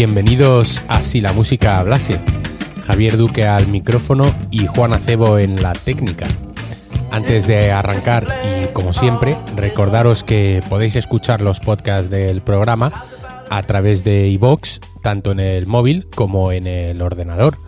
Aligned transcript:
Bienvenidos 0.00 0.80
a 0.88 1.02
Si 1.02 1.20
la 1.20 1.34
música 1.34 1.78
hablase. 1.78 2.18
Javier 2.86 3.18
Duque 3.18 3.44
al 3.44 3.66
micrófono 3.66 4.34
y 4.50 4.66
Juan 4.66 4.94
Acebo 4.94 5.36
en 5.36 5.62
la 5.62 5.74
técnica. 5.74 6.26
Antes 7.10 7.46
de 7.46 7.70
arrancar 7.70 8.26
y 8.42 8.72
como 8.72 8.94
siempre, 8.94 9.36
recordaros 9.56 10.24
que 10.24 10.62
podéis 10.70 10.96
escuchar 10.96 11.42
los 11.42 11.60
podcasts 11.60 12.08
del 12.08 12.40
programa 12.40 13.04
a 13.50 13.62
través 13.64 14.02
de 14.02 14.28
iVoox, 14.28 14.80
tanto 15.02 15.32
en 15.32 15.40
el 15.40 15.66
móvil 15.66 16.06
como 16.14 16.50
en 16.50 16.66
el 16.66 17.02
ordenador, 17.02 17.58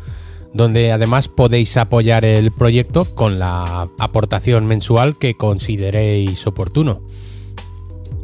donde 0.54 0.90
además 0.90 1.28
podéis 1.28 1.76
apoyar 1.76 2.24
el 2.24 2.50
proyecto 2.50 3.04
con 3.14 3.38
la 3.38 3.88
aportación 3.98 4.64
mensual 4.64 5.18
que 5.18 5.34
consideréis 5.34 6.46
oportuno 6.46 7.02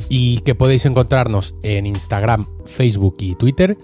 y 0.09 0.41
que 0.41 0.55
podéis 0.55 0.87
encontrarnos 0.87 1.55
en 1.62 1.87
Instagram, 1.87 2.47
Facebook 2.66 3.16
y 3.21 3.35
Twitter 3.35 3.77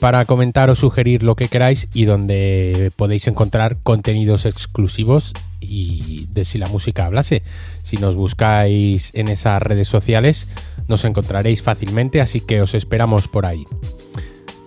para 0.00 0.24
comentar 0.26 0.70
o 0.70 0.74
sugerir 0.74 1.22
lo 1.22 1.36
que 1.36 1.48
queráis 1.48 1.88
y 1.94 2.04
donde 2.04 2.92
podéis 2.96 3.26
encontrar 3.26 3.78
contenidos 3.82 4.44
exclusivos 4.44 5.32
y 5.60 6.26
de 6.30 6.44
si 6.44 6.58
la 6.58 6.68
música 6.68 7.06
hablase. 7.06 7.42
Si 7.82 7.96
nos 7.96 8.14
buscáis 8.14 9.10
en 9.14 9.28
esas 9.28 9.62
redes 9.62 9.88
sociales 9.88 10.48
nos 10.88 11.04
encontraréis 11.04 11.62
fácilmente, 11.62 12.20
así 12.20 12.40
que 12.40 12.60
os 12.60 12.74
esperamos 12.74 13.26
por 13.28 13.46
ahí. 13.46 13.64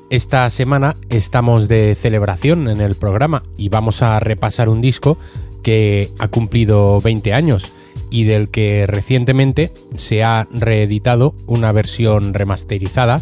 Esta 0.10 0.50
semana 0.50 0.95
estamos 1.10 1.68
de 1.68 1.94
celebración 1.95 2.68
en 2.68 2.82
el 2.82 2.95
programa 2.95 3.44
y 3.58 3.70
vamos 3.70 4.02
a 4.02 4.20
repasar 4.20 4.68
un 4.68 4.82
disco 4.82 5.18
que 5.62 6.10
ha 6.18 6.28
cumplido 6.30 7.00
20 7.02 7.34
años 7.34 7.72
y 8.10 8.24
del 8.24 8.50
que 8.50 8.86
recientemente 8.88 9.72
se 9.96 10.24
ha 10.24 10.48
reeditado 10.52 11.36
una 11.46 11.72
versión 11.72 12.34
remasterizada 12.34 13.22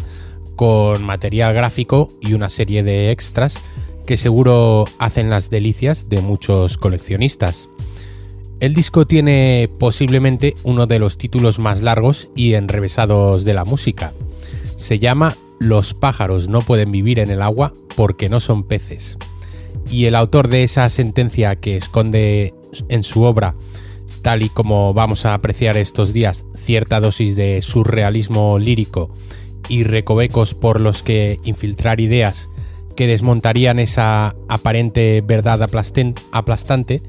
con 0.56 1.04
material 1.04 1.54
gráfico 1.54 2.10
y 2.20 2.32
una 2.32 2.48
serie 2.48 2.82
de 2.82 3.10
extras 3.10 3.60
que 4.06 4.16
seguro 4.16 4.86
hacen 4.98 5.30
las 5.30 5.50
delicias 5.50 6.08
de 6.08 6.20
muchos 6.20 6.78
coleccionistas. 6.78 7.68
El 8.58 8.74
disco 8.74 9.06
tiene 9.06 9.70
posiblemente 9.78 10.54
uno 10.64 10.86
de 10.86 10.98
los 10.98 11.16
títulos 11.16 11.58
más 11.60 11.82
largos 11.82 12.28
y 12.34 12.54
enrevesados 12.54 13.44
de 13.44 13.54
la 13.54 13.64
música. 13.64 14.12
Se 14.76 14.98
llama 14.98 15.36
Los 15.60 15.94
pájaros 15.94 16.48
no 16.48 16.62
pueden 16.62 16.90
vivir 16.90 17.20
en 17.20 17.30
el 17.30 17.42
agua 17.42 17.72
porque 17.94 18.28
no 18.28 18.40
son 18.40 18.64
peces. 18.64 19.16
Y 19.90 20.06
el 20.06 20.16
autor 20.16 20.48
de 20.48 20.64
esa 20.64 20.88
sentencia 20.88 21.54
que 21.56 21.76
esconde 21.76 22.52
en 22.88 23.04
su 23.04 23.22
obra 23.22 23.54
tal 24.22 24.42
y 24.42 24.48
como 24.48 24.94
vamos 24.94 25.24
a 25.24 25.34
apreciar 25.34 25.76
estos 25.76 26.12
días, 26.12 26.44
cierta 26.56 27.00
dosis 27.00 27.36
de 27.36 27.62
surrealismo 27.62 28.58
lírico 28.58 29.10
y 29.68 29.84
recovecos 29.84 30.54
por 30.54 30.80
los 30.80 31.02
que 31.02 31.40
infiltrar 31.44 32.00
ideas 32.00 32.50
que 32.96 33.06
desmontarían 33.06 33.78
esa 33.78 34.34
aparente 34.48 35.22
verdad 35.24 35.62
aplastante, 35.62 37.02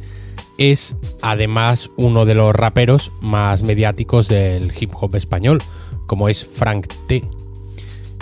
es 0.60 0.96
además 1.22 1.90
uno 1.98 2.26
de 2.26 2.36
los 2.36 2.54
raperos 2.54 3.12
más 3.22 3.64
mediáticos 3.64 4.28
del 4.28 4.72
hip 4.80 4.92
hop 4.94 5.16
español, 5.16 5.64
como 6.06 6.30
es 6.30 6.46
Frank 6.46 6.88
T. 7.08 7.24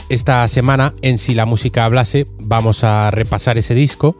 Esta 0.08 0.48
semana, 0.48 0.94
en 1.02 1.18
Si 1.18 1.34
la 1.34 1.46
música 1.46 1.84
hablase, 1.84 2.26
vamos 2.40 2.86
a 2.86 3.12
repasar 3.12 3.58
ese 3.58 3.76
disco 3.76 4.16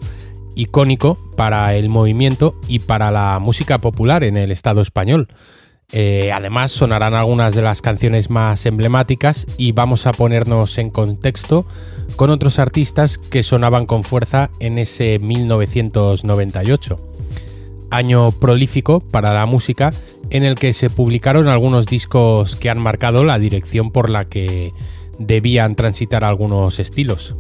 icónico 0.56 1.18
para 1.38 1.74
el 1.76 1.88
movimiento 1.88 2.60
y 2.68 2.80
para 2.80 3.12
la 3.12 3.40
música 3.40 3.78
popular 3.78 4.26
en 4.26 4.36
el 4.36 4.52
Estado 4.52 4.82
español. 4.82 5.30
Eh, 5.94 6.34
además 6.34 6.74
sonarán 6.74 7.14
algunas 7.14 7.56
de 7.56 7.62
las 7.62 7.82
canciones 7.82 8.30
más 8.30 8.66
emblemáticas 8.66 9.48
y 9.56 9.72
vamos 9.72 10.06
a 10.06 10.12
ponernos 10.12 10.78
en 10.80 10.90
contexto 10.90 11.66
con 12.18 12.30
otros 12.30 12.60
artistas 12.60 13.18
que 13.18 13.42
sonaban 13.42 13.86
con 13.86 14.04
fuerza 14.04 14.50
en 14.60 14.80
ese 14.80 15.20
1998. 15.20 16.98
Año 17.90 18.32
prolífico 18.32 19.00
para 19.00 19.34
la 19.34 19.46
música 19.46 19.94
en 20.30 20.44
el 20.44 20.56
que 20.56 20.74
se 20.74 20.90
publicaron 20.90 21.48
algunos 21.48 21.86
discos 21.86 22.58
que 22.58 22.70
han 22.70 22.80
marcado 22.80 23.24
la 23.24 23.40
dirección 23.40 23.92
por 23.92 24.10
la 24.10 24.26
que 24.26 24.74
debían 25.20 25.76
transitar 25.76 26.26
algunos 26.26 26.80
estilos 26.80 27.36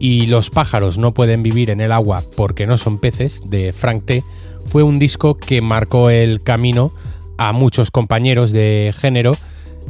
y 0.00 0.26
Los 0.26 0.50
pájaros 0.50 0.98
no 0.98 1.12
pueden 1.12 1.42
vivir 1.42 1.70
en 1.70 1.80
el 1.80 1.92
agua 1.92 2.22
porque 2.36 2.66
no 2.66 2.78
son 2.78 2.98
peces 2.98 3.42
de 3.48 3.72
Frank 3.72 4.04
T 4.04 4.24
fue 4.68 4.82
un 4.82 4.98
disco 4.98 5.36
que 5.36 5.62
marcó 5.62 6.10
el 6.10 6.42
camino 6.42 6.92
a 7.38 7.52
muchos 7.52 7.90
compañeros 7.90 8.52
de 8.52 8.92
género, 8.96 9.36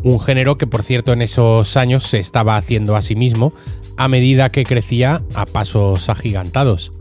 un 0.05 0.21
género 0.21 0.57
que 0.57 0.67
por 0.67 0.83
cierto 0.83 1.13
en 1.13 1.23
esos 1.23 1.77
años 1.77 2.05
se 2.05 2.21
estaba 2.21 2.57
haciendo 2.57 2.95
a 2.95 3.03
sí 3.03 3.17
mismo 3.17 3.53
a 3.97 4.07
medida 4.07 4.51
que 4.51 4.65
crecía 4.65 5.23
a 5.35 5.47
pasos 5.47 6.09
agigantados. 6.09 6.93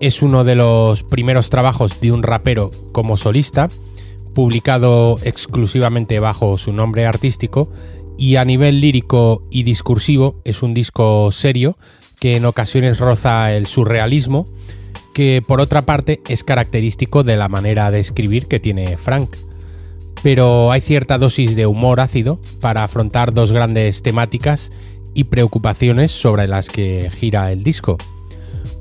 Es 0.00 0.22
uno 0.22 0.42
de 0.42 0.56
los 0.56 1.04
primeros 1.04 1.48
trabajos 1.48 2.00
de 2.00 2.10
un 2.10 2.24
rapero 2.24 2.72
como 2.90 3.16
solista, 3.16 3.68
publicado 4.34 5.18
exclusivamente 5.22 6.18
bajo 6.18 6.58
su 6.58 6.72
nombre 6.72 7.06
artístico, 7.06 7.70
y 8.18 8.36
a 8.36 8.44
nivel 8.44 8.80
lírico 8.80 9.44
y 9.50 9.62
discursivo 9.62 10.40
es 10.44 10.62
un 10.62 10.74
disco 10.74 11.30
serio 11.30 11.76
que 12.22 12.36
en 12.36 12.44
ocasiones 12.44 13.00
roza 13.00 13.52
el 13.52 13.66
surrealismo, 13.66 14.46
que 15.12 15.42
por 15.44 15.60
otra 15.60 15.82
parte 15.82 16.20
es 16.28 16.44
característico 16.44 17.24
de 17.24 17.36
la 17.36 17.48
manera 17.48 17.90
de 17.90 17.98
escribir 17.98 18.46
que 18.46 18.60
tiene 18.60 18.96
Frank. 18.96 19.34
Pero 20.22 20.70
hay 20.70 20.80
cierta 20.82 21.18
dosis 21.18 21.56
de 21.56 21.66
humor 21.66 21.98
ácido 21.98 22.38
para 22.60 22.84
afrontar 22.84 23.32
dos 23.34 23.50
grandes 23.50 24.04
temáticas 24.04 24.70
y 25.14 25.24
preocupaciones 25.24 26.12
sobre 26.12 26.46
las 26.46 26.68
que 26.68 27.10
gira 27.12 27.50
el 27.50 27.64
disco. 27.64 27.98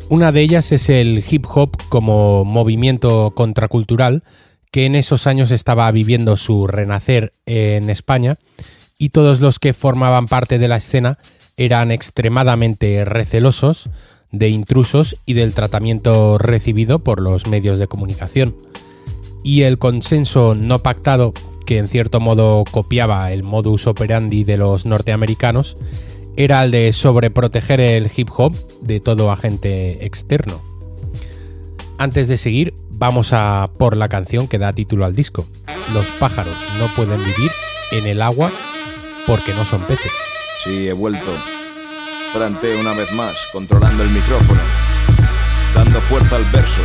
Una 0.08 0.32
de 0.32 0.42
ellas 0.42 0.72
es 0.72 0.88
el 0.90 1.24
hip 1.28 1.48
hop 1.52 1.76
como 1.90 2.46
movimiento 2.46 3.34
contracultural 3.34 4.24
que 4.70 4.86
en 4.86 4.94
esos 4.94 5.26
años 5.26 5.50
estaba 5.50 5.92
viviendo 5.92 6.38
su 6.38 6.68
renacer 6.68 7.34
en 7.48 7.90
España 7.90 8.38
y 9.00 9.10
todos 9.10 9.42
los 9.42 9.58
que 9.58 9.74
formaban 9.74 10.28
parte 10.28 10.60
de 10.60 10.68
la 10.68 10.78
escena 10.78 11.18
eran 11.66 11.92
extremadamente 11.92 13.06
recelosos 13.06 13.90
de 14.32 14.50
intrusos 14.50 15.18
y 15.26 15.34
del 15.34 15.54
tratamiento 15.54 16.38
recibido 16.40 17.00
por 17.00 17.22
los 17.22 17.46
medios 17.46 17.78
de 17.78 17.88
comunicación. 17.88 18.56
Y 19.44 19.62
el 19.62 19.78
consenso 19.78 20.56
no 20.56 20.80
pactado, 20.80 21.34
que 21.66 21.78
en 21.78 21.88
cierto 21.88 22.20
modo 22.20 22.64
copiaba 22.70 23.32
el 23.32 23.44
modus 23.44 23.86
operandi 23.86 24.44
de 24.44 24.58
los 24.58 24.86
norteamericanos, 24.88 25.78
era 26.36 26.64
el 26.64 26.72
de 26.72 26.94
sobreproteger 26.94 27.80
el 27.80 28.10
hip 28.16 28.30
hop 28.36 28.56
de 28.82 29.00
todo 29.00 29.32
agente 29.32 30.04
externo. 30.06 30.62
Antes 32.00 32.28
de 32.28 32.38
seguir, 32.38 32.74
vamos 32.90 33.34
a 33.34 33.70
por 33.78 33.96
la 33.96 34.08
canción 34.08 34.48
que 34.48 34.58
da 34.58 34.74
título 34.74 35.06
al 35.06 35.16
disco. 35.16 35.46
Los 35.94 36.08
pájaros 36.12 36.58
no 36.80 36.88
pueden 36.96 37.20
vivir 37.20 37.52
en 37.92 38.08
el 38.08 38.24
agua 38.24 38.52
porque 39.28 39.54
no 39.54 39.66
son 39.66 39.82
peces. 39.84 40.12
Sí, 40.64 40.88
he 40.88 40.94
vuelto. 40.94 41.36
Frante 42.34 42.76
una 42.76 42.94
vez 42.94 43.12
más, 43.14 43.48
controlando 43.52 44.04
el 44.04 44.10
micrófono, 44.10 44.62
dando 45.74 46.00
fuerza 46.02 46.36
al 46.36 46.46
verso. 46.46 46.82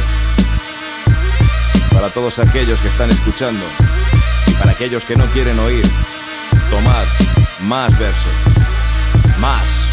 Para 1.93 2.09
todos 2.09 2.39
aquellos 2.39 2.81
que 2.81 2.89
están 2.89 3.11
escuchando 3.11 3.67
y 4.47 4.53
para 4.55 4.71
aquellos 4.71 5.05
que 5.05 5.15
no 5.15 5.27
quieren 5.27 5.59
oír, 5.59 5.85
tomad 6.71 7.05
más 7.69 7.99
verso. 7.99 8.29
Más. 9.39 9.86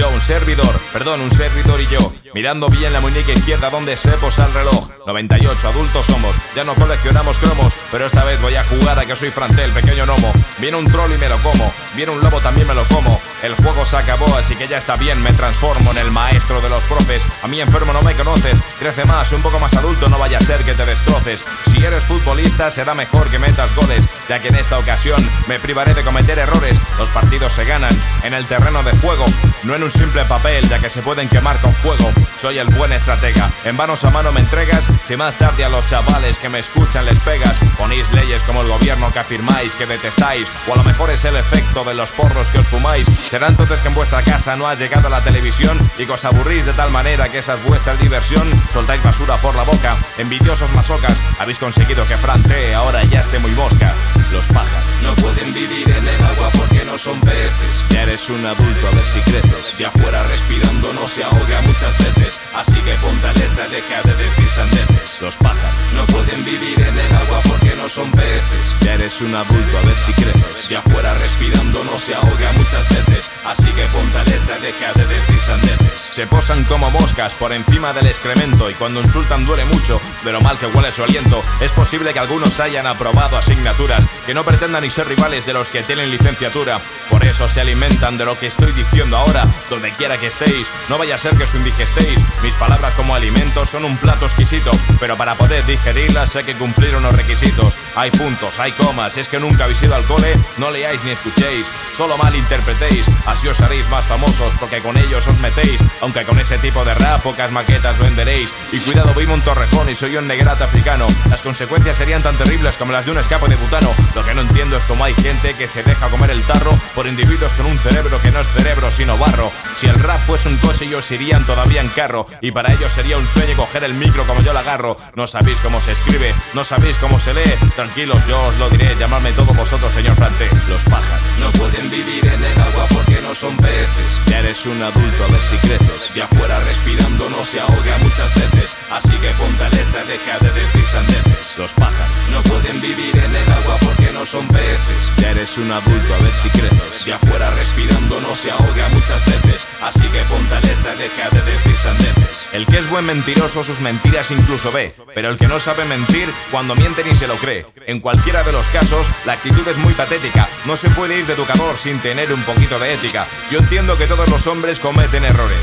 Yo, 0.00 0.08
un 0.08 0.20
servidor, 0.22 0.80
perdón, 0.94 1.20
un 1.20 1.30
servidor 1.30 1.78
y 1.78 1.86
yo, 1.88 1.98
mirando 2.32 2.68
bien 2.68 2.90
la 2.90 3.02
muñeca 3.02 3.32
izquierda 3.32 3.68
donde 3.68 3.98
se 3.98 4.12
posa 4.12 4.46
el 4.46 4.54
reloj. 4.54 4.88
98 5.06 5.68
adultos 5.68 6.06
somos, 6.06 6.36
ya 6.54 6.64
no 6.64 6.74
coleccionamos 6.74 7.38
cromos, 7.38 7.74
pero 7.92 8.06
esta 8.06 8.24
vez 8.24 8.40
voy 8.40 8.54
a 8.54 8.64
jugar 8.64 8.98
a 8.98 9.04
que 9.04 9.14
soy 9.14 9.30
Frantel, 9.30 9.70
pequeño 9.72 10.06
gnomo. 10.06 10.32
Viene 10.58 10.78
un 10.78 10.86
troll 10.86 11.12
y 11.12 11.18
me 11.18 11.28
lo 11.28 11.36
como, 11.42 11.70
viene 11.96 12.12
un 12.12 12.20
lobo 12.22 12.40
también 12.40 12.66
me 12.66 12.74
lo 12.74 12.88
como. 12.88 13.20
El 13.42 13.54
juego 13.56 13.84
se 13.84 13.98
acabó, 13.98 14.34
así 14.36 14.56
que 14.56 14.68
ya 14.68 14.78
está 14.78 14.94
bien, 14.94 15.20
me 15.20 15.34
transformo 15.34 15.90
en 15.90 15.98
el 15.98 16.10
maestro 16.10 16.62
de 16.62 16.70
los 16.70 16.84
profes. 16.84 17.22
A 17.42 17.48
mí 17.48 17.60
enfermo 17.60 17.92
no 17.92 18.00
me 18.00 18.14
conoces, 18.14 18.58
crece 18.78 19.04
más, 19.04 19.30
un 19.32 19.42
poco 19.42 19.58
más 19.58 19.74
adulto, 19.76 20.08
no 20.08 20.18
vaya 20.18 20.38
a 20.38 20.40
ser 20.40 20.64
que 20.64 20.72
te 20.72 20.86
destroces. 20.86 21.44
Si 21.66 21.84
eres 21.84 22.06
futbolista, 22.06 22.70
será 22.70 22.94
mejor 22.94 23.28
que 23.28 23.38
metas 23.38 23.74
goles, 23.74 24.06
ya 24.30 24.40
que 24.40 24.48
en 24.48 24.56
esta 24.56 24.78
ocasión 24.78 25.20
me 25.46 25.58
privaré 25.58 25.92
de 25.92 26.04
cometer 26.04 26.38
errores. 26.38 26.78
Los 26.98 27.10
partidos 27.10 27.52
se 27.52 27.66
ganan 27.66 27.92
en 28.22 28.32
el 28.32 28.46
terreno 28.46 28.82
de 28.82 28.96
juego, 28.98 29.26
no 29.64 29.74
en 29.74 29.82
un 29.82 29.89
simple 29.90 30.24
papel, 30.24 30.68
ya 30.68 30.78
que 30.78 30.90
se 30.90 31.02
pueden 31.02 31.28
quemar 31.28 31.60
con 31.60 31.74
fuego. 31.74 32.12
Soy 32.36 32.58
el 32.58 32.66
buen 32.74 32.92
estratega, 32.92 33.50
en 33.64 33.76
manos 33.76 34.04
a 34.04 34.10
mano 34.10 34.32
me 34.32 34.40
entregas. 34.40 34.84
Si 35.04 35.16
más 35.16 35.36
tarde 35.36 35.64
a 35.64 35.68
los 35.68 35.86
chavales 35.86 36.38
que 36.38 36.48
me 36.48 36.58
escuchan 36.58 37.04
les 37.04 37.18
pegas, 37.20 37.58
ponéis 37.78 38.10
leyes 38.12 38.42
como 38.42 38.62
el 38.62 38.68
gobierno 38.68 39.12
que 39.12 39.18
afirmáis 39.18 39.74
que 39.74 39.86
detestáis, 39.86 40.48
o 40.66 40.74
a 40.74 40.76
lo 40.76 40.84
mejor 40.84 41.10
es 41.10 41.24
el 41.24 41.36
efecto 41.36 41.84
de 41.84 41.94
los 41.94 42.12
porros 42.12 42.50
que 42.50 42.58
os 42.58 42.68
fumáis. 42.68 43.06
Será 43.22 43.48
entonces 43.48 43.80
que 43.80 43.88
en 43.88 43.94
vuestra 43.94 44.22
casa 44.22 44.56
no 44.56 44.68
ha 44.68 44.74
llegado 44.74 45.08
la 45.08 45.22
televisión 45.22 45.78
y 45.98 46.06
que 46.06 46.12
os 46.12 46.24
aburrís 46.24 46.66
de 46.66 46.72
tal 46.72 46.90
manera 46.90 47.30
que 47.30 47.38
esa 47.38 47.54
es 47.54 47.62
vuestra 47.64 47.96
diversión. 47.96 48.48
Soltáis 48.72 49.02
basura 49.02 49.36
por 49.36 49.54
la 49.56 49.64
boca, 49.64 49.96
envidiosos 50.18 50.70
masocas, 50.72 51.16
habéis 51.38 51.58
conseguido 51.58 52.06
que 52.06 52.16
Frante 52.16 52.74
ahora 52.74 53.02
ya 53.04 53.20
esté 53.20 53.38
muy 53.38 53.52
mosca. 53.52 53.94
Los 54.32 54.46
pájaros 54.48 54.88
no 55.02 55.14
pueden 55.16 55.50
vivir 55.50 55.88
en 55.90 56.06
el 56.06 56.24
agua 56.24 56.50
porque 56.56 56.84
no 56.84 56.96
son 56.96 57.18
peces. 57.20 57.84
Ya 57.90 58.02
eres 58.02 58.28
un 58.30 58.44
adulto, 58.46 58.86
a 58.86 58.94
ver 58.94 59.04
si 59.04 59.20
creces. 59.20 59.78
De 59.80 59.86
afuera 59.86 60.22
respirando 60.24 60.92
no 60.92 61.08
se 61.08 61.24
ahoga 61.24 61.62
muchas 61.62 61.96
veces. 61.96 62.38
Así 62.54 62.78
que 62.82 62.92
ponte 62.96 63.26
alerta, 63.26 63.66
deja 63.68 64.02
de 64.02 64.14
decir 64.14 64.50
sandeces. 64.50 65.22
Los 65.22 65.38
pájaros 65.38 65.94
no 65.94 66.06
pueden 66.08 66.42
vivir 66.42 66.78
en 66.82 66.98
el 66.98 67.16
agua 67.16 67.40
porque 67.48 67.74
no 67.76 67.88
son 67.88 68.10
peces. 68.10 68.76
Ya 68.82 68.92
eres 68.92 69.22
un 69.22 69.34
adulto, 69.34 69.78
a 69.78 69.82
ver 69.86 69.96
si 69.96 70.12
creces. 70.12 70.68
De 70.68 70.76
afuera 70.76 71.14
respirando 71.14 71.82
no 71.82 71.96
se 71.96 72.14
ahoga 72.14 72.52
muchas 72.58 72.86
veces. 72.90 73.32
Así 73.42 73.72
que 73.72 73.86
ponte 73.86 74.18
alerta, 74.18 74.58
deja 74.58 74.92
de 74.92 75.06
decir 75.06 75.40
sandeces. 75.40 76.08
Se 76.10 76.26
posan 76.26 76.62
como 76.64 76.90
moscas 76.90 77.36
por 77.36 77.50
encima 77.50 77.94
del 77.94 78.06
excremento 78.06 78.68
y 78.68 78.74
cuando 78.74 79.00
insultan 79.00 79.46
duele 79.46 79.64
mucho 79.64 79.98
de 80.24 80.32
lo 80.32 80.42
mal 80.42 80.58
que 80.58 80.66
huele 80.66 80.92
su 80.92 81.04
aliento. 81.04 81.40
Es 81.62 81.72
posible 81.72 82.12
que 82.12 82.18
algunos 82.18 82.60
hayan 82.60 82.86
aprobado 82.86 83.38
asignaturas 83.38 84.06
que 84.26 84.34
no 84.34 84.44
pretendan 84.44 84.82
ni 84.82 84.90
ser 84.90 85.08
rivales 85.08 85.46
de 85.46 85.54
los 85.54 85.70
que 85.70 85.82
tienen 85.82 86.10
licenciatura. 86.10 86.82
Por 87.08 87.26
eso 87.26 87.48
se 87.48 87.62
alimentan 87.62 88.18
de 88.18 88.26
lo 88.26 88.38
que 88.38 88.48
estoy 88.48 88.72
diciendo 88.72 89.16
ahora, 89.16 89.46
donde 89.70 89.92
quiera 89.92 90.18
que 90.18 90.26
estéis. 90.26 90.70
No 90.88 90.98
vaya 90.98 91.14
a 91.14 91.18
ser 91.18 91.36
que 91.36 91.44
os 91.44 91.54
indigestéis. 91.54 92.22
Mis 92.42 92.54
palabras 92.56 92.92
como 92.94 93.14
alimentos 93.14 93.70
son 93.70 93.84
un 93.84 93.96
plato 93.96 94.26
exquisito, 94.26 94.70
pero 94.98 95.16
para 95.16 95.36
poder 95.36 95.64
digerirlas 95.64 96.36
hay 96.36 96.44
que 96.44 96.56
cumplir 96.56 96.96
unos 96.96 97.14
requisitos. 97.14 97.76
Hay 97.94 98.10
puntos, 98.10 98.58
hay 98.58 98.72
comas. 98.72 99.16
Es 99.16 99.28
que 99.28 99.40
nunca 99.40 99.64
habéis 99.64 99.82
ido 99.82 99.94
al 99.94 100.04
cole, 100.04 100.36
no 100.58 100.70
leáis 100.70 101.02
ni 101.04 101.12
escuchéis, 101.12 101.66
solo 101.92 102.18
malinterpretéis. 102.18 103.06
Así 103.26 103.48
os 103.48 103.60
haréis 103.60 103.88
más 103.88 104.04
famosos 104.04 104.52
porque 104.60 104.82
con 104.82 104.98
ellos 104.98 105.26
os 105.26 105.38
metéis. 105.38 105.80
Aunque 106.02 106.24
con 106.24 106.38
ese 106.38 106.58
tipo 106.58 106.84
de 106.84 106.94
rap 106.94 107.22
pocas 107.22 107.50
maquetas 107.50 107.98
venderéis. 107.98 108.52
Y 108.72 108.80
cuidado, 108.80 109.14
vivo 109.14 109.34
un 109.34 109.40
torrejón 109.40 109.88
y 109.88 109.94
soy 109.94 110.16
un 110.16 110.26
negrata 110.26 110.64
africano. 110.64 111.06
Las 111.28 111.42
consecuencias 111.42 111.96
serían 111.96 112.22
tan 112.22 112.36
terribles 112.36 112.76
como 112.76 112.92
las 112.92 113.04
de 113.04 113.12
un 113.12 113.18
escape 113.18 113.48
de 113.48 113.56
butano. 113.56 113.94
Lo 114.14 114.24
que 114.24 114.34
no 114.34 114.42
entiendo 114.42 114.76
es 114.76 114.84
cómo 114.84 115.04
hay 115.04 115.14
gente 115.14 115.54
que 115.54 115.68
se 115.68 115.82
deja 115.82 116.08
comer 116.08 116.30
el 116.30 116.42
tarro 116.42 116.78
por 116.94 117.06
individuos 117.06 117.54
con 117.54 117.66
un 117.66 117.78
cerebro 117.78 118.20
que 118.20 118.30
no 118.30 118.40
es 118.40 118.48
cerebro 118.48 118.90
sino 118.90 119.16
barro. 119.16 119.49
Si 119.76 119.86
el 119.86 119.98
rap 119.98 120.20
fuese 120.26 120.48
un 120.48 120.56
coche, 120.58 120.84
ellos 120.84 121.10
irían 121.10 121.44
todavía 121.44 121.80
en 121.80 121.88
carro. 121.88 122.26
Y 122.40 122.50
para 122.52 122.72
ellos 122.72 122.92
sería 122.92 123.18
un 123.18 123.26
sueño 123.26 123.56
coger 123.56 123.84
el 123.84 123.94
micro 123.94 124.26
como 124.26 124.42
yo 124.42 124.52
lo 124.52 124.58
agarro. 124.58 124.96
No 125.14 125.26
sabéis 125.26 125.60
cómo 125.60 125.80
se 125.80 125.92
escribe, 125.92 126.34
no 126.54 126.64
sabéis 126.64 126.96
cómo 126.98 127.18
se 127.18 127.34
lee. 127.34 127.54
Tranquilos, 127.76 128.26
yo 128.26 128.42
os 128.46 128.56
lo 128.56 128.68
diré. 128.70 128.94
Llamadme 128.98 129.32
todos 129.32 129.56
vosotros, 129.56 129.92
señor 129.92 130.16
Frante. 130.16 130.48
Los 130.68 130.84
pájaros 130.84 131.24
no 131.38 131.50
pueden 131.52 131.88
vivir 131.88 132.26
en 132.26 132.44
el 132.44 132.60
agua 132.60 132.86
porque 132.94 133.20
no 133.22 133.34
son 133.34 133.56
peces. 133.56 134.20
Ya 134.26 134.40
eres 134.40 134.64
un 134.66 134.82
adulto, 134.82 135.24
a 135.24 135.28
ver 135.28 135.40
si 135.40 135.56
creces. 135.58 136.14
Ya 136.14 136.26
fuera 136.28 136.60
respirando 136.60 137.28
no 137.30 137.44
se 137.44 137.60
ahoga 137.60 137.98
muchas 137.98 138.32
veces. 138.34 138.76
Así 138.90 139.16
que 139.16 139.30
ponte 139.30 139.64
alerta, 139.64 140.04
deja 140.04 140.38
de 140.38 140.50
decir 140.52 140.86
sandeces. 140.86 141.58
Los 141.58 141.74
pájaros 141.74 142.30
no 142.30 142.42
pueden 142.44 142.78
vivir 142.80 143.16
en 143.16 143.34
el 143.34 143.52
agua 143.52 143.76
porque 143.80 144.12
no 144.12 144.24
son 144.24 144.46
peces. 144.48 145.12
Ya 145.18 145.30
eres 145.30 145.56
un 145.58 145.70
adulto, 145.70 146.14
a 146.14 146.18
ver 146.22 146.32
si 146.32 146.48
creces. 146.50 147.04
Ya 147.04 147.18
fuera 147.18 147.50
respirando 147.50 148.20
no 148.20 148.34
se 148.34 148.50
ahoga 148.50 148.88
muchas 148.90 149.24
veces. 149.24 149.39
Así 149.82 150.06
que 150.08 150.22
ponte 150.24 150.54
alerta, 150.54 150.94
deja 150.94 151.30
de 151.30 151.42
decir 151.42 151.76
sandeces. 151.76 152.48
El 152.52 152.66
que 152.66 152.78
es 152.78 152.90
buen 152.90 153.06
mentiroso 153.06 153.64
sus 153.64 153.80
mentiras 153.80 154.30
incluso 154.30 154.70
ve, 154.72 154.92
pero 155.14 155.30
el 155.30 155.38
que 155.38 155.48
no 155.48 155.58
sabe 155.58 155.84
mentir 155.84 156.32
cuando 156.50 156.74
miente 156.74 157.02
ni 157.02 157.12
se 157.12 157.26
lo 157.26 157.36
cree. 157.36 157.66
En 157.86 158.00
cualquiera 158.00 158.42
de 158.42 158.52
los 158.52 158.68
casos, 158.68 159.06
la 159.24 159.32
actitud 159.34 159.66
es 159.68 159.78
muy 159.78 159.94
patética. 159.94 160.48
No 160.66 160.76
se 160.76 160.90
puede 160.90 161.18
ir 161.18 161.26
de 161.26 161.34
educador 161.34 161.76
sin 161.76 161.98
tener 162.00 162.32
un 162.32 162.42
poquito 162.42 162.78
de 162.78 162.92
ética. 162.92 163.24
Yo 163.50 163.58
entiendo 163.58 163.96
que 163.96 164.06
todos 164.06 164.30
los 164.30 164.46
hombres 164.46 164.80
cometen 164.80 165.24
errores. 165.24 165.58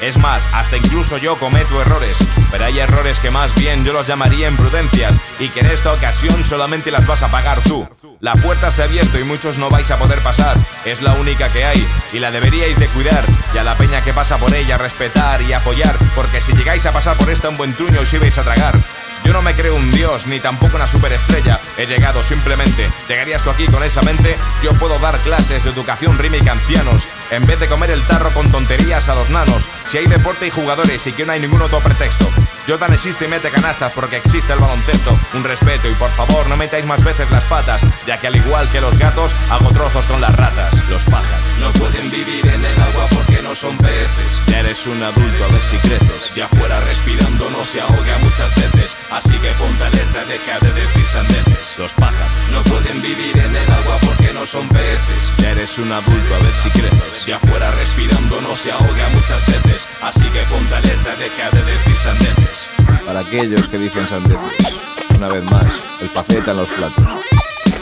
Es 0.00 0.18
más, 0.18 0.52
hasta 0.52 0.76
incluso 0.76 1.16
yo 1.16 1.36
cometo 1.36 1.80
errores, 1.80 2.18
pero 2.50 2.66
hay 2.66 2.78
errores 2.80 3.20
que 3.20 3.30
más 3.30 3.54
bien 3.54 3.84
yo 3.84 3.92
los 3.92 4.06
llamaría 4.06 4.48
imprudencias 4.48 5.18
y 5.38 5.48
que 5.48 5.60
en 5.60 5.66
esta 5.66 5.92
ocasión 5.92 6.44
solamente 6.44 6.90
las 6.90 7.06
vas 7.06 7.22
a 7.22 7.30
pagar 7.30 7.62
tú. 7.62 7.88
La 8.24 8.32
puerta 8.32 8.70
se 8.70 8.80
ha 8.80 8.86
abierto 8.86 9.18
y 9.18 9.22
muchos 9.22 9.58
no 9.58 9.68
vais 9.68 9.90
a 9.90 9.98
poder 9.98 10.18
pasar, 10.20 10.56
es 10.86 11.02
la 11.02 11.12
única 11.12 11.52
que 11.52 11.62
hay 11.62 11.86
y 12.10 12.18
la 12.20 12.30
deberíais 12.30 12.74
de 12.78 12.88
cuidar 12.88 13.22
y 13.52 13.58
a 13.58 13.62
la 13.62 13.76
peña 13.76 14.02
que 14.02 14.14
pasa 14.14 14.38
por 14.38 14.54
ella 14.54 14.78
respetar 14.78 15.42
y 15.42 15.52
apoyar, 15.52 15.94
porque 16.16 16.40
si 16.40 16.54
llegáis 16.54 16.86
a 16.86 16.92
pasar 16.94 17.18
por 17.18 17.28
esta 17.28 17.50
un 17.50 17.56
buen 17.58 17.74
truño 17.74 18.00
os 18.00 18.14
ibais 18.14 18.38
a 18.38 18.42
tragar. 18.42 18.78
Yo 19.24 19.32
no 19.32 19.42
me 19.42 19.54
creo 19.54 19.74
un 19.74 19.90
dios 19.90 20.26
ni 20.26 20.38
tampoco 20.38 20.76
una 20.76 20.86
superestrella. 20.86 21.60
He 21.78 21.86
llegado 21.86 22.22
simplemente. 22.22 22.90
¿Llegarías 23.08 23.42
tú 23.42 23.50
aquí 23.50 23.66
con 23.66 23.82
esa 23.82 24.02
mente? 24.02 24.34
Yo 24.62 24.70
puedo 24.72 24.98
dar 24.98 25.18
clases 25.20 25.64
de 25.64 25.70
educación 25.70 26.18
rítmica 26.18 26.50
a 26.50 26.54
ancianos. 26.54 27.08
En 27.30 27.42
vez 27.42 27.58
de 27.58 27.68
comer 27.68 27.90
el 27.90 28.06
tarro 28.06 28.30
con 28.32 28.50
tonterías 28.50 29.08
a 29.08 29.14
los 29.14 29.30
nanos. 29.30 29.68
Si 29.86 29.98
hay 29.98 30.06
deporte 30.06 30.46
y 30.46 30.50
jugadores 30.50 31.06
y 31.06 31.12
que 31.12 31.24
no 31.24 31.32
hay 31.32 31.40
ningún 31.40 31.62
otro 31.62 31.80
pretexto. 31.80 32.28
Jordan 32.68 32.92
existe 32.94 33.24
y 33.26 33.28
mete 33.28 33.50
canastas 33.50 33.94
porque 33.94 34.16
existe 34.16 34.52
el 34.52 34.58
baloncesto. 34.58 35.18
Un 35.34 35.44
respeto 35.44 35.88
y 35.88 35.94
por 35.94 36.10
favor 36.10 36.46
no 36.48 36.56
metáis 36.56 36.84
más 36.84 37.02
veces 37.02 37.30
las 37.30 37.44
patas, 37.44 37.82
ya 38.06 38.18
que 38.18 38.26
al 38.26 38.36
igual 38.36 38.70
que 38.70 38.80
los 38.80 38.96
gatos, 38.98 39.34
hago 39.50 39.70
trozos 39.72 40.06
con 40.06 40.20
las 40.20 40.34
ratas. 40.34 40.72
Los 40.88 41.04
pájaros 41.06 41.44
no 41.60 41.72
pueden 41.72 42.08
vivir 42.08 42.46
en 42.46 42.64
el 42.64 42.82
agua 42.82 43.06
porque 43.14 43.42
no 43.42 43.54
son 43.54 43.76
peces. 43.78 44.40
Ya 44.46 44.60
eres 44.60 44.86
un 44.86 45.02
adulto, 45.02 45.44
a 45.44 45.48
ver 45.48 45.62
si 45.62 45.76
creces. 45.78 46.34
Ya 46.34 46.48
fuera 46.48 46.80
respirando 46.80 47.50
no 47.50 47.64
se 47.64 47.80
ahoga 47.80 48.18
muchas 48.18 48.54
veces. 48.54 48.96
Así 49.14 49.38
que 49.38 49.48
ponte 49.52 49.84
alerta, 49.84 50.24
deja 50.24 50.58
de 50.58 50.72
decir 50.72 51.06
sandeces. 51.06 51.78
Los 51.78 51.94
pájaros 51.94 52.50
no 52.50 52.64
pueden 52.64 52.98
vivir 52.98 53.38
en 53.38 53.54
el 53.54 53.70
agua 53.70 53.96
porque 54.04 54.32
no 54.34 54.44
son 54.44 54.68
peces. 54.68 55.32
Ya 55.38 55.52
eres 55.52 55.78
un 55.78 55.92
adulto, 55.92 56.34
a 56.34 56.38
ver 56.42 56.52
si 56.52 56.68
creces. 56.70 57.24
Ya 57.24 57.38
fuera 57.38 57.70
respirando 57.70 58.40
no 58.40 58.56
se 58.56 58.72
ahoga 58.72 59.08
muchas 59.14 59.40
veces. 59.46 59.88
Así 60.02 60.24
que 60.30 60.40
ponte 60.50 60.74
alerta, 60.74 61.14
deja 61.14 61.48
de 61.48 61.62
decir 61.62 61.96
sandeces. 61.96 62.68
Para 63.06 63.20
aquellos 63.20 63.68
que 63.68 63.78
dicen 63.78 64.08
sandeces, 64.08 64.74
una 65.16 65.28
vez 65.28 65.44
más, 65.44 65.80
el 66.00 66.08
faceta 66.08 66.50
en 66.50 66.56
los 66.56 66.68
platos. 66.70 67.06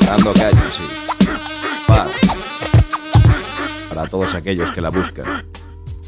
Dando 0.05 0.35
calle, 0.35 0.61
sí. 0.71 0.85
Paz. 1.87 2.11
Para 3.89 4.07
todos 4.07 4.35
aquellos 4.35 4.71
que 4.71 4.83
la 4.83 4.91
buscan. 4.91 5.47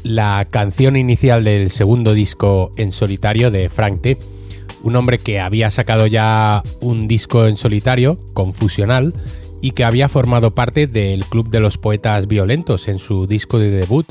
La 0.03 0.45
canción 0.51 0.95
inicial 0.95 1.43
del 1.43 1.71
segundo 1.71 2.13
disco 2.13 2.71
en 2.75 2.91
solitario 2.91 3.49
de 3.49 3.69
Frank 3.69 4.01
T 4.01 4.19
un 4.85 4.95
hombre 4.95 5.17
que 5.17 5.39
había 5.39 5.71
sacado 5.71 6.05
ya 6.05 6.61
un 6.79 7.07
disco 7.07 7.47
en 7.47 7.57
solitario, 7.57 8.19
Confusional, 8.33 9.15
y 9.59 9.71
que 9.71 9.83
había 9.83 10.07
formado 10.09 10.53
parte 10.53 10.85
del 10.85 11.25
Club 11.25 11.49
de 11.49 11.59
los 11.59 11.79
Poetas 11.79 12.27
Violentos 12.27 12.87
en 12.87 12.99
su 12.99 13.25
disco 13.25 13.57
de 13.57 13.71
debut, 13.71 14.05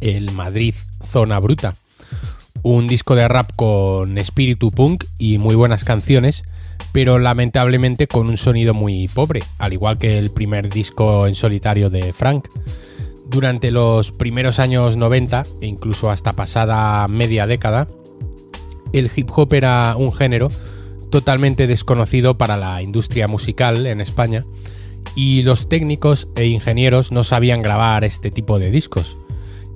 el 0.00 0.32
Madrid 0.32 0.74
Zona 1.06 1.38
Bruta. 1.38 1.76
Un 2.62 2.86
disco 2.86 3.14
de 3.14 3.28
rap 3.28 3.50
con 3.56 4.16
espíritu 4.16 4.70
punk 4.70 5.04
y 5.18 5.36
muy 5.36 5.54
buenas 5.54 5.84
canciones, 5.84 6.44
pero 6.92 7.18
lamentablemente 7.18 8.06
con 8.06 8.30
un 8.30 8.38
sonido 8.38 8.72
muy 8.72 9.06
pobre, 9.06 9.42
al 9.58 9.74
igual 9.74 9.98
que 9.98 10.18
el 10.18 10.30
primer 10.30 10.70
disco 10.70 11.26
en 11.26 11.34
solitario 11.34 11.90
de 11.90 12.14
Frank. 12.14 12.48
Durante 13.28 13.70
los 13.70 14.12
primeros 14.12 14.60
años 14.60 14.96
90 14.96 15.44
e 15.60 15.66
incluso 15.66 16.10
hasta 16.10 16.32
pasada 16.32 17.06
media 17.06 17.46
década, 17.46 17.86
el 18.92 19.10
hip 19.14 19.30
hop 19.34 19.52
era 19.54 19.94
un 19.96 20.12
género 20.12 20.48
totalmente 21.10 21.66
desconocido 21.66 22.38
para 22.38 22.56
la 22.56 22.82
industria 22.82 23.26
musical 23.28 23.86
en 23.86 24.00
España 24.00 24.44
y 25.14 25.42
los 25.42 25.68
técnicos 25.68 26.28
e 26.36 26.46
ingenieros 26.46 27.12
no 27.12 27.24
sabían 27.24 27.62
grabar 27.62 28.04
este 28.04 28.30
tipo 28.30 28.58
de 28.58 28.70
discos. 28.70 29.16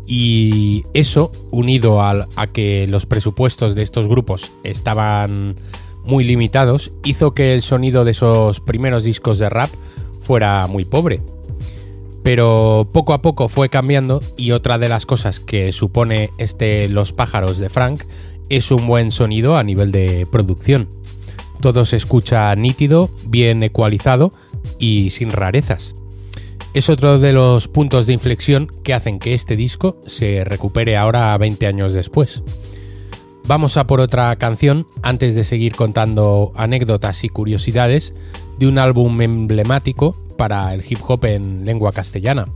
Y 0.06 0.84
eso, 0.92 1.32
unido 1.50 2.02
a, 2.02 2.26
que 2.52 2.86
los 2.86 3.06
presupuestos 3.06 3.74
de 3.74 3.82
estos 3.82 4.06
grupos 4.06 4.52
estaban 4.62 5.56
muy 6.04 6.24
limitados, 6.24 6.92
hizo 7.04 7.32
que 7.32 7.54
el 7.54 7.62
sonido 7.62 8.04
de 8.04 8.10
esos 8.10 8.60
primeros 8.60 9.04
discos 9.04 9.38
de 9.38 9.48
rap 9.48 9.70
fuera 10.20 10.66
muy 10.66 10.84
pobre. 10.84 11.22
Pero 12.22 12.88
poco 12.92 13.12
a 13.12 13.20
poco 13.20 13.48
fue 13.48 13.68
cambiando 13.68 14.20
y 14.36 14.52
otra 14.52 14.78
de 14.78 14.88
las 14.88 15.04
cosas 15.04 15.40
que 15.40 15.72
supone 15.72 16.30
este 16.38 16.88
Los 16.88 17.12
pájaros 17.12 17.58
de 17.58 17.68
Frank 17.68 18.04
es 18.56 18.70
un 18.70 18.86
buen 18.86 19.10
sonido 19.10 19.56
a 19.56 19.64
nivel 19.64 19.90
de 19.90 20.26
producción. 20.30 20.88
Todo 21.60 21.84
se 21.84 21.96
escucha 21.96 22.54
nítido, 22.54 23.10
bien 23.26 23.62
ecualizado 23.62 24.32
y 24.78 25.10
sin 25.10 25.30
rarezas. 25.30 25.94
Es 26.74 26.90
otro 26.90 27.18
de 27.18 27.32
los 27.32 27.68
puntos 27.68 28.06
de 28.06 28.12
inflexión 28.12 28.70
que 28.82 28.94
hacen 28.94 29.18
que 29.18 29.34
este 29.34 29.56
disco 29.56 29.96
se 30.06 30.44
recupere 30.44 30.96
ahora 30.96 31.36
20 31.38 31.66
años 31.66 31.92
después. 31.94 32.42
Vamos 33.46 33.76
a 33.76 33.86
por 33.86 34.00
otra 34.00 34.34
canción 34.36 34.86
antes 35.02 35.34
de 35.36 35.44
seguir 35.44 35.74
contando 35.74 36.52
anécdotas 36.56 37.24
y 37.24 37.28
curiosidades 37.28 38.14
de 38.58 38.66
un 38.66 38.78
álbum 38.78 39.20
emblemático 39.20 40.16
para 40.38 40.72
el 40.74 40.82
hip 40.88 40.98
hop 41.06 41.24
en 41.26 41.64
lengua 41.64 41.92
castellana. 41.92 42.48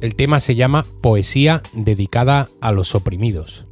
El 0.00 0.14
tema 0.14 0.40
se 0.40 0.54
llama 0.54 0.84
Poesía 1.00 1.62
dedicada 1.72 2.48
a 2.60 2.72
los 2.72 2.94
oprimidos. 2.94 3.66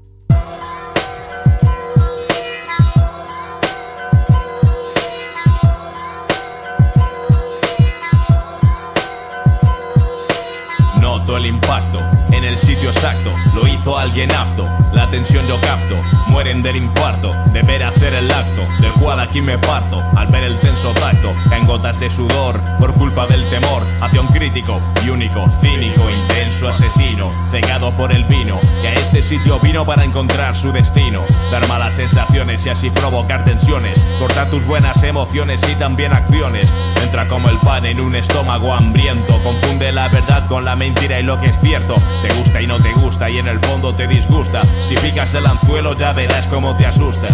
El 12.51 12.57
en 12.57 12.59
sitio 12.59 12.91
exacto, 12.91 13.31
lo 13.55 13.67
hizo 13.69 13.97
alguien 13.97 14.31
apto, 14.33 14.65
la 14.93 15.05
atención 15.05 15.47
yo 15.47 15.61
capto, 15.61 15.95
mueren 16.29 16.63
del 16.63 16.77
infarto, 16.77 17.31
de 17.53 17.63
ver 17.63 17.83
hacer 17.85 18.13
el 18.13 18.29
acto, 18.29 18.63
del 18.81 18.93
cual 18.95 19.21
aquí 19.21 19.41
me 19.41 19.57
parto, 19.59 19.99
al 20.17 20.27
ver 20.29 20.43
el 20.43 20.59
tenso 20.59 20.93
tacto, 20.95 21.31
caen 21.49 21.65
gotas 21.65 22.01
de 22.01 22.11
sudor, 22.11 22.61
por 22.81 22.93
culpa 22.95 23.29
del 23.29 23.49
temor, 23.51 23.87
hacia 24.01 24.21
un 24.21 24.27
crítico 24.29 24.81
y 25.05 25.11
único, 25.11 25.49
cínico, 25.61 26.11
intenso 26.11 26.69
asesino, 26.69 27.31
cegado 27.51 27.95
por 27.95 28.11
el 28.11 28.25
vino, 28.25 28.59
que 28.83 28.89
a 28.89 28.95
este 28.95 29.23
sitio 29.23 29.61
vino 29.61 29.87
para 29.87 30.05
encontrar 30.05 30.57
su 30.57 30.73
destino, 30.73 31.23
dar 31.53 31.67
malas 31.69 31.95
sensaciones 31.95 32.67
y 32.67 32.71
así 32.71 32.91
provocar 32.91 33.45
tensiones, 33.45 34.05
cortar 34.19 34.51
tus 34.51 34.67
buenas 34.67 35.03
emociones 35.05 35.63
y 35.71 35.77
también 35.77 36.13
acciones, 36.13 36.73
entra 37.05 37.29
como 37.29 37.49
el 37.49 37.59
pan 37.59 37.87
en 37.87 38.01
un 38.01 38.17
estómago 38.17 38.75
hambriento, 38.75 39.41
confunde 39.45 39.93
la 39.93 40.09
verdad 40.09 40.47
con 40.49 40.65
la 40.65 40.75
mentira 40.75 41.21
y 41.21 41.23
lo 41.23 41.41
que 41.41 41.47
es 41.47 41.61
cierto, 41.61 41.95
te 42.23 42.40
y 42.61 42.67
no 42.67 42.81
te 42.81 42.93
gusta 42.95 43.31
y 43.31 43.39
en 43.39 43.49
el 43.49 43.61
fondo 43.61 43.95
te 43.95 44.07
disgusta. 44.07 44.63
Si 44.83 44.95
picas 44.97 45.35
el 45.35 45.47
anzuelo 45.47 45.95
ya 45.95 46.13
verás 46.13 46.47
cómo 46.47 46.77
te 46.77 46.87
asusta. 46.87 47.29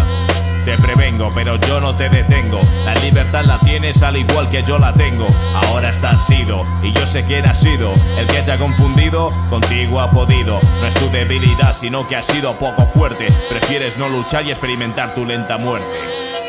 Te 0.65 0.77
prevengo, 0.79 1.31
pero 1.35 1.57
yo 1.57 1.81
no 1.81 1.95
te 1.95 2.09
detengo. 2.09 2.61
La 2.85 2.95
libertad 2.97 3.45
la 3.45 3.59
tienes 3.61 4.03
al 4.03 4.17
igual 4.17 4.49
que 4.49 4.63
yo 4.63 4.79
la 4.79 4.93
tengo. 4.93 5.27
Ahora 5.55 5.91
estás 5.91 6.27
sido, 6.27 6.63
y 6.83 6.93
yo 6.93 7.07
sé 7.07 7.25
quién 7.25 7.47
ha 7.47 7.55
sido. 7.55 7.95
El 8.19 8.27
que 8.27 8.43
te 8.43 8.53
ha 8.53 8.59
confundido, 8.59 9.31
contigo 9.49 10.01
ha 10.01 10.11
podido. 10.11 10.61
No 10.81 10.87
es 10.87 10.95
tu 10.97 11.09
debilidad, 11.11 11.73
sino 11.73 12.07
que 12.09 12.17
has 12.17 12.27
sido 12.27 12.59
poco 12.59 12.85
fuerte. 12.87 13.29
Prefieres 13.49 13.97
no 13.99 14.09
luchar 14.09 14.45
y 14.45 14.51
experimentar 14.51 15.15
tu 15.15 15.25
lenta 15.25 15.57
muerte. 15.57 16.46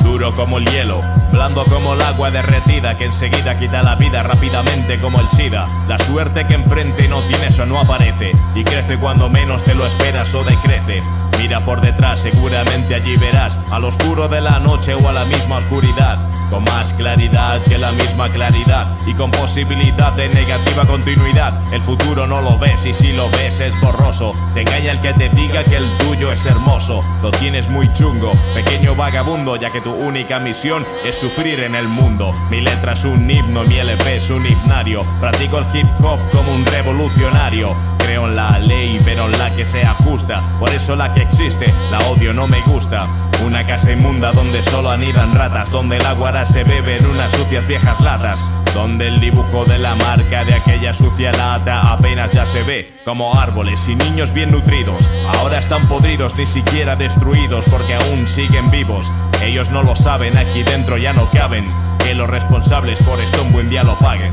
Duro 0.00 0.32
como 0.32 0.58
el 0.58 0.64
hielo, 0.66 1.00
blando 1.32 1.64
como 1.66 1.94
el 1.94 2.02
agua 2.02 2.30
derretida 2.30 2.96
que 2.96 3.04
enseguida 3.04 3.58
quita 3.58 3.82
la 3.82 3.96
vida 3.96 4.22
rápidamente 4.22 4.98
como 4.98 5.20
el 5.20 5.28
SIDA. 5.28 5.66
La 5.88 5.98
suerte 5.98 6.46
que 6.46 6.54
enfrente 6.54 7.08
no 7.08 7.22
tienes 7.22 7.58
o 7.58 7.66
no 7.66 7.80
aparece 7.80 8.32
y 8.54 8.64
crece 8.64 8.98
cuando 8.98 9.28
menos 9.28 9.62
te 9.62 9.74
lo 9.74 9.86
esperas 9.86 10.34
o 10.34 10.44
decrece. 10.44 11.00
Mira 11.38 11.64
por 11.64 11.80
detrás, 11.80 12.20
seguramente 12.20 12.94
allí 12.94 13.16
verás 13.16 13.58
al 13.72 13.84
oscuro 13.84 14.28
de 14.28 14.40
la 14.40 14.60
noche 14.60 14.94
o 14.94 15.08
a 15.08 15.12
la 15.12 15.24
misma 15.24 15.56
oscuridad, 15.56 16.18
con 16.50 16.64
más 16.64 16.92
claridad 16.94 17.60
que 17.64 17.78
la 17.78 17.92
misma 17.92 18.28
claridad 18.28 18.86
y 19.06 19.14
con 19.14 19.30
posibilidad 19.30 20.12
de 20.12 20.28
negativa 20.28 20.86
continuidad. 20.86 21.54
El 21.72 21.80
futuro 21.82 22.26
no 22.26 22.40
lo 22.40 22.58
ves 22.58 22.84
y 22.86 22.94
si 22.94 23.12
lo 23.12 23.30
ves 23.30 23.60
es 23.60 23.78
borroso. 23.80 24.32
Te 24.54 24.60
engaña 24.60 24.92
el 24.92 25.00
que 25.00 25.12
te 25.14 25.28
diga 25.30 25.64
que 25.64 25.76
el 25.76 25.98
tuyo 25.98 26.30
es 26.30 26.44
hermoso. 26.46 27.00
Lo 27.22 27.30
tienes 27.30 27.70
muy 27.70 27.92
chungo, 27.92 28.32
pequeño 28.54 28.94
vagabundo, 28.94 29.56
ya 29.56 29.70
que 29.70 29.80
tu 29.80 29.92
única 29.92 30.38
misión 30.38 30.86
es 31.04 31.18
sufrir 31.18 31.60
en 31.60 31.74
el 31.74 31.88
mundo. 31.88 32.32
Mi 32.50 32.60
letra 32.60 32.92
es 32.92 33.04
un 33.04 33.30
himno, 33.30 33.64
mi 33.64 33.78
LP 33.78 34.16
es 34.16 34.30
un 34.30 34.46
himnario. 34.46 35.00
Practico 35.20 35.58
el 35.58 35.66
hip 35.74 35.86
hop 36.02 36.18
como 36.32 36.52
un 36.52 36.64
revolucionario 36.66 37.74
creo 38.10 38.26
en 38.26 38.34
la 38.34 38.58
ley, 38.58 38.98
pero 39.04 39.26
en 39.26 39.38
la 39.38 39.54
que 39.54 39.64
se 39.64 39.84
ajusta. 39.84 40.42
Por 40.58 40.70
eso 40.70 40.96
la 40.96 41.12
que 41.12 41.22
existe, 41.22 41.72
la 41.92 41.98
odio, 42.08 42.34
no 42.34 42.48
me 42.48 42.60
gusta. 42.62 43.06
Una 43.46 43.64
casa 43.64 43.92
inmunda 43.92 44.32
donde 44.32 44.64
solo 44.64 44.90
anidan 44.90 45.32
ratas, 45.36 45.70
donde 45.70 45.96
el 45.96 46.04
agua 46.04 46.44
se 46.44 46.64
bebe 46.64 46.96
en 46.96 47.06
unas 47.06 47.30
sucias 47.30 47.68
viejas 47.68 48.00
latas. 48.00 48.42
Donde 48.74 49.06
el 49.06 49.20
dibujo 49.20 49.64
de 49.64 49.78
la 49.78 49.94
marca 49.94 50.44
de 50.44 50.54
aquella 50.54 50.92
sucia 50.92 51.30
lata 51.30 51.92
apenas 51.92 52.32
ya 52.32 52.44
se 52.46 52.64
ve, 52.64 52.92
como 53.04 53.32
árboles 53.38 53.88
y 53.88 53.94
niños 53.94 54.32
bien 54.32 54.50
nutridos. 54.50 55.08
Ahora 55.38 55.58
están 55.58 55.86
podridos, 55.86 56.36
ni 56.36 56.46
siquiera 56.46 56.96
destruidos, 56.96 57.64
porque 57.70 57.94
aún 57.94 58.26
siguen 58.26 58.68
vivos. 58.70 59.08
Ellos 59.40 59.70
no 59.70 59.84
lo 59.84 59.94
saben, 59.94 60.36
aquí 60.36 60.64
dentro 60.64 60.96
ya 60.98 61.12
no 61.12 61.30
caben. 61.30 61.64
Que 62.04 62.14
los 62.16 62.28
responsables 62.28 62.98
por 63.04 63.20
esto 63.20 63.42
un 63.44 63.52
buen 63.52 63.68
día 63.68 63.84
lo. 63.84 63.96
Paguen. 63.98 64.32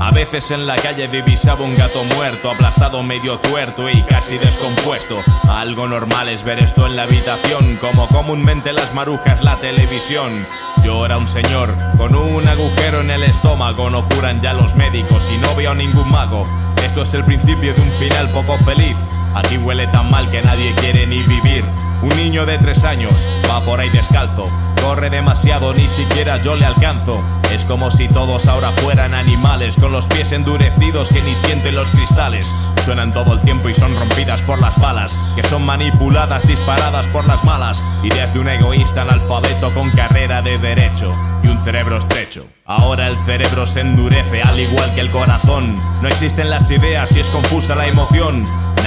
A 0.00 0.10
veces 0.10 0.50
en 0.50 0.66
la 0.66 0.76
calle 0.76 1.08
divisaba 1.08 1.64
un 1.64 1.76
gato 1.76 2.04
muerto, 2.04 2.50
aplastado 2.50 3.02
medio 3.02 3.38
tuerto 3.38 3.88
y 3.88 4.02
casi 4.02 4.38
descompuesto. 4.38 5.22
Algo 5.48 5.86
normal 5.86 6.28
es 6.28 6.42
ver 6.42 6.58
esto 6.58 6.86
en 6.86 6.96
la 6.96 7.04
habitación, 7.04 7.76
como 7.76 8.08
comúnmente 8.08 8.72
las 8.72 8.92
marujas 8.92 9.42
la 9.42 9.56
televisión. 9.56 10.44
Era 10.84 11.16
un 11.16 11.26
señor 11.26 11.74
con 11.96 12.14
un 12.14 12.46
agujero 12.46 13.00
en 13.00 13.10
el 13.10 13.24
estómago, 13.24 13.88
no 13.88 14.06
curan 14.08 14.40
ya 14.40 14.52
los 14.52 14.74
médicos 14.74 15.30
y 15.30 15.38
no 15.38 15.54
veo 15.54 15.74
ningún 15.74 16.10
mago. 16.10 16.44
Esto 16.84 17.02
es 17.02 17.14
el 17.14 17.24
principio 17.24 17.74
de 17.74 17.80
un 17.82 17.92
final 17.92 18.28
poco 18.30 18.56
feliz. 18.64 18.96
Aquí 19.34 19.56
huele 19.58 19.86
tan 19.88 20.10
mal 20.10 20.30
que 20.30 20.42
nadie 20.42 20.74
quiere 20.74 21.06
ni 21.06 21.22
vivir. 21.22 21.64
Un 22.02 22.16
niño 22.16 22.46
de 22.46 22.58
tres 22.58 22.84
años 22.84 23.26
va 23.50 23.60
por 23.62 23.80
ahí 23.80 23.88
descalzo. 23.90 24.44
Corre 24.82 25.08
demasiado, 25.08 25.72
ni 25.72 25.88
siquiera 25.88 26.40
yo 26.40 26.54
le 26.54 26.66
alcanzo. 26.66 27.22
Es 27.52 27.64
como 27.64 27.90
si 27.90 28.08
todos 28.08 28.46
ahora 28.48 28.72
fueran 28.72 29.14
animales, 29.14 29.76
con 29.76 29.92
los 29.92 30.08
pies 30.08 30.32
endurecidos 30.32 31.08
que 31.08 31.22
ni 31.22 31.34
sienten 31.34 31.74
los 31.74 31.90
cristales. 31.90 32.52
Suenan 32.84 33.12
todo 33.12 33.32
el 33.32 33.40
tiempo 33.40 33.68
y 33.68 33.74
son 33.74 33.96
rompidas 33.96 34.42
por 34.42 34.60
las 34.60 34.76
balas, 34.76 35.16
que 35.36 35.42
son 35.44 35.64
manipuladas, 35.64 36.46
disparadas 36.46 37.06
por 37.06 37.26
las 37.26 37.42
malas. 37.44 37.82
Ideas 38.02 38.34
de 38.34 38.40
un 38.40 38.48
egoísta 38.48 39.02
analfabeto 39.02 39.72
con 39.72 39.90
carrera 39.90 40.42
de 40.42 40.58
derecho 40.74 41.10
y 41.42 41.48
un 41.48 41.58
cerebro 41.62 41.98
estrecho. 41.98 42.46
Ahora 42.64 43.06
el 43.06 43.14
cerebro 43.14 43.66
se 43.66 43.80
endurece, 43.80 44.42
al 44.42 44.58
igual 44.58 44.92
que 44.94 45.02
el 45.02 45.10
corazón. 45.10 45.76
No 46.02 46.08
existen 46.08 46.50
las 46.50 46.70
ideas 46.70 47.16
y 47.16 47.20
es 47.20 47.30
confusa 47.30 47.74
la 47.74 47.86
emoción. 47.86 48.44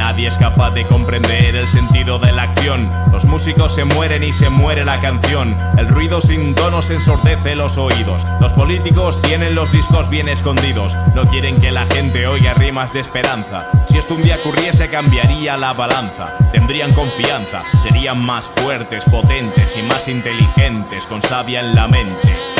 Nadie 0.07 0.29
es 0.29 0.37
capaz 0.37 0.71
de 0.71 0.85
comprender 0.85 1.57
el 1.57 1.67
sentido 1.67 2.17
de 2.17 2.31
la 2.31 2.43
acción. 2.43 2.89
Los 3.11 3.25
músicos 3.25 3.75
se 3.75 3.83
mueren 3.83 4.23
y 4.23 4.31
se 4.31 4.47
muere 4.47 4.85
la 4.85 5.01
canción. 5.01 5.53
El 5.77 5.89
ruido 5.89 6.21
sin 6.21 6.55
tonos 6.55 6.89
ensordece 6.91 7.57
los 7.57 7.77
oídos. 7.77 8.23
Los 8.39 8.53
políticos 8.53 9.21
tienen 9.21 9.53
los 9.53 9.69
discos 9.73 10.09
bien 10.09 10.29
escondidos. 10.29 10.95
No 11.13 11.25
quieren 11.25 11.59
que 11.59 11.73
la 11.73 11.85
gente 11.87 12.25
oiga 12.25 12.53
rimas 12.53 12.93
de 12.93 13.01
esperanza. 13.01 13.69
Si 13.85 13.97
esto 13.97 14.15
un 14.15 14.23
día 14.23 14.37
ocurriese 14.37 14.87
cambiaría 14.87 15.57
la 15.57 15.73
balanza. 15.73 16.23
Tendrían 16.53 16.93
confianza, 16.93 17.61
serían 17.77 18.17
más 18.17 18.47
fuertes, 18.47 19.03
potentes 19.11 19.75
y 19.75 19.83
más 19.83 20.07
inteligentes 20.07 21.05
con 21.05 21.21
sabia 21.21 21.59
en 21.59 21.75
la 21.75 21.89
mente. 21.89 22.56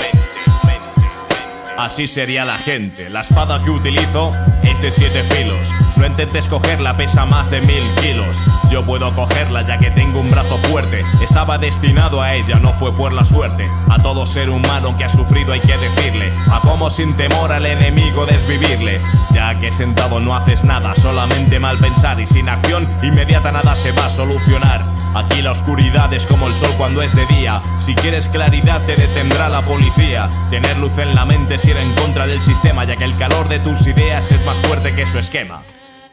Así 1.77 2.07
sería 2.07 2.43
la 2.43 2.57
gente. 2.57 3.07
La 3.07 3.22
espada 3.22 3.62
que 3.63 3.69
utilizo 3.69 4.31
es 4.63 4.81
de 4.81 4.89
siete 4.89 5.24
filos. 5.24 5.72
No 5.96 6.07
intentes 6.07 6.50
cogerla, 6.50 6.98
pesa 6.98 7.27
más 7.27 7.51
de 7.51 7.62
mil 7.62 7.84
kilos. 8.01 8.41
Yo 8.72 8.84
puedo 8.84 9.13
cogerla 9.13 9.62
ya 9.62 9.77
que 9.77 9.91
tengo 9.91 10.19
un 10.19 10.31
brazo 10.31 10.57
fuerte. 10.69 11.03
Estaba 11.22 11.60
destinado 11.60 12.19
a 12.19 12.34
ella, 12.34 12.60
no 12.60 12.74
fue 12.74 12.96
por 12.96 13.13
la 13.13 13.24
suerte. 13.24 13.69
A 13.89 14.00
todo 14.00 14.25
ser 14.25 14.50
humano 14.50 14.98
que 14.98 15.05
ha 15.05 15.10
sufrido 15.10 15.53
hay 15.53 15.60
que 15.60 15.77
decirle. 15.77 16.31
A 16.51 16.62
cómo 16.62 16.89
sin 16.89 17.15
temor 17.15 17.51
al 17.51 17.67
enemigo 17.67 18.25
desvivirle. 18.25 18.98
Ya 19.31 19.60
que 19.60 19.72
sentado 19.72 20.19
no 20.19 20.34
haces 20.34 20.63
nada, 20.63 20.96
solamente 20.96 21.60
mal 21.60 21.77
pensar 21.77 22.19
y 22.19 22.25
sin 22.25 22.50
acción 22.50 22.88
inmediata 23.03 23.51
nada 23.51 23.75
se 23.75 23.91
va 23.91 24.07
a 24.07 24.10
solucionar. 24.10 24.84
Aquí 25.15 25.41
la 25.41 25.51
oscuridad 25.51 26.13
es 26.13 26.25
como 26.25 26.48
el 26.48 26.55
sol 26.55 26.72
cuando 26.77 27.01
es 27.01 27.15
de 27.15 27.25
día. 27.27 27.62
Si 27.79 27.96
quieres 27.96 28.29
claridad 28.29 28.81
te 28.86 28.96
detendrá 28.96 29.50
la 29.50 29.62
policía. 29.62 30.29
Tener 30.50 30.77
luz 30.77 30.98
en 30.98 31.15
la 31.15 31.25
mente 31.25 31.57
en 31.75 31.93
contra 31.95 32.27
del 32.27 32.39
sistema, 32.39 32.86
ya 32.86 32.95
que 32.95 33.03
el 33.03 33.17
calor 33.17 33.50
de 33.50 33.59
tus 33.59 33.86
ideas 33.88 34.31
es 34.31 34.43
más 34.45 34.62
fuerte 34.62 34.93
que 34.95 35.05
su 35.05 35.19
esquema. 35.19 35.63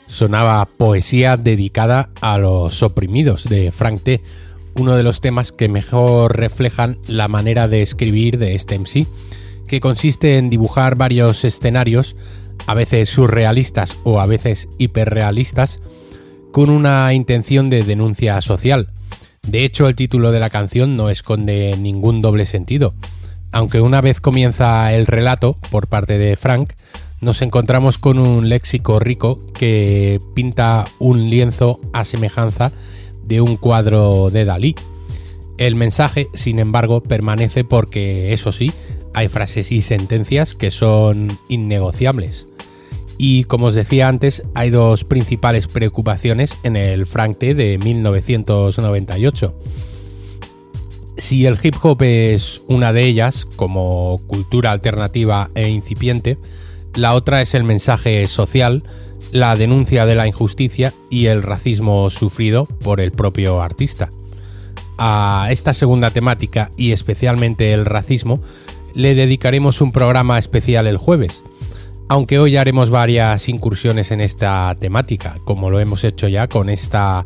Sonaba 0.06 0.66
poesía 0.66 1.37
dedicada 1.37 2.11
a 2.20 2.38
los 2.38 2.82
oprimidos 2.82 3.44
de 3.44 3.70
Frank 3.70 4.02
T., 4.02 4.20
uno 4.75 4.96
de 4.96 5.04
los 5.04 5.20
temas 5.20 5.52
que 5.52 5.68
mejor 5.68 6.37
reflejan 6.37 6.99
la 7.06 7.28
manera 7.28 7.68
de 7.68 7.82
escribir 7.82 8.38
de 8.38 8.56
este 8.56 8.76
MC, 8.76 9.06
que 9.68 9.78
consiste 9.78 10.38
en 10.38 10.50
dibujar 10.50 10.96
varios 10.96 11.44
escenarios, 11.44 12.16
a 12.66 12.75
veces 12.75 13.08
surrealistas 13.08 13.96
o 14.02 14.20
a 14.20 14.26
veces 14.26 14.68
hiperrealistas, 14.78 15.80
con 16.50 16.68
una 16.68 17.12
intención 17.14 17.70
de 17.70 17.84
denuncia 17.84 18.40
social. 18.40 18.88
De 19.46 19.64
hecho, 19.64 19.87
el 19.87 19.94
título 19.94 20.32
de 20.32 20.40
la 20.40 20.50
canción 20.50 20.96
no 20.96 21.11
esconde 21.11 21.76
ningún 21.78 22.20
doble 22.20 22.44
sentido 22.44 22.94
aunque 23.54 23.80
una 23.80 24.00
vez 24.00 24.20
comienza 24.20 24.92
el 24.92 25.06
relato 25.06 25.56
por 25.70 25.87
parte 25.87 26.18
de 26.18 26.34
Frank, 26.34 26.73
nos 27.20 27.40
encontramos 27.40 27.99
con 27.99 28.18
un 28.18 28.49
léxico 28.49 28.99
rico 28.99 29.38
que 29.54 30.20
pinta 30.34 30.84
un 30.99 31.30
lienzo 31.30 31.80
a 31.92 32.04
semejanza 32.04 32.73
de 33.23 33.40
un 33.40 33.56
cuadro 33.56 34.28
de 34.30 34.44
Dalí. 34.44 34.75
El 35.56 35.76
mensaje, 35.76 36.26
sin 36.34 36.58
embargo, 36.58 37.00
permanece 37.00 37.62
porque, 37.62 38.32
eso 38.32 38.50
sí, 38.50 38.73
hay 39.14 39.28
frases 39.28 39.70
y 39.70 39.82
sentencias 39.82 40.54
que 40.54 40.73
son 40.73 41.38
innegociables. 41.49 42.49
Y 43.18 43.44
como 43.44 43.66
os 43.66 43.76
decía 43.76 44.08
antes, 44.08 44.42
hay 44.54 44.70
dos 44.70 45.04
principales 45.04 45.68
preocupaciones 45.68 46.58
en 46.64 46.75
el 46.75 47.06
Frank 47.06 47.38
T 47.38 47.54
de 47.54 47.78
1998 47.78 49.54
si 51.16 51.47
el 51.47 51.59
hip 51.62 51.76
hop 51.83 52.02
es 52.02 52.62
una 52.68 52.92
de 52.92 53.04
ellas, 53.04 53.47
como 53.56 54.21
cultura 54.26 54.73
alternativa 54.73 55.49
e 55.54 55.68
incipiente, 55.68 56.38
la 56.94 57.14
otra 57.14 57.42
es 57.42 57.54
el 57.54 57.64
mensaje 57.64 58.26
social, 58.26 58.85
la 59.33 59.56
denuncia 59.56 60.06
de 60.06 60.14
la 60.14 60.26
injusticia 60.26 60.92
y 61.11 61.26
el 61.26 61.42
racismo 61.42 62.11
sufrido 62.11 62.66
por 62.66 63.00
el 63.00 63.12
propio 63.12 63.62
artista. 63.62 64.11
A 64.99 65.49
esta 65.50 65.75
segunda 65.75 66.11
temática 66.11 66.71
y 66.76 66.92
especialmente 66.92 67.73
el 67.73 67.85
racismo 67.85 68.40
le 68.94 69.14
dedicaremos 69.14 69.80
un 69.80 69.90
programa 69.92 70.38
especial 70.38 70.87
el 70.87 70.97
jueves. 70.99 71.42
aunque 72.06 72.38
hoy 72.38 72.56
haremos 72.59 72.90
varias 72.90 73.49
incursiones 73.49 74.11
en 74.11 74.21
esta 74.21 74.76
temática, 74.78 75.38
como 75.44 75.71
lo 75.71 75.80
hemos 75.80 76.04
hecho 76.04 76.28
ya 76.28 76.49
con 76.49 76.68
esta 76.68 77.25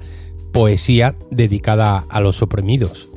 poesía 0.52 1.14
dedicada 1.32 2.06
a 2.08 2.20
los 2.20 2.42
oprimidos. 2.42 3.08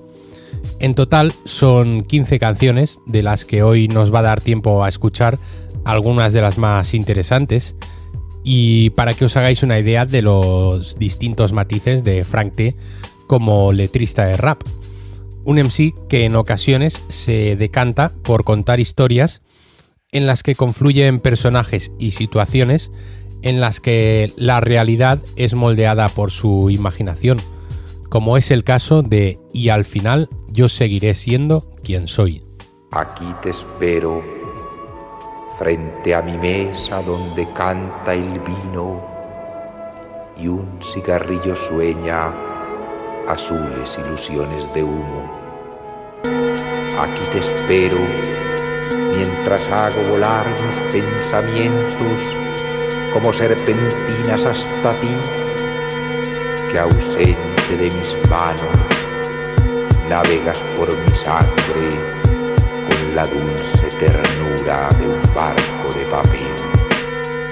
En 0.82 0.96
total 0.96 1.32
son 1.46 2.02
15 2.02 2.40
canciones, 2.40 3.00
de 3.06 3.22
las 3.22 3.46
que 3.46 3.62
hoy 3.62 3.88
nos 3.88 4.12
va 4.12 4.20
a 4.20 4.24
dar 4.24 4.42
tiempo 4.42 4.84
a 4.84 4.90
escuchar 4.90 5.38
algunas 5.86 6.34
de 6.34 6.42
las 6.42 6.58
más 6.58 6.96
interesantes, 6.96 7.76
y 8.44 8.90
para 8.90 9.14
que 9.14 9.26
os 9.26 9.38
hagáis 9.38 9.62
una 9.62 9.78
idea 9.78 10.08
de 10.08 10.24
los 10.24 10.98
distintos 10.98 11.54
matices 11.54 12.04
de 12.04 12.24
Frank 12.24 12.56
T 12.56 12.76
como 13.28 13.72
letrista 13.74 14.26
de 14.26 14.38
rap. 14.38 14.64
Un 15.44 15.60
MC 15.60 15.94
que 16.10 16.26
en 16.26 16.36
ocasiones 16.36 17.00
se 17.10 17.56
decanta 17.56 18.12
por 18.24 18.44
contar 18.44 18.80
historias 18.80 19.44
en 20.12 20.26
las 20.26 20.42
que 20.42 20.56
confluyen 20.56 21.20
personajes 21.20 21.92
y 22.00 22.12
situaciones 22.12 22.90
en 23.44 23.62
las 23.62 23.82
que 23.82 24.34
la 24.36 24.62
realidad 24.62 25.20
es 25.36 25.54
moldeada 25.54 26.10
por 26.10 26.32
su 26.32 26.72
imaginación, 26.72 27.40
como 28.10 28.36
es 28.36 28.50
el 28.50 28.64
caso 28.64 29.04
de 29.04 29.38
Y 29.54 29.70
al 29.70 29.86
final 29.86 30.28
yo 30.52 30.68
seguiré 30.68 31.14
siendo 31.14 31.70
quien 31.84 32.08
soy. 32.08 32.44
Aquí 32.92 33.26
te 33.42 33.52
espero, 33.52 34.22
frente 35.58 36.14
a 36.14 36.22
mi 36.22 36.38
mesa 36.38 37.02
donde 37.02 37.48
canta 37.54 38.14
el 38.14 38.40
vino 38.42 39.02
y 40.38 40.48
un 40.48 40.80
cigarrillo 40.82 41.56
sueña 41.56 42.34
azules 43.28 43.98
ilusiones 43.98 44.74
de 44.74 44.84
humo. 44.84 45.42
Aquí 47.00 47.24
te 47.32 47.40
espero 47.40 47.98
mientras 49.16 49.68
hago 49.70 50.04
volar 50.10 50.48
mis 50.66 50.80
pensamientos 50.92 52.36
como 53.14 53.32
serpentinas 53.32 54.46
hasta 54.46 54.90
ti, 55.00 55.16
que 56.72 56.80
ausente 56.80 57.78
de 57.78 57.86
mis 57.98 58.18
manos 58.30 58.91
navegas 60.12 60.62
por 60.76 60.90
mi 61.06 61.16
sangre 61.16 61.88
con 62.68 63.16
la 63.16 63.24
dulce 63.24 63.88
ternura 63.98 64.90
de 65.00 65.08
un 65.08 65.22
barco 65.34 65.88
de 65.96 66.06
papel. 66.06 66.54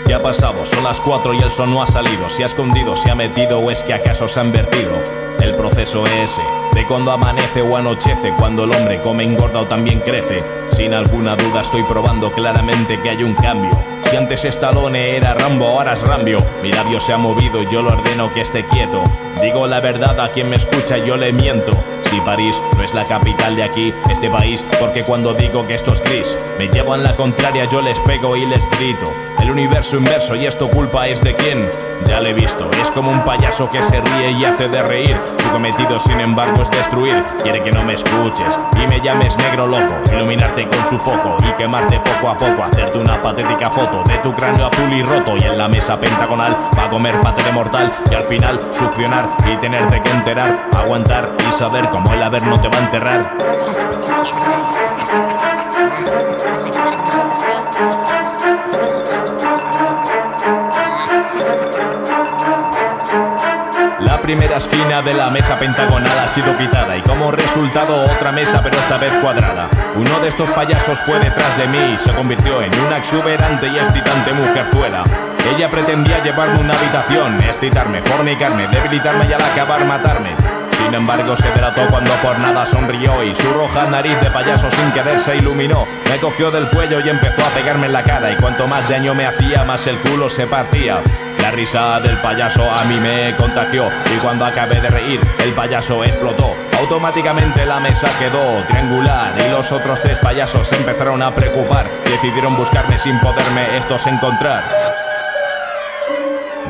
¿Qué 0.06 0.14
ha 0.14 0.22
pasado? 0.22 0.66
Son 0.66 0.84
las 0.84 1.00
cuatro 1.00 1.34
y 1.34 1.38
el 1.38 1.52
sol 1.52 1.72
no 1.72 1.82
ha 1.82 1.88
salido. 1.88 2.30
Se 2.30 2.44
ha 2.44 2.48
escondido, 2.48 2.98
se 2.98 3.12
ha 3.12 3.16
metido 3.16 3.60
o 3.60 3.72
es 3.72 3.82
que 3.84 3.94
acaso 3.94 4.28
se 4.28 4.42
ha 4.42 4.44
invertido. 4.44 5.02
El 5.40 5.56
proceso 5.56 6.04
es 6.06 6.32
ese, 6.32 6.42
cuando 6.86 7.12
amanece 7.12 7.62
o 7.62 7.78
anochece, 7.78 8.34
cuando 8.38 8.64
el 8.64 8.72
hombre 8.76 9.02
come, 9.02 9.24
engorda 9.24 9.62
o 9.62 9.68
también 9.68 10.00
crece. 10.02 10.38
Sin 10.70 10.94
alguna 10.94 11.36
duda 11.36 11.62
estoy 11.62 11.84
probando 11.84 12.32
claramente 12.32 13.00
que 13.02 13.10
hay 13.10 13.24
un 13.24 13.36
cambio. 13.36 13.72
Si 14.10 14.18
antes 14.18 14.44
Stallone 14.44 15.18
era 15.18 15.36
Rambo, 15.36 15.68
ahora 15.68 15.94
es 15.94 16.02
Rambio. 16.02 16.40
Mi 16.64 16.72
labio 16.72 17.00
se 17.00 17.14
ha 17.14 17.18
movido 17.18 17.62
y 17.62 17.68
yo 17.68 17.84
lo 17.84 17.92
ordeno 17.92 18.34
que 18.34 18.42
esté 18.42 18.66
quieto. 18.66 19.04
Digo 19.40 19.68
la 19.68 19.80
verdad 19.82 20.20
a 20.20 20.32
quien 20.32 20.50
me 20.50 20.56
escucha 20.56 20.98
yo 20.98 21.16
le 21.16 21.32
miento. 21.32 21.72
Si 22.10 22.20
París 22.22 22.60
no 22.76 22.84
es 22.84 22.96
la 22.96 23.04
capital 23.04 23.56
de 23.56 23.62
aquí, 23.62 23.94
este 24.10 24.32
país, 24.32 24.66
porque 24.80 25.04
cuando 25.04 25.36
digo 25.36 25.68
que 25.68 25.76
esto 25.76 25.94
es 25.94 26.02
gris, 26.04 26.36
me 26.58 26.68
llevan 26.68 27.04
la 27.04 27.16
contraria, 27.16 27.66
yo 27.66 27.84
les 27.84 28.00
pego 28.00 28.36
y 28.36 28.48
les 28.48 28.68
grito. 28.80 29.14
El 29.40 29.52
universo 29.52 29.98
inverso 29.98 30.36
y 30.36 30.48
esto 30.48 30.70
culpa 30.70 31.06
es 31.06 31.22
de 31.22 31.36
quién. 31.36 31.70
Ya 32.06 32.20
lo 32.20 32.30
he 32.30 32.34
visto, 32.34 32.70
es 32.82 32.90
como 32.92 33.12
un 33.12 33.24
payaso 33.24 33.70
que 33.70 33.84
se 33.84 34.02
ríe 34.02 34.32
y 34.32 34.44
hace 34.44 34.68
de 34.68 34.82
reír. 34.82 35.20
Su 35.38 35.50
cometido, 35.52 36.00
sin 36.00 36.20
embargo, 36.20 36.64
es 36.64 36.69
destruir. 36.72 37.24
Quiere 37.42 37.62
que 37.62 37.72
no 37.72 37.84
me 37.84 37.94
escuches 37.94 38.60
y 38.82 38.88
me 38.88 39.00
llames 39.02 39.38
negro 39.38 39.68
loco. 39.68 39.94
Iluminarte 40.12 40.68
con 40.68 40.86
su 40.86 40.98
foco 41.00 41.38
y 41.48 41.52
quemarte 41.54 42.00
poco 42.00 42.30
a 42.30 42.38
poco. 42.38 42.64
Hacerte 42.64 42.98
una 42.98 43.22
patética 43.22 43.70
foto 43.70 44.04
de 44.04 44.18
tu 44.18 44.34
cráneo 44.34 44.68
azul 44.68 44.92
y 44.94 45.02
roto. 45.04 45.38
Y 45.38 45.44
en 45.44 45.58
la 45.58 45.68
mesa 45.68 46.00
pentagonal 46.00 46.58
va 46.78 46.86
a 46.86 46.90
comer 46.90 47.20
pate 47.22 47.44
de 47.44 47.52
mortal. 47.52 47.94
Y 48.12 48.16
al 48.16 48.24
final 48.24 48.60
succionar 48.72 49.30
y 49.46 49.58
tenerte 49.58 50.02
que 50.02 50.10
enterar. 50.12 50.70
Aguantar 50.76 51.34
y 51.48 51.52
saber 51.52 51.90
cómo 51.90 52.14
el 52.14 52.24
haber 52.24 52.46
no 52.46 52.60
te 52.60 52.70
va 52.70 52.78
a 52.78 52.82
enterrar. 52.82 53.38
La 64.02 64.22
primera 64.22 64.58
esquina 64.58 65.02
de 65.02 65.14
la 65.14 65.30
mesa 65.30 65.60
pentagonal 65.60 66.20
ha 66.20 66.28
sido 66.28 66.58
quitada 66.58 66.96
y 66.96 67.02
como 67.02 67.32
resultado 67.32 68.04
otra 68.04 68.32
mesa 68.32 68.62
pero 68.64 68.78
esta 68.80 68.98
vez 68.98 69.12
cuadrada. 69.22 69.70
Uno 69.96 70.20
de 70.22 70.30
estos 70.30 70.50
payasos 70.52 71.02
fue 71.02 71.20
detrás 71.20 71.58
de 71.58 71.68
mí 71.68 71.94
y 71.96 71.98
se 71.98 72.14
convirtió 72.14 72.62
en 72.62 72.72
una 72.88 72.98
exuberante 72.98 73.68
y 73.68 73.78
excitante 73.78 74.34
mujerzuela. 74.34 75.04
Ella 75.54 75.70
pretendía 75.70 76.24
llevarme 76.24 76.60
una 76.60 76.74
habitación, 76.74 77.42
excitarme, 77.42 78.02
fornicarme, 78.02 78.68
debilitarme 78.70 79.26
y 79.30 79.34
al 79.34 79.42
acabar 79.42 79.84
matarme. 79.84 80.36
Sin 80.72 80.94
embargo, 80.94 81.36
se 81.36 81.50
delató 81.52 81.86
cuando 81.90 82.12
por 82.24 82.40
nada 82.40 82.66
sonrió 82.66 83.22
y 83.24 83.36
su 83.36 83.52
roja 83.52 83.86
nariz 83.86 84.20
de 84.22 84.32
payaso 84.32 84.72
sin 84.72 84.92
querer 84.92 85.20
se 85.20 85.36
iluminó. 85.36 85.86
Me 86.10 86.18
cogió 86.20 86.52
del 86.52 86.70
cuello 86.70 87.02
y 87.04 87.10
empezó 87.10 87.46
a 87.46 87.50
pegarme 87.50 87.88
en 87.88 87.94
la 87.94 88.04
cara 88.04 88.32
y 88.32 88.38
cuanto 88.38 88.66
más 88.66 88.88
daño 88.88 89.14
me 89.14 89.26
hacía, 89.26 89.66
más 89.66 89.88
el 89.88 89.98
culo 90.00 90.30
se 90.30 90.48
partía. 90.48 91.02
La 91.50 91.56
risa 91.56 92.00
del 92.00 92.16
payaso 92.18 92.70
a 92.70 92.84
mí 92.86 93.00
me 93.00 93.36
contagió 93.36 93.90
y 94.16 94.20
cuando 94.20 94.46
acabé 94.46 94.80
de 94.80 94.88
reír, 94.88 95.20
el 95.44 95.52
payaso 95.54 96.04
explotó. 96.04 96.56
Automáticamente 96.78 97.66
la 97.66 97.80
mesa 97.80 98.08
quedó 98.20 98.64
triangular 98.68 99.34
y 99.36 99.50
los 99.50 99.72
otros 99.72 100.00
tres 100.00 100.20
payasos 100.20 100.72
empezaron 100.74 101.24
a 101.24 101.34
preocupar. 101.34 101.90
Decidieron 102.06 102.56
buscarme 102.56 103.00
sin 103.00 103.20
poderme 103.20 103.68
estos 103.76 104.06
encontrar. 104.06 105.09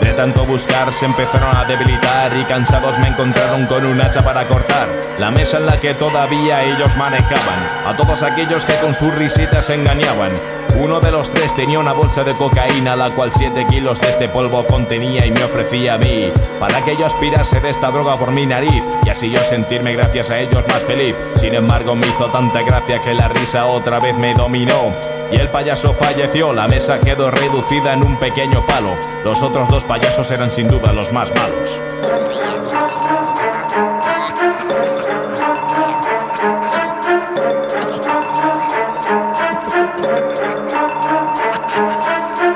De 0.02 0.14
tanto 0.14 0.46
buscar 0.46 0.92
se 0.94 1.06
empezaron 1.06 1.56
a 1.56 1.66
debilitar 1.66 2.38
y 2.38 2.44
cansados 2.44 2.98
me 3.00 3.08
encontraron 3.08 3.66
con 3.66 3.86
un 3.86 4.02
hacha 4.02 4.24
para 4.24 4.48
cortar 4.48 4.88
la 5.20 5.32
mesa 5.32 5.58
en 5.58 5.66
la 5.66 5.80
que 5.80 5.94
todavía 5.94 6.64
ellos 6.64 6.96
manejaban 6.96 7.68
a 7.86 7.96
todos 7.98 8.24
aquellos 8.24 8.66
que 8.66 8.76
con 8.76 8.96
sus 8.96 9.14
risitas 9.16 9.70
engañaban. 9.70 10.32
Uno 10.78 11.02
de 11.02 11.12
los 11.12 11.30
tres 11.30 11.54
tenía 11.56 11.80
una 11.80 11.92
bolsa 11.92 12.24
de 12.24 12.34
cocaína, 12.34 12.96
la 12.96 13.10
cual 13.10 13.32
7 13.34 13.68
kilos 13.70 14.00
de 14.00 14.10
este 14.10 14.30
polvo 14.30 14.66
contenía 14.66 15.26
y 15.26 15.32
me 15.32 15.44
ofrecía 15.44 15.96
a 15.96 15.98
mí, 15.98 16.32
para 16.60 16.82
que 16.86 16.96
yo 16.96 17.06
aspirase 17.06 17.60
de 17.60 17.70
esta 17.70 17.92
droga 17.92 18.18
por 18.18 18.32
mi 18.32 18.46
nariz 18.46 18.84
y 19.04 19.10
así 19.10 19.30
yo 19.30 19.40
sentirme 19.40 19.94
gracias 19.94 20.30
a 20.30 20.40
ellos 20.40 20.66
más 20.70 20.84
feliz. 20.84 21.18
Sin 21.36 21.54
embargo, 21.54 21.96
me 21.96 22.08
hizo 22.08 22.28
tanta 22.28 22.62
gracia 22.62 23.02
que 23.02 23.14
la 23.14 23.28
risa 23.28 23.66
otra 23.66 24.00
vez 24.00 24.16
me 24.16 24.34
dominó. 24.34 24.94
Y 25.32 25.38
el 25.38 25.50
payaso 25.50 25.94
falleció, 25.94 26.54
la 26.54 26.68
mesa 26.68 27.00
quedó 27.00 27.30
reducida 27.30 27.94
en 27.94 28.04
un 28.04 28.18
pequeño 28.18 28.66
palo. 28.66 28.96
Los 29.24 29.44
otros 29.44 29.70
dos 29.70 29.86
payasos 29.90 30.30
eran 30.30 30.52
sin 30.52 30.68
duda 30.68 30.94
los 30.94 31.12
más 31.12 31.32
malos. 31.32 31.80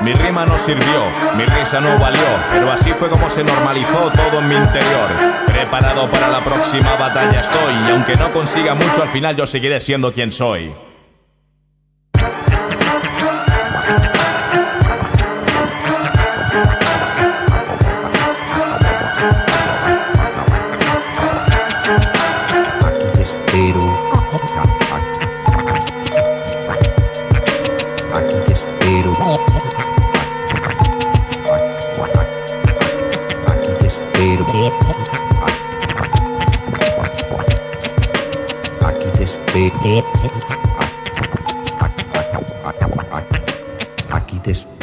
Mi 0.00 0.14
rima 0.14 0.46
no 0.46 0.56
sirvió, 0.56 0.84
mi 1.36 1.44
risa 1.46 1.80
no 1.80 1.98
valió, 1.98 2.20
pero 2.52 2.70
así 2.70 2.92
fue 2.92 3.08
como 3.08 3.28
se 3.28 3.42
normalizó 3.42 4.12
todo 4.12 4.38
en 4.38 4.44
mi 4.44 4.54
interior. 4.54 5.10
Preparado 5.44 6.08
para 6.08 6.28
la 6.28 6.44
próxima 6.44 6.94
batalla 6.94 7.40
estoy, 7.40 7.88
y 7.88 7.90
aunque 7.90 8.14
no 8.14 8.32
consiga 8.32 8.76
mucho, 8.76 9.02
al 9.02 9.08
final 9.08 9.34
yo 9.34 9.44
seguiré 9.44 9.80
siendo 9.80 10.12
quien 10.12 10.30
soy. 10.30 10.72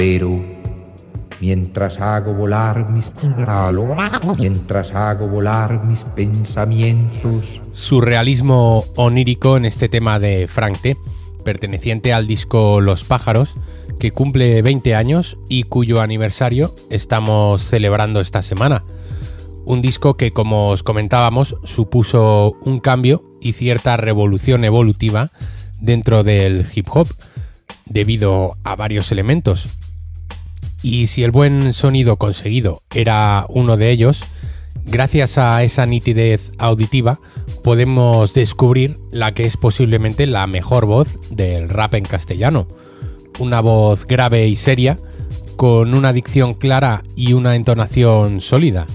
Espero. 0.02 0.44
Mientras 1.42 2.02
hago 2.02 2.34
volar 2.34 2.90
mis 2.90 3.12
mientras 4.40 4.96
hago 4.96 5.28
volar 5.28 5.86
mis 5.86 6.06
pensamientos. 6.06 7.62
Surrealismo 7.74 8.84
onírico 8.96 9.58
en 9.58 9.66
este 9.66 9.90
tema 9.90 10.18
de 10.18 10.48
Frank 10.48 10.82
T, 10.82 10.98
perteneciente 11.46 12.14
al 12.14 12.26
disco 12.26 12.82
Los 12.82 13.04
pájaros, 13.04 13.58
que 14.00 14.10
cumple 14.10 14.64
20 14.64 14.96
años 14.96 15.38
y 15.48 15.66
cuyo 15.66 16.02
aniversario 16.02 16.74
estamos 16.90 17.62
celebrando 17.62 18.22
esta 18.22 18.42
semana. 18.42 18.84
Un 19.66 19.84
disco 19.84 20.18
que, 20.18 20.34
como 20.34 20.70
os 20.70 20.82
comentábamos, 20.82 21.58
supuso 21.64 22.58
un 22.66 22.80
cambio 22.80 23.38
y 23.40 23.54
cierta 23.54 23.98
revolución 23.98 24.66
evolutiva 24.66 25.32
dentro 25.80 26.24
del 26.24 26.66
hip 26.74 26.88
hop, 26.92 27.08
debido 27.86 28.58
a 28.64 28.76
varios 28.76 29.12
elementos, 29.12 29.70
Y 30.84 31.08
si 31.08 31.24
el 31.24 31.32
buen 31.32 31.74
sonido 31.74 32.18
conseguido 32.18 32.82
era 32.94 33.46
uno 33.50 33.78
de 33.78 33.92
ellos, 33.92 34.24
gracias 34.86 35.38
a 35.38 35.64
esa 35.64 35.86
nitidez 35.86 36.52
auditiva 36.58 37.20
podemos 37.64 38.34
descubrir 38.34 38.98
la 39.12 39.34
que 39.34 39.46
es 39.46 39.58
posiblemente 39.58 40.26
la 40.26 40.48
mejor 40.48 40.86
voz 40.86 41.20
del 41.30 41.70
rap 41.70 41.94
en 41.94 42.06
castellano. 42.06 42.68
Una 43.40 43.62
voz 43.62 44.06
grave 44.08 44.48
y 44.48 44.56
seria, 44.56 44.98
con 45.56 45.94
una 45.94 46.14
dicción 46.14 46.56
clara 46.56 47.04
y 47.16 47.34
una 47.34 47.56
entonación 47.56 48.42
sólida. 48.42 48.88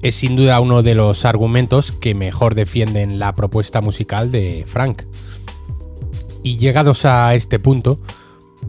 Es 0.00 0.14
sin 0.14 0.34
duda 0.34 0.60
uno 0.60 0.82
de 0.82 0.94
los 0.94 1.26
argumentos 1.26 1.92
que 1.92 2.14
mejor 2.14 2.54
defienden 2.54 3.18
la 3.18 3.34
propuesta 3.34 3.82
musical 3.82 4.30
de 4.30 4.64
Frank. 4.66 5.02
Y 6.42 6.56
llegados 6.56 7.04
a 7.04 7.34
este 7.34 7.58
punto, 7.58 8.00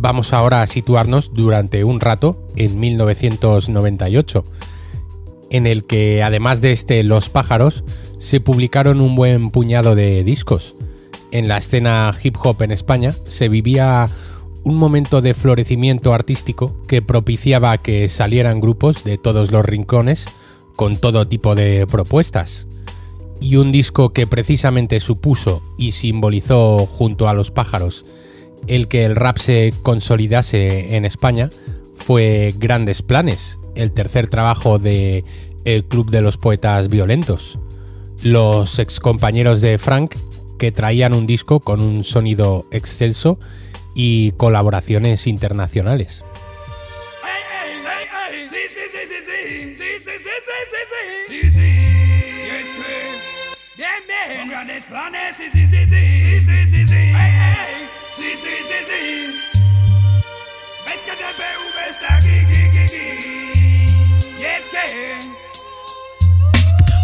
vamos 0.02 0.34
ahora 0.34 0.64
a 0.64 0.68
situarnos 0.68 1.32
durante 1.32 1.84
un 1.84 2.00
rato 2.00 2.42
en 2.56 2.80
1998, 2.80 4.44
en 5.52 5.68
el 5.68 5.86
que 5.86 6.24
además 6.24 6.60
de 6.60 6.72
este 6.72 7.04
Los 7.04 7.30
pájaros, 7.30 7.84
se 8.18 8.40
publicaron 8.40 9.00
un 9.00 9.16
buen 9.16 9.52
puñado 9.52 9.94
de 9.94 10.24
discos. 10.24 10.74
En 11.32 11.48
la 11.48 11.58
escena 11.58 12.14
hip 12.22 12.36
hop 12.44 12.64
en 12.64 12.72
España 12.72 13.14
se 13.26 13.48
vivía 13.48 14.10
un 14.64 14.76
momento 14.76 15.22
de 15.22 15.36
florecimiento 15.36 16.14
artístico 16.14 16.76
que 16.88 17.04
propiciaba 17.04 17.78
que 17.78 18.10
salieran 18.10 18.60
grupos 18.60 19.04
de 19.04 19.20
todos 19.20 19.52
los 19.52 19.64
rincones 19.64 20.26
con 20.76 20.98
todo 20.98 21.28
tipo 21.28 21.54
de 21.54 21.86
propuestas. 21.86 22.68
Y 23.40 23.58
un 23.58 23.72
disco 23.72 24.14
que 24.14 24.26
precisamente 24.26 25.00
supuso 25.00 25.62
y 25.78 25.92
simbolizó 25.92 26.88
junto 26.88 27.30
a 27.30 27.34
los 27.34 27.52
pájaros 27.52 28.06
el 28.68 28.88
que 28.88 29.06
el 29.06 29.16
rap 29.16 29.38
se 29.38 29.74
consolidase 29.84 30.96
en 30.96 31.06
España 31.06 31.50
fue 31.96 32.54
Grandes 32.58 33.02
Planes, 33.02 33.60
el 33.76 33.92
tercer 33.92 34.28
trabajo 34.28 34.80
de 34.80 35.24
El 35.66 35.86
Club 35.86 36.10
de 36.10 36.22
los 36.22 36.38
Poetas 36.38 36.90
Violentos. 36.90 37.60
Los 38.24 38.80
excompañeros 38.80 39.62
de 39.62 39.78
Frank 39.78 40.16
que 40.60 40.72
traían 40.72 41.14
un 41.14 41.26
disco 41.26 41.60
con 41.60 41.82
un 41.82 42.04
sonido 42.04 42.66
excelso 42.72 43.40
y 43.96 44.32
colaboraciones 44.34 45.28
internacionales. 45.28 46.24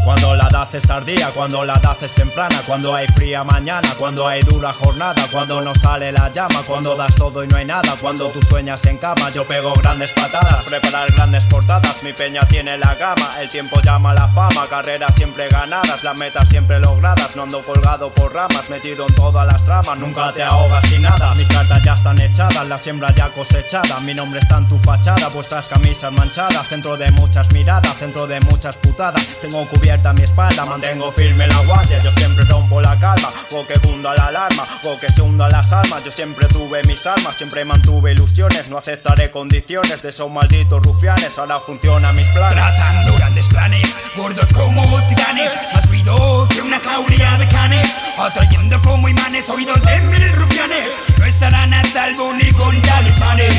Cuando 0.06 0.36
la 0.36 0.46
edad 0.58 0.76
es 0.76 0.88
tardía, 0.88 1.30
cuando 1.36 1.63
la 1.63 1.76
edad 1.76 1.98
es 2.02 2.15
temprana, 2.15 2.56
cuando 2.65 2.96
hay 2.96 3.06
fría 3.08 3.43
mañana, 3.43 3.88
cuando 4.00 4.28
hay 4.28 4.41
dura 4.41 4.74
jornada, 4.74 5.22
cuando 5.32 5.62
no 5.62 5.76
sale 5.76 6.12
la 6.12 6.32
llama, 6.32 6.63
cuando 6.65 6.96
das 6.96 7.15
todo 7.15 7.43
y 7.43 7.48
no 7.48 7.58
hay 7.58 7.65
nada, 7.65 7.93
cuando 8.02 8.30
tú 8.30 8.39
sueñas 8.41 8.84
en 8.86 8.98
cama, 8.98 9.30
yo 9.32 9.46
pego 9.48 9.74
grandes 9.76 10.12
patadas, 10.13 10.65
preparar 10.65 11.12
grandes 11.13 11.46
portadas, 11.46 12.02
mi 12.02 12.12
peña 12.12 12.41
tiene 12.48 12.76
la 12.78 12.96
gama, 12.96 13.39
el 13.39 13.50
tiempo 13.50 13.80
llama 13.82 14.15
la 14.15 14.28
fama, 14.30 14.65
carreras 14.67 15.13
siempre 15.15 15.48
ganadas, 15.48 16.04
las 16.04 16.17
metas 16.17 16.50
siempre 16.50 16.80
logradas, 16.80 17.36
no 17.36 17.43
ando 17.43 17.63
colgado 17.63 18.12
por 18.12 18.34
ramas, 18.34 18.67
metido 18.70 19.06
en 19.08 19.13
todas 19.13 19.46
las 19.46 19.63
tramas, 19.63 19.98
nunca 20.00 20.34
te 20.34 20.41
ahogas 20.41 20.88
sin 20.88 21.04
nada, 21.04 21.36
mis 21.36 21.48
cartas 21.48 21.84
ya 21.84 21.93
están 21.93 22.20
echadas, 22.20 22.67
la 22.67 22.80
siembra 22.80 23.13
ya 23.13 23.30
cosechada, 23.30 24.00
mi 24.00 24.15
nombre 24.15 24.39
está 24.39 24.58
en 24.58 24.67
tu 24.67 24.80
fachada, 24.80 25.28
vuestras 25.30 25.67
camisas 25.67 26.12
manchadas, 26.12 26.67
centro 26.67 26.98
de 26.98 27.12
muchas 27.12 27.52
miradas, 27.54 27.96
centro 27.98 28.26
de 28.26 28.39
muchas 28.39 28.76
putadas, 28.78 29.24
tengo 29.39 29.67
cubierto 29.67 30.10
a 30.10 30.13
mi 30.13 30.24
espalda 30.24 30.46
Mantengo 30.55 31.12
firme 31.12 31.47
la 31.47 31.60
guardia, 31.62 32.01
yo 32.03 32.12
siempre 32.12 32.43
rompo 32.45 32.81
la 32.81 32.97
calma 32.99 33.31
O 33.51 33.65
que 33.65 33.79
cunda 33.79 34.13
la 34.15 34.27
alarma, 34.27 34.63
o 34.86 34.99
que 34.99 35.12
se 35.12 35.21
hunda 35.21 35.47
las 35.49 35.71
almas 35.71 36.03
Yo 36.03 36.12
siempre 36.12 36.47
tuve 36.47 36.83
mis 36.83 37.05
armas, 37.05 37.36
siempre 37.36 37.63
mantuve 37.65 38.12
ilusiones 38.13 38.67
No 38.69 38.77
aceptaré 38.77 39.29
condiciones 39.31 40.01
de 40.01 40.10
esos 40.10 40.29
malditos 40.31 40.81
rufianes 40.83 41.38
Ahora 41.38 41.60
funcionan 41.60 42.15
mis 42.15 42.27
planes. 42.29 42.55
Trazando 42.55 43.13
grandes 43.15 43.47
planes, 43.47 43.95
gordos 44.15 44.51
como 44.53 44.83
titanes 45.07 45.51
Más 45.73 45.88
ruido 45.89 46.47
que 46.49 46.62
una 46.62 46.79
jauría 46.79 47.38
de 47.38 47.47
canes 47.47 47.93
Atrayendo 48.17 48.81
como 48.81 49.10
imanes 49.10 49.49
oídos 49.49 49.81
de 49.83 50.01
mil 50.01 50.33
rufianes 50.33 50.88
No 51.17 51.25
estarán 51.25 51.73
a 51.73 51.83
salvo 51.86 52.33
ni 52.33 52.51
con 52.51 52.81
talismanes. 52.81 53.53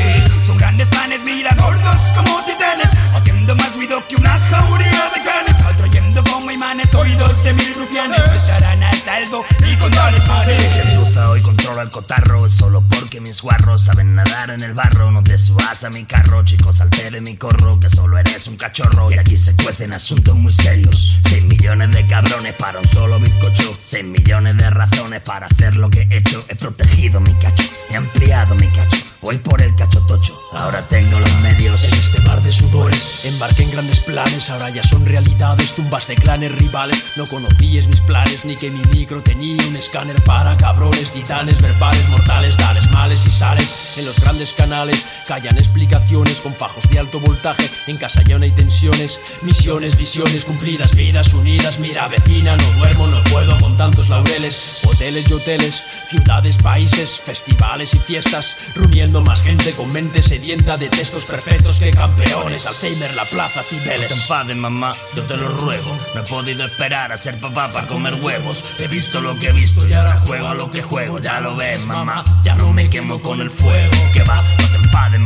Son 0.45 0.57
grandes 0.57 0.87
planes, 0.89 1.23
mira 1.23 1.55
gordos 1.57 2.01
como 2.15 2.43
titanes 2.45 2.89
Haciendo 3.13 3.55
más 3.55 3.73
ruido 3.75 4.01
que 4.07 4.15
una 4.15 4.39
jauría 4.39 5.11
de 5.15 5.23
canes 5.23 5.65
Atrayendo 5.65 6.23
como 6.23 6.48
imanes 6.59 6.93
oídos 6.93 7.41
de 7.41 7.53
mil 7.53 7.73
rufianes. 7.73 8.19
No 8.27 8.33
estarán 8.33 8.83
a 8.83 8.93
salvo 8.93 9.45
ni 9.61 9.77
con 9.77 9.89
talismanes 9.91 10.61
Gentuza 10.73 11.29
hoy 11.29 11.41
controla 11.41 11.83
el 11.83 11.89
cotarro 11.89 12.49
Solo 12.49 12.83
porque 12.89 13.21
mis 13.21 13.41
guarros 13.41 13.83
saben 13.83 14.15
nadar 14.15 14.49
en 14.49 14.61
el 14.61 14.73
barro. 14.73 15.09
No 15.09 15.23
te 15.23 15.37
subas 15.37 15.85
a 15.85 15.89
mi 15.89 16.03
carro, 16.03 16.43
chicos, 16.43 16.77
salte 16.77 17.11
de 17.11 17.21
mi 17.21 17.37
corro 17.37 17.79
Que 17.79 17.89
solo 17.89 18.17
eres 18.17 18.47
un 18.47 18.57
cachorro. 18.57 19.09
Y 19.09 19.17
aquí 19.17 19.37
se 19.37 19.55
cuecen 19.55 19.93
asuntos 19.93 20.35
muy 20.35 20.51
serios. 20.51 21.19
Seis 21.23 21.43
millones 21.43 21.91
de 21.91 22.05
cabrones 22.07 22.55
para 22.55 22.79
un 22.79 22.87
solo 22.87 23.19
bizcocho. 23.19 23.77
Seis 23.81 24.03
millones 24.03 24.57
de 24.57 24.69
razones 24.69 25.21
para 25.21 25.45
hacer 25.45 25.77
lo 25.77 25.89
que 25.89 26.01
he 26.09 26.17
hecho. 26.17 26.43
He 26.49 26.55
protegido 26.55 27.21
mi 27.21 27.33
cacho, 27.35 27.63
he 27.89 27.95
ampliado 27.95 28.55
mi 28.55 28.67
cacho. 28.67 28.97
Voy 29.21 29.37
por 29.37 29.61
el 29.61 29.75
cacho 29.75 29.99
tocho, 30.05 30.33
ahora 30.53 30.87
tengo 30.87 31.19
los 31.19 31.33
medios. 31.41 31.83
En 31.83 31.93
este 31.93 32.21
mar 32.21 32.41
de 32.41 32.53
sudores 32.53 33.25
embarqué 33.25 33.63
en 33.63 33.71
grandes 33.71 33.99
planes 33.99 34.49
Ahora 34.49 34.69
ya 34.69 34.83
son 34.83 35.05
realidades, 35.05 35.73
tumbas 35.75 36.07
de 36.07 36.15
clanes 36.15 36.48
rivales. 36.49 37.13
No 37.15 37.25
conocías 37.25 37.87
mis 37.87 38.01
planes, 38.01 38.45
ni 38.45 38.55
que 38.55 38.71
mi 38.71 38.81
micro 38.91 39.21
tenía 39.23 39.61
un 39.67 39.75
escáner 39.75 40.21
para 40.23 40.57
cabrones 40.57 41.11
Titanes 41.11 41.61
verbales, 41.61 42.07
mortales, 42.09 42.57
dales 42.57 42.89
males 42.91 43.25
y 43.25 43.31
sales. 43.31 43.97
En 43.97 44.05
los 44.05 44.19
grandes 44.19 44.53
canales 44.53 45.05
callan 45.27 45.57
explicaciones 45.57 46.41
Con 46.41 46.53
fajos 46.53 46.89
de 46.89 46.99
alto 46.99 47.19
voltaje, 47.19 47.69
en 47.87 47.97
casa 47.97 48.21
ya 48.23 48.37
no 48.37 48.43
hay 48.43 48.51
tensiones 48.51 49.19
Misiones, 49.41 49.97
visiones 49.97 50.45
cumplidas, 50.45 50.95
vidas 50.95 51.33
unidas. 51.33 51.79
Mira 51.79 52.07
vecina, 52.07 52.55
no 52.55 52.71
duermo, 52.77 53.07
no 53.07 53.23
puedo 53.23 53.57
con 53.59 53.77
tantos 53.77 54.09
laureles. 54.09 54.81
Hoteles 54.85 55.29
y 55.29 55.33
hoteles, 55.33 55.83
ciudades, 56.09 56.57
países, 56.57 57.21
festivales 57.23 57.93
y 57.93 57.99
fiestas. 57.99 58.57
Reuniendo 58.75 59.21
más 59.21 59.41
gente 59.41 59.71
con 59.73 59.89
mente 59.91 60.21
sedienta 60.21 60.77
de 60.77 60.89
textos 60.89 61.25
perfectos 61.25 61.79
que 61.79 61.91
campeones. 61.91 62.65
Alzheimer, 62.65 63.13
la 63.15 63.25
plaza, 63.25 63.61
No 63.61 63.77
te 63.77 63.83
Cibeles 63.83 64.55
mamá, 64.57 64.91
yo 65.15 65.23
te 65.23 65.37
lo 65.37 65.47
ruego. 65.47 65.97
No 66.15 66.23
podido 66.39 66.65
esperar 66.65 67.11
a 67.11 67.17
ser 67.17 67.37
papá 67.37 67.69
para 67.73 67.85
comer 67.85 68.13
huevos. 68.13 68.63
He 68.77 68.87
visto 68.87 69.19
lo 69.19 69.37
que 69.39 69.49
he 69.49 69.51
visto 69.51 69.85
y 69.85 69.91
ahora 69.91 70.23
juego 70.25 70.47
a 70.47 70.53
lo 70.53 70.71
que 70.71 70.81
juego. 70.81 71.19
Ya 71.19 71.41
lo 71.41 71.57
ves, 71.57 71.85
mamá, 71.85 72.23
ya 72.45 72.55
no 72.55 72.71
me 72.71 72.89
quemo 72.89 73.21
con 73.21 73.41
el 73.41 73.51
fuego. 73.51 73.91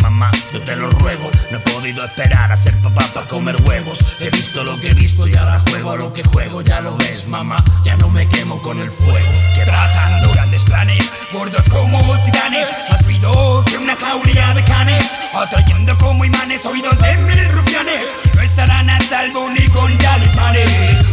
Mamá, 0.01 0.31
yo 0.51 0.61
te 0.61 0.75
lo 0.75 0.89
ruego. 0.89 1.29
No 1.51 1.57
he 1.57 1.61
podido 1.61 2.05
esperar 2.05 2.51
a 2.51 2.57
ser 2.57 2.77
papá 2.81 3.05
para 3.13 3.27
comer 3.27 3.61
huevos. 3.63 3.99
He 4.19 4.29
visto 4.29 4.63
lo 4.63 4.79
que 4.79 4.89
he 4.89 4.93
visto 4.93 5.27
y 5.27 5.35
ahora 5.35 5.61
juego 5.69 5.91
a 5.91 5.95
lo 5.95 6.13
que 6.13 6.23
juego. 6.23 6.61
Ya 6.61 6.81
lo 6.81 6.95
ves, 6.97 7.27
mamá, 7.27 7.63
ya 7.83 7.95
no 7.97 8.09
me 8.09 8.27
quemo 8.27 8.61
con 8.61 8.79
el 8.79 8.91
fuego. 8.91 9.31
Que 9.55 9.63
Trazando 9.63 10.31
grandes 10.33 10.63
planes, 10.63 11.11
gordos 11.31 11.65
como 11.69 11.99
titanes 12.23 12.67
Más 12.89 13.05
ruido 13.05 13.63
que 13.65 13.77
una 13.77 13.95
jauría 13.95 14.53
de 14.53 14.63
canes 14.63 15.09
Atrayendo 15.33 15.97
como 15.97 16.25
imanes 16.25 16.65
oídos 16.65 16.99
de 16.99 17.17
mil 17.17 17.49
rufianes 17.49 18.03
No 18.35 18.41
estarán 18.41 18.89
a 18.89 18.99
salvo 19.01 19.49
ni 19.49 19.67
con 19.69 19.97
talismanes 19.97 20.69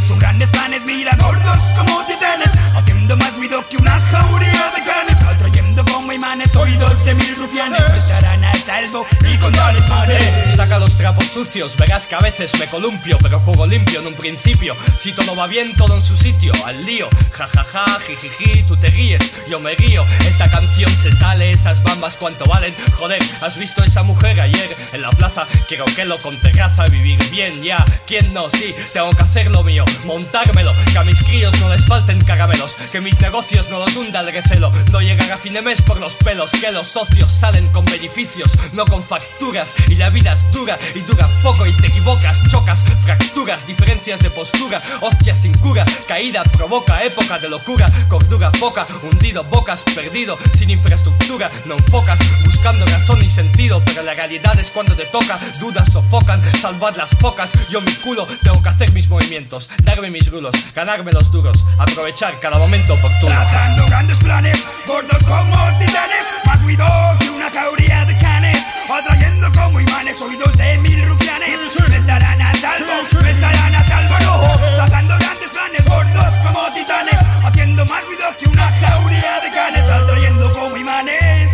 Son 0.09 0.19
grandes 0.19 0.51
planes, 0.51 0.85
mira 0.85 1.17
gordos 1.17 1.63
como 1.77 2.05
titanes 2.07 2.51
Haciendo 2.75 3.17
más 3.17 3.35
ruido 3.37 3.67
que 3.69 3.77
una 3.77 4.01
jauría 4.01 4.73
de 4.77 4.83
canes 4.85 5.23
Atrayendo 5.23 5.85
como 5.85 6.00
imanes 6.13 6.55
oídos 6.57 7.05
de 7.05 7.15
mil 7.15 7.37
rufianes 7.37 7.81
No 7.89 7.97
estarán 7.97 8.45
a 8.45 8.55
salvo 8.55 9.07
ni 9.23 9.39
con 9.39 9.53
talismanes 9.53 10.57
Saca 10.57 10.79
los 10.79 10.97
trapos 10.97 11.25
sucios, 11.25 11.77
verás 11.77 12.07
que 12.07 12.15
a 12.17 12.19
veces 12.19 12.53
me 12.59 12.67
columpio, 12.67 13.17
pero 13.23 13.41
juego 13.41 13.67
limpio 13.67 14.01
en 14.01 14.09
un 14.09 14.15
principio. 14.15 14.77
Si 14.99 15.13
todo 15.13 15.37
va 15.37 15.47
bien, 15.47 15.75
todo 15.77 15.95
en 15.95 16.03
su 16.03 16.17
sitio, 16.17 16.53
al 16.67 16.85
lío. 16.85 17.09
Ja 17.31 17.47
ja 17.47 17.65
ja, 17.65 17.85
jijiji, 18.07 18.65
tú 18.65 18.77
te 18.77 18.89
ríes, 18.89 19.47
yo 19.49 19.61
me 19.61 19.75
guío. 19.77 20.05
Esa 20.27 20.51
canción 20.51 20.91
se 20.91 21.13
sale, 21.13 21.51
esas 21.51 21.83
bambas 21.83 22.17
cuánto 22.17 22.45
valen. 22.47 22.75
Joder, 22.99 23.23
¿has 23.41 23.59
visto 23.59 23.83
esa 23.85 24.03
mujer 24.03 24.41
ayer 24.41 24.77
en 24.93 25.03
la 25.03 25.11
plaza? 25.11 25.47
Quiero 25.69 25.85
que 25.85 26.05
lo 26.05 26.19
con 26.19 26.37
terraza, 26.41 26.87
vivir 26.87 27.19
bien 27.31 27.63
ya. 27.63 27.85
¿Quién 28.07 28.35
no? 28.35 28.51
Sí, 28.51 28.75
tengo 28.93 29.11
que 29.13 29.23
hacer 29.23 29.51
lo 29.51 29.63
mío, 29.63 29.85
montármelo. 30.05 30.75
Que 30.93 30.99
a 30.99 31.05
mis 31.05 31.23
críos 31.23 31.59
no 31.61 31.69
les 31.69 31.87
falten 31.87 32.21
caramelos, 32.25 32.75
que 32.91 33.01
mis 33.01 33.21
negocios 33.21 33.71
no 33.71 33.79
los 33.79 33.95
hunda 33.97 34.21
el 34.21 34.33
recelo. 34.33 34.73
No 34.91 35.01
llegan 35.01 35.31
a 35.31 35.37
fin 35.37 35.53
de 35.53 35.63
mes 35.63 35.81
por 35.81 36.00
los 36.01 36.15
pelos, 36.15 36.51
que 36.53 36.73
los 36.73 36.89
socios 36.89 37.31
salen 37.31 37.69
con 37.69 37.85
beneficios. 37.85 38.53
no 38.73 38.85
con 38.87 39.03
facturas. 39.03 39.75
Y 39.89 39.97
la 39.97 40.11
vida 40.11 40.33
es 40.33 40.51
dura 40.53 40.79
y 40.95 41.01
dura 41.01 41.41
poco 41.43 41.67
y 41.67 41.77
te 41.77 41.89
equivocas, 41.89 42.43
chocas, 42.49 42.85
fracturas, 43.03 43.67
diferencias 43.67 44.21
de 44.21 44.31
postura, 44.31 44.83
hostias 45.01 45.43
sin 45.43 45.53
cura, 45.59 45.85
caída 46.09 46.43
provoca 46.45 47.03
época 47.05 47.39
de 47.39 47.49
locura, 47.49 47.87
cordura 48.09 48.51
poca, 48.53 48.87
hundido, 49.03 49.45
bocas, 49.45 49.83
perdido, 49.95 50.39
sin 50.57 50.71
infraestructura, 50.71 51.51
no 51.67 51.75
enfocas, 51.75 52.19
buscando 52.45 52.85
razón 52.87 53.23
y 53.23 53.29
sentido, 53.29 53.83
pero 53.85 54.03
la 54.03 54.15
realidad 54.15 54.59
es 54.59 54.71
cuando 54.71 54.95
te 54.95 55.07
toca, 55.07 55.39
dudas 55.61 55.93
sofocan, 55.93 56.43
salvad 56.57 56.97
las 56.97 57.15
pocas, 57.17 57.53
yo 57.69 57.81
mi 57.81 57.93
culo 57.95 58.27
tengo 58.43 58.63
que 58.63 58.69
hacer 58.69 58.93
mis 58.93 59.09
movimientos, 59.09 59.71
darme 59.83 60.11
mis 60.11 60.31
rulos, 60.31 60.55
ganarme 60.75 61.13
los 61.13 61.31
duros, 61.31 61.65
aprovechar 61.79 62.39
cada 62.41 62.59
momento 62.59 62.95
oportuno. 62.95 63.35
Trazando 63.35 63.87
grandes 63.87 64.19
planes, 64.19 64.65
gordos 64.87 65.23
como 65.25 65.57
titanes, 65.91 66.25
más 66.47 66.63
ruido 66.63 66.87
que 67.19 67.31
una 67.31 67.51
jauría 67.51 68.05
de 68.05 68.17
canes, 68.19 68.65
atrayendo 68.89 69.51
como 69.53 69.81
imanes 69.81 70.21
oídos 70.23 70.57
de 70.57 70.79
mil 70.79 71.05
rufianes, 71.07 71.59
no 71.77 71.97
estarán 71.97 72.41
a 72.41 72.55
salvo, 72.55 72.93
no 73.13 73.27
estarán 73.27 73.75
a 73.75 73.89
salvo, 73.89 74.15
no, 74.25 74.77
trazando 74.77 75.17
grandes 75.19 75.51
planes, 75.51 75.85
gordos 75.87 76.35
como 76.45 76.73
titanes, 76.75 77.19
haciendo 77.43 77.85
más 77.87 78.07
ruido 78.07 78.25
que 78.39 78.49
una 78.49 78.71
jauría 78.71 79.41
de 79.41 79.51
canes, 79.51 79.91
atrayendo 79.91 80.53
como 80.53 80.77
imanes. 80.77 81.53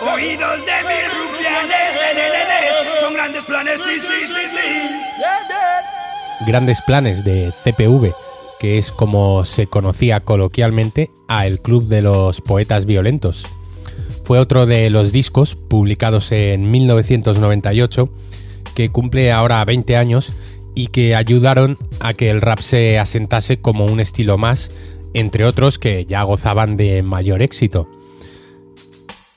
Oídos 0.00 0.64
de 0.64 0.76
mil 0.88 1.06
rufianes, 1.12 1.86
ne, 1.94 2.14
ne, 2.14 2.28
ne, 2.30 2.44
ne. 2.44 3.00
son 3.00 3.14
grandes 3.14 3.44
planes, 3.44 3.80
sí, 3.84 4.00
sí, 4.00 4.26
sí, 4.26 4.56
sí. 4.56 4.90
Grandes 6.46 6.80
planes 6.82 7.22
de 7.22 7.52
CPV, 7.64 8.14
que 8.62 8.78
es 8.78 8.92
como 8.92 9.44
se 9.44 9.66
conocía 9.66 10.20
coloquialmente 10.20 11.10
a 11.26 11.48
el 11.48 11.58
Club 11.58 11.88
de 11.88 12.00
los 12.00 12.40
Poetas 12.40 12.86
Violentos. 12.86 13.44
Fue 14.22 14.38
otro 14.38 14.66
de 14.66 14.88
los 14.88 15.10
discos 15.10 15.56
publicados 15.56 16.30
en 16.30 16.70
1998 16.70 18.08
que 18.76 18.88
cumple 18.88 19.32
ahora 19.32 19.64
20 19.64 19.96
años 19.96 20.32
y 20.76 20.86
que 20.86 21.16
ayudaron 21.16 21.76
a 21.98 22.14
que 22.14 22.30
el 22.30 22.40
rap 22.40 22.60
se 22.60 23.00
asentase 23.00 23.60
como 23.60 23.86
un 23.86 23.98
estilo 23.98 24.38
más, 24.38 24.70
entre 25.12 25.44
otros 25.44 25.80
que 25.80 26.06
ya 26.06 26.22
gozaban 26.22 26.76
de 26.76 27.02
mayor 27.02 27.42
éxito. 27.42 27.90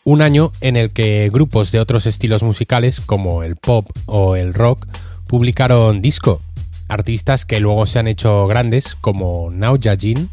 Un 0.04 0.22
año 0.22 0.52
en 0.62 0.76
el 0.76 0.94
que 0.94 1.32
grupos 1.34 1.72
de 1.72 1.80
otros 1.80 2.06
estilos 2.06 2.44
musicales 2.44 3.02
como 3.02 3.42
el 3.42 3.56
pop 3.56 3.88
o 4.06 4.36
el 4.36 4.54
rock 4.54 4.86
publicaron 5.28 6.04
disco, 6.04 6.42
artistas 6.88 7.46
que 7.46 7.60
luego 7.60 7.86
se 7.86 8.00
han 8.00 8.08
hecho 8.08 8.48
grandes 8.48 8.96
como 8.96 9.50
Now 9.52 9.78
Jin, 9.80 10.30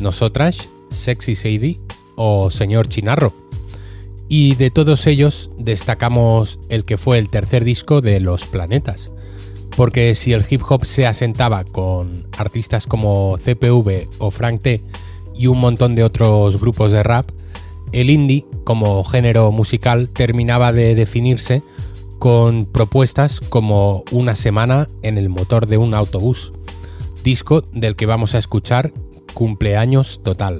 Nosotras, 0.00 0.68
Sexy 0.90 1.36
Sadie 1.36 1.80
o 2.16 2.50
Señor 2.50 2.88
Chinarro. 2.88 3.32
Y 4.28 4.56
de 4.56 4.70
todos 4.70 5.06
ellos 5.06 5.50
destacamos 5.58 6.60
el 6.68 6.84
que 6.84 6.98
fue 6.98 7.18
el 7.18 7.30
tercer 7.30 7.64
disco 7.64 8.00
de 8.00 8.20
Los 8.20 8.46
Planetas. 8.46 9.10
Porque 9.76 10.14
si 10.14 10.32
el 10.32 10.44
hip 10.48 10.62
hop 10.68 10.84
se 10.84 11.06
asentaba 11.06 11.64
con 11.64 12.26
artistas 12.36 12.86
como 12.86 13.38
CPV 13.38 14.08
o 14.18 14.30
Frank 14.30 14.60
T 14.60 14.82
y 15.36 15.46
un 15.46 15.58
montón 15.58 15.94
de 15.94 16.04
otros 16.04 16.60
grupos 16.60 16.92
de 16.92 17.02
rap, 17.02 17.30
el 17.92 18.10
indie 18.10 18.44
como 18.64 19.02
género 19.04 19.50
musical 19.50 20.08
terminaba 20.08 20.72
de 20.72 20.94
definirse 20.94 21.62
con 22.18 22.66
propuestas 22.66 23.40
como 23.40 24.04
Una 24.10 24.34
semana 24.34 24.88
en 25.02 25.18
el 25.18 25.28
motor 25.28 25.66
de 25.66 25.78
un 25.78 25.94
autobús, 25.94 26.52
disco 27.22 27.62
del 27.72 27.96
que 27.96 28.06
vamos 28.06 28.34
a 28.34 28.38
escuchar 28.38 28.92
Cumpleaños 29.34 30.20
Total. 30.22 30.58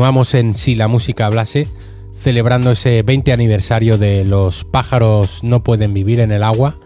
Continuamos 0.00 0.32
en 0.32 0.54
Si 0.54 0.76
la 0.76 0.88
música 0.88 1.26
hablase, 1.26 1.68
celebrando 2.16 2.70
ese 2.70 3.02
20 3.02 3.34
aniversario 3.34 3.98
de 3.98 4.24
Los 4.24 4.64
pájaros 4.64 5.44
no 5.44 5.62
pueden 5.62 5.92
vivir 5.92 6.20
en 6.20 6.32
el 6.32 6.42
agua 6.42 6.78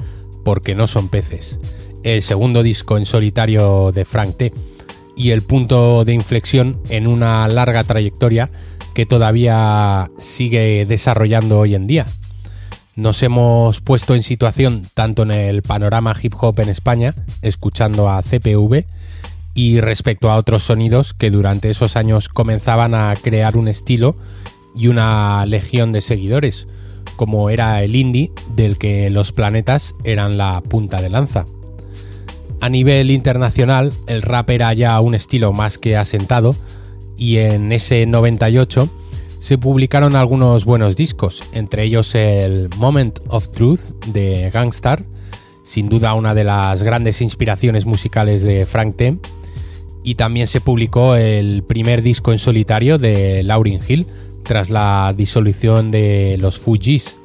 porque 0.44 0.74
no 0.74 0.88
son 0.88 1.09
peces, 1.09 1.61
el 2.03 2.22
segundo 2.22 2.64
disco 2.64 2.98
en 2.98 3.07
solitario 3.07 3.92
de 3.92 4.05
Frank 4.05 4.37
T. 4.37 4.53
y 5.16 5.31
el 5.31 5.42
punto 5.42 6.05
de 6.05 6.12
inflexión 6.12 6.81
en 6.88 7.07
una 7.07 7.46
larga 7.46 7.85
trayectoria 7.85 8.50
que 8.94 9.07
todavía 9.07 10.11
sigue 10.18 10.85
desarrollando 10.85 11.61
hoy 11.61 11.77
en 11.77 11.87
día. 11.87 12.07
Nos 12.96 13.22
hemos 13.22 13.81
puesto 13.81 14.16
en 14.16 14.24
situación 14.24 14.88
tanto 14.92 15.22
en 15.22 15.31
el 15.31 15.62
panorama 15.62 16.16
hip 16.20 16.35
hop 16.40 16.59
en 16.59 16.68
España, 16.68 17.14
escuchando 17.42 18.11
a 18.11 18.20
CPV, 18.22 18.87
y 19.55 19.81
respecto 19.81 20.31
a 20.31 20.37
otros 20.37 20.64
sonidos 20.64 21.14
que 21.14 21.31
durante 21.31 21.71
esos 21.71 21.97
años 21.97 22.29
comenzaban 22.29 22.95
a 22.95 23.14
crear 23.21 23.57
un 23.57 23.69
estilo 23.69 24.17
y 24.77 24.88
una 24.88 25.47
legión 25.47 25.93
de 25.93 26.01
seguidores, 26.01 26.67
como 27.17 27.51
era 27.51 27.83
el 27.83 27.95
indie 27.95 28.33
del 28.55 28.79
que 28.79 29.09
los 29.11 29.33
planetas 29.33 29.95
eran 30.05 30.37
la 30.37 30.61
punta 30.61 31.01
de 31.01 31.11
lanza. 31.11 31.47
A 32.61 32.69
nivel 32.69 33.11
internacional, 33.11 33.93
el 34.07 34.23
rap 34.23 34.51
era 34.51 34.73
ya 34.75 35.01
un 35.01 35.14
estilo 35.14 35.53
más 35.53 35.79
que 35.79 35.97
asentado 35.97 36.57
y 37.17 37.37
en 37.37 37.71
ese 37.73 38.07
98 38.07 38.90
se 39.38 39.59
publicaron 39.59 40.17
algunos 40.17 40.64
buenos 40.64 40.97
discos, 40.97 41.45
entre 41.53 41.85
ellos 41.85 42.14
el 42.14 42.71
Moment 42.79 43.19
of 43.29 43.49
Truth 43.49 43.93
de 44.07 44.51
Gangstar, 44.51 45.03
sin 45.62 45.90
duda 45.90 46.14
una 46.14 46.35
de 46.35 46.45
las 46.45 46.83
grandes 46.83 47.21
inspiraciones 47.21 47.85
musicales 47.85 48.43
de 48.43 48.64
Frank 48.64 48.97
T. 48.97 49.19
Y 50.05 50.14
también 50.14 50.47
se 50.47 50.61
publicó 50.61 51.17
el 51.17 51.64
primer 51.64 52.03
disco 52.03 52.31
en 52.31 52.38
solitario 52.38 52.99
de 52.99 53.43
Lauryn 53.43 53.81
Hill 53.87 54.07
tras 54.45 54.71
la 54.71 55.12
disolución 55.17 55.90
de 55.90 56.37
los 56.38 56.61
Fugees. 56.61 57.17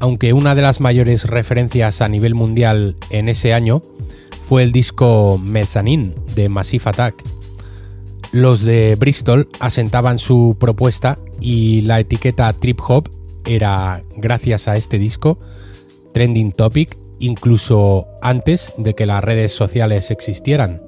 Aunque 0.00 0.32
una 0.32 0.54
de 0.54 0.62
las 0.62 0.80
mayores 0.80 1.24
referencias 1.26 2.00
a 2.00 2.08
nivel 2.08 2.34
mundial 2.34 2.96
en 3.10 3.28
ese 3.28 3.52
año 3.52 3.82
fue 4.44 4.62
el 4.62 4.72
disco 4.72 5.38
Mezzanine 5.38 6.14
de 6.34 6.48
Massive 6.48 6.84
Attack. 6.86 7.22
Los 8.32 8.64
de 8.64 8.96
Bristol 8.96 9.48
asentaban 9.60 10.18
su 10.18 10.56
propuesta 10.58 11.18
y 11.40 11.82
la 11.82 12.00
etiqueta 12.00 12.52
trip 12.54 12.80
hop 12.88 13.10
era, 13.44 14.02
gracias 14.16 14.68
a 14.68 14.76
este 14.76 14.98
disco, 14.98 15.38
trending 16.12 16.52
topic 16.52 16.96
incluso 17.20 18.06
antes 18.22 18.72
de 18.76 18.94
que 18.94 19.06
las 19.06 19.22
redes 19.22 19.52
sociales 19.52 20.10
existieran. 20.10 20.82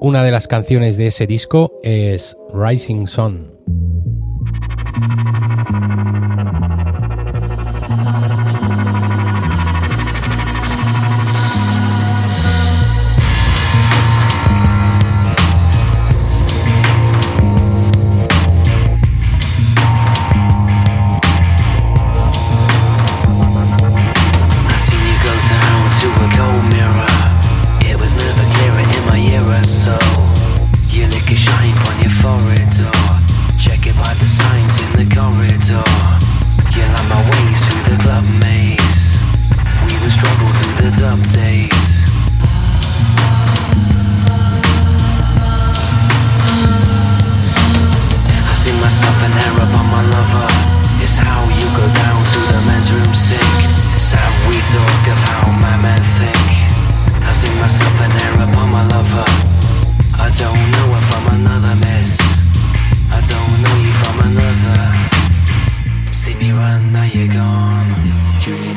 Una 0.00 0.22
de 0.22 0.30
las 0.30 0.46
canciones 0.46 0.96
de 0.96 1.08
ese 1.08 1.26
disco 1.26 1.72
es 1.82 2.36
Rising 2.54 3.06
Sun. 3.06 3.57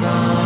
Shiva. 0.02 0.40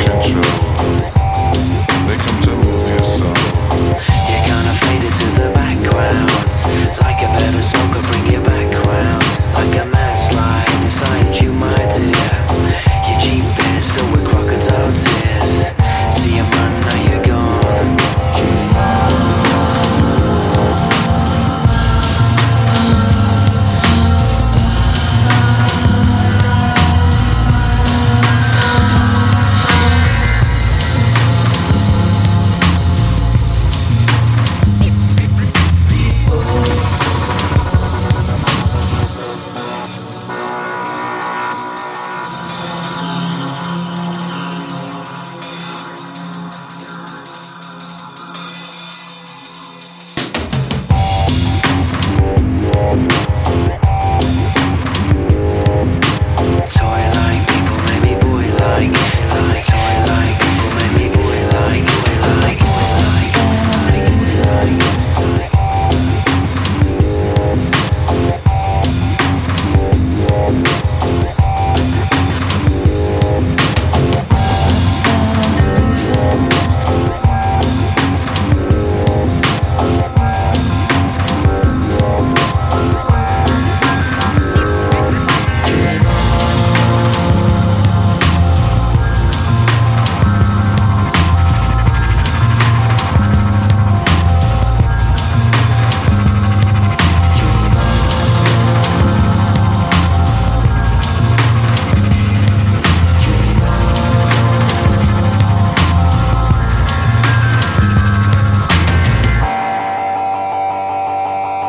catch 0.00 0.32
up. 0.32 0.59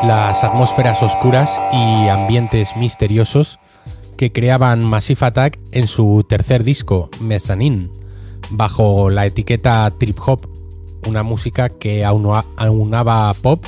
Las 0.04 0.44
atmósferas 0.44 1.04
oscuras 1.04 1.52
y 1.72 2.08
ambientes 2.08 2.76
misteriosos 2.76 3.60
que 4.18 4.32
creaban 4.32 4.84
Massive 4.84 5.26
Attack 5.26 5.60
en 5.72 5.88
su 5.88 6.26
tercer 6.28 6.64
disco, 6.64 7.10
Mezzanine, 7.20 7.90
bajo 8.50 9.10
la 9.10 9.26
etiqueta 9.26 9.92
trip 9.98 10.18
hop, 10.26 10.48
una 11.08 11.24
música 11.24 11.70
que 11.70 12.04
aunaba 12.04 13.34
pop, 13.42 13.64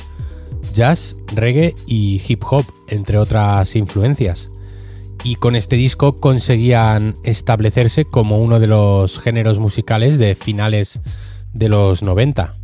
jazz, 0.72 1.16
reggae 1.34 1.74
y 1.86 2.20
hip 2.26 2.42
hop, 2.48 2.64
entre 2.88 3.18
otras 3.18 3.76
influencias. 3.76 4.50
Y 5.22 5.36
con 5.36 5.56
este 5.56 5.76
disco 5.76 6.16
conseguían 6.16 7.14
establecerse 7.22 8.04
como 8.04 8.38
uno 8.38 8.60
de 8.60 8.66
los 8.66 9.20
géneros 9.20 9.58
musicales 9.58 10.18
de 10.18 10.34
finales 10.34 11.00
de 11.52 11.68
los 11.68 12.02
90. 12.02 12.54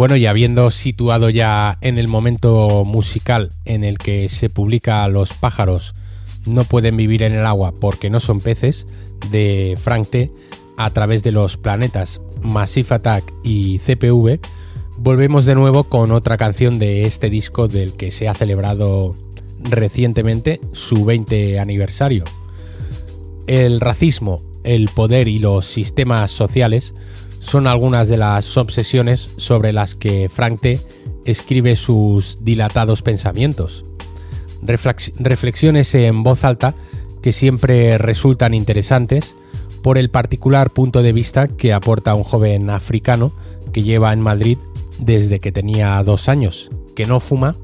Bueno, 0.00 0.16
y 0.16 0.24
habiendo 0.24 0.70
situado 0.70 1.28
ya 1.28 1.76
en 1.82 1.98
el 1.98 2.08
momento 2.08 2.86
musical 2.86 3.52
en 3.66 3.84
el 3.84 3.98
que 3.98 4.30
se 4.30 4.48
publica 4.48 5.06
Los 5.08 5.34
pájaros 5.34 5.94
no 6.46 6.64
pueden 6.64 6.96
vivir 6.96 7.22
en 7.22 7.34
el 7.34 7.44
agua 7.44 7.74
porque 7.78 8.08
no 8.08 8.18
son 8.18 8.40
peces, 8.40 8.86
de 9.30 9.76
Frank 9.78 10.08
T, 10.08 10.32
a 10.78 10.88
través 10.88 11.22
de 11.22 11.32
los 11.32 11.58
planetas 11.58 12.22
Massive 12.40 12.94
Attack 12.94 13.30
y 13.44 13.78
CPV, 13.78 14.40
volvemos 14.96 15.44
de 15.44 15.54
nuevo 15.54 15.84
con 15.84 16.12
otra 16.12 16.38
canción 16.38 16.78
de 16.78 17.04
este 17.04 17.28
disco 17.28 17.68
del 17.68 17.92
que 17.92 18.10
se 18.10 18.26
ha 18.26 18.34
celebrado 18.34 19.16
recientemente 19.62 20.62
su 20.72 21.04
20 21.04 21.60
aniversario. 21.60 22.24
El 23.46 23.80
racismo, 23.80 24.40
el 24.64 24.88
poder 24.88 25.28
y 25.28 25.40
los 25.40 25.66
sistemas 25.66 26.30
sociales 26.30 26.94
son 27.40 27.66
algunas 27.66 28.08
de 28.08 28.16
las 28.16 28.56
obsesiones 28.56 29.30
sobre 29.36 29.72
las 29.72 29.96
que 29.96 30.28
Frank 30.28 30.60
T 30.60 30.80
escribe 31.24 31.74
sus 31.74 32.44
dilatados 32.44 33.02
pensamientos. 33.02 33.84
Reflex- 34.62 35.12
reflexiones 35.18 35.94
en 35.94 36.22
voz 36.22 36.44
alta 36.44 36.74
que 37.22 37.32
siempre 37.32 37.98
resultan 37.98 38.54
interesantes 38.54 39.34
por 39.82 39.98
el 39.98 40.10
particular 40.10 40.70
punto 40.70 41.02
de 41.02 41.12
vista 41.12 41.48
que 41.48 41.72
aporta 41.72 42.14
un 42.14 42.22
joven 42.22 42.70
africano 42.70 43.32
que 43.72 43.82
lleva 43.82 44.12
en 44.12 44.20
Madrid 44.20 44.58
desde 44.98 45.40
que 45.40 45.52
tenía 45.52 46.02
dos 46.02 46.28
años, 46.28 46.70
que 46.94 47.06
no 47.06 47.20
fuma, 47.20 47.56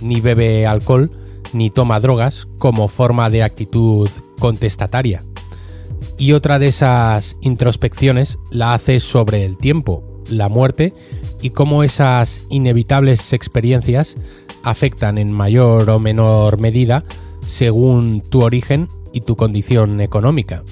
ni 0.00 0.20
bebe 0.20 0.66
alcohol, 0.66 1.10
ni 1.52 1.68
toma 1.68 2.00
drogas 2.00 2.48
como 2.58 2.88
forma 2.88 3.28
de 3.28 3.42
actitud 3.42 4.08
contestataria. 4.38 5.24
Y 6.18 6.32
otra 6.32 6.58
de 6.58 6.68
esas 6.68 7.36
introspecciones 7.40 8.38
la 8.50 8.74
hace 8.74 9.00
sobre 9.00 9.44
el 9.44 9.56
tiempo, 9.56 10.04
la 10.28 10.48
muerte 10.48 10.94
y 11.40 11.50
cómo 11.50 11.82
esas 11.82 12.42
inevitables 12.50 13.32
experiencias 13.32 14.16
afectan 14.62 15.18
en 15.18 15.32
mayor 15.32 15.88
o 15.90 15.98
menor 15.98 16.58
medida 16.58 17.04
según 17.46 18.20
tu 18.20 18.42
origen 18.42 18.88
y 19.12 19.22
tu 19.22 19.36
condición 19.36 20.00
económica. 20.00 20.62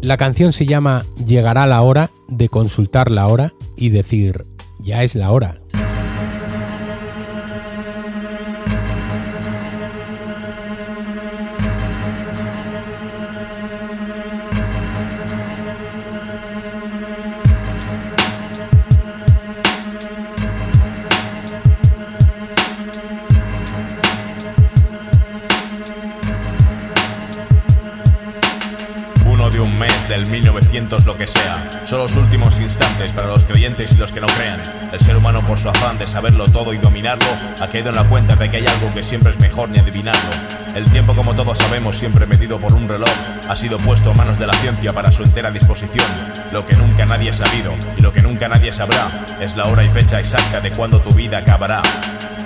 La 0.00 0.16
canción 0.16 0.52
se 0.52 0.66
llama 0.66 1.04
Llegará 1.26 1.66
la 1.66 1.82
hora 1.82 2.10
de 2.28 2.48
consultar 2.48 3.10
la 3.10 3.26
hora 3.28 3.54
y 3.76 3.90
decir, 3.90 4.46
ya 4.78 5.02
es 5.02 5.14
la 5.14 5.30
hora. 5.30 5.60
Son 31.86 32.00
los 32.00 32.16
últimos 32.16 32.58
instantes 32.58 33.12
para 33.12 33.28
los 33.28 33.44
creyentes 33.44 33.92
y 33.92 33.96
los 33.96 34.10
que 34.10 34.20
no 34.20 34.26
crean. 34.26 34.60
El 34.92 34.98
ser 34.98 35.16
humano 35.16 35.40
por 35.46 35.56
su 35.56 35.68
afán 35.68 35.96
de 35.98 36.08
saberlo 36.08 36.46
todo 36.48 36.74
y 36.74 36.78
dominarlo 36.78 37.28
ha 37.60 37.68
caído 37.68 37.90
en 37.90 37.94
la 37.94 38.02
cuenta 38.02 38.34
de 38.34 38.50
que 38.50 38.56
hay 38.56 38.66
algo 38.66 38.92
que 38.92 39.04
siempre 39.04 39.30
es 39.30 39.38
mejor 39.38 39.68
ni 39.68 39.78
adivinarlo. 39.78 40.32
El 40.74 40.90
tiempo 40.90 41.14
como 41.14 41.36
todos 41.36 41.58
sabemos 41.58 41.96
siempre 41.96 42.26
medido 42.26 42.58
por 42.58 42.74
un 42.74 42.88
reloj 42.88 43.08
ha 43.48 43.54
sido 43.54 43.78
puesto 43.78 44.10
a 44.10 44.14
manos 44.14 44.40
de 44.40 44.48
la 44.48 44.54
ciencia 44.54 44.92
para 44.92 45.12
su 45.12 45.22
entera 45.22 45.52
disposición. 45.52 46.06
Lo 46.50 46.66
que 46.66 46.74
nunca 46.74 47.06
nadie 47.06 47.30
ha 47.30 47.34
sabido 47.34 47.72
y 47.96 48.00
lo 48.00 48.12
que 48.12 48.20
nunca 48.20 48.48
nadie 48.48 48.72
sabrá 48.72 49.08
es 49.40 49.56
la 49.56 49.66
hora 49.66 49.84
y 49.84 49.88
fecha 49.88 50.18
exacta 50.18 50.60
de 50.60 50.72
cuando 50.72 51.00
tu 51.00 51.12
vida 51.12 51.38
acabará. 51.38 51.82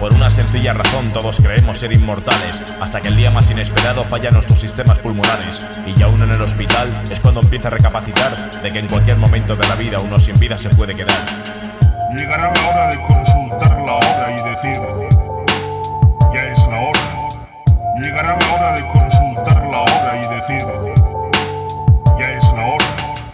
Por 0.01 0.15
una 0.15 0.31
sencilla 0.31 0.73
razón 0.73 1.13
todos 1.13 1.43
creemos 1.43 1.79
ser 1.79 1.93
inmortales, 1.93 2.63
hasta 2.81 3.03
que 3.03 3.09
el 3.09 3.17
día 3.17 3.31
más 3.31 3.51
inesperado 3.51 4.03
falla 4.03 4.31
nuestros 4.31 4.59
sistemas 4.59 4.99
pulmonares, 4.99 5.67
y 5.87 5.93
ya 5.93 6.09
uno 6.09 6.25
en 6.25 6.31
el 6.31 6.41
hospital 6.41 6.89
es 7.11 7.21
cuando 7.21 7.43
empieza 7.43 7.69
a 7.69 7.73
recapacitar 7.73 8.51
de 8.63 8.73
que 8.73 8.79
en 8.79 8.89
cualquier 8.89 9.19
momento 9.19 9.57
de 9.57 9.69
la 9.69 9.75
vida 9.75 9.99
uno 10.03 10.19
sin 10.19 10.41
vida 10.41 10.57
se 10.57 10.71
puede 10.71 10.95
quedar. 10.95 11.19
Llegará 12.17 12.51
la 12.51 12.69
hora 12.71 12.89
de 12.89 12.97
consultar 12.97 13.79
la 13.85 13.93
hora 13.93 14.31
y 14.33 14.43
decir, 14.49 14.83
ya 16.33 16.45
es 16.45 16.59
la 16.61 16.81
hora. 16.81 17.01
Llegará 18.03 18.39
la 18.41 18.55
hora 18.55 18.73
de 18.77 18.87
consultar 18.87 19.63
la 19.71 19.81
hora 19.81 20.17
y 20.17 20.35
decir, 20.35 20.67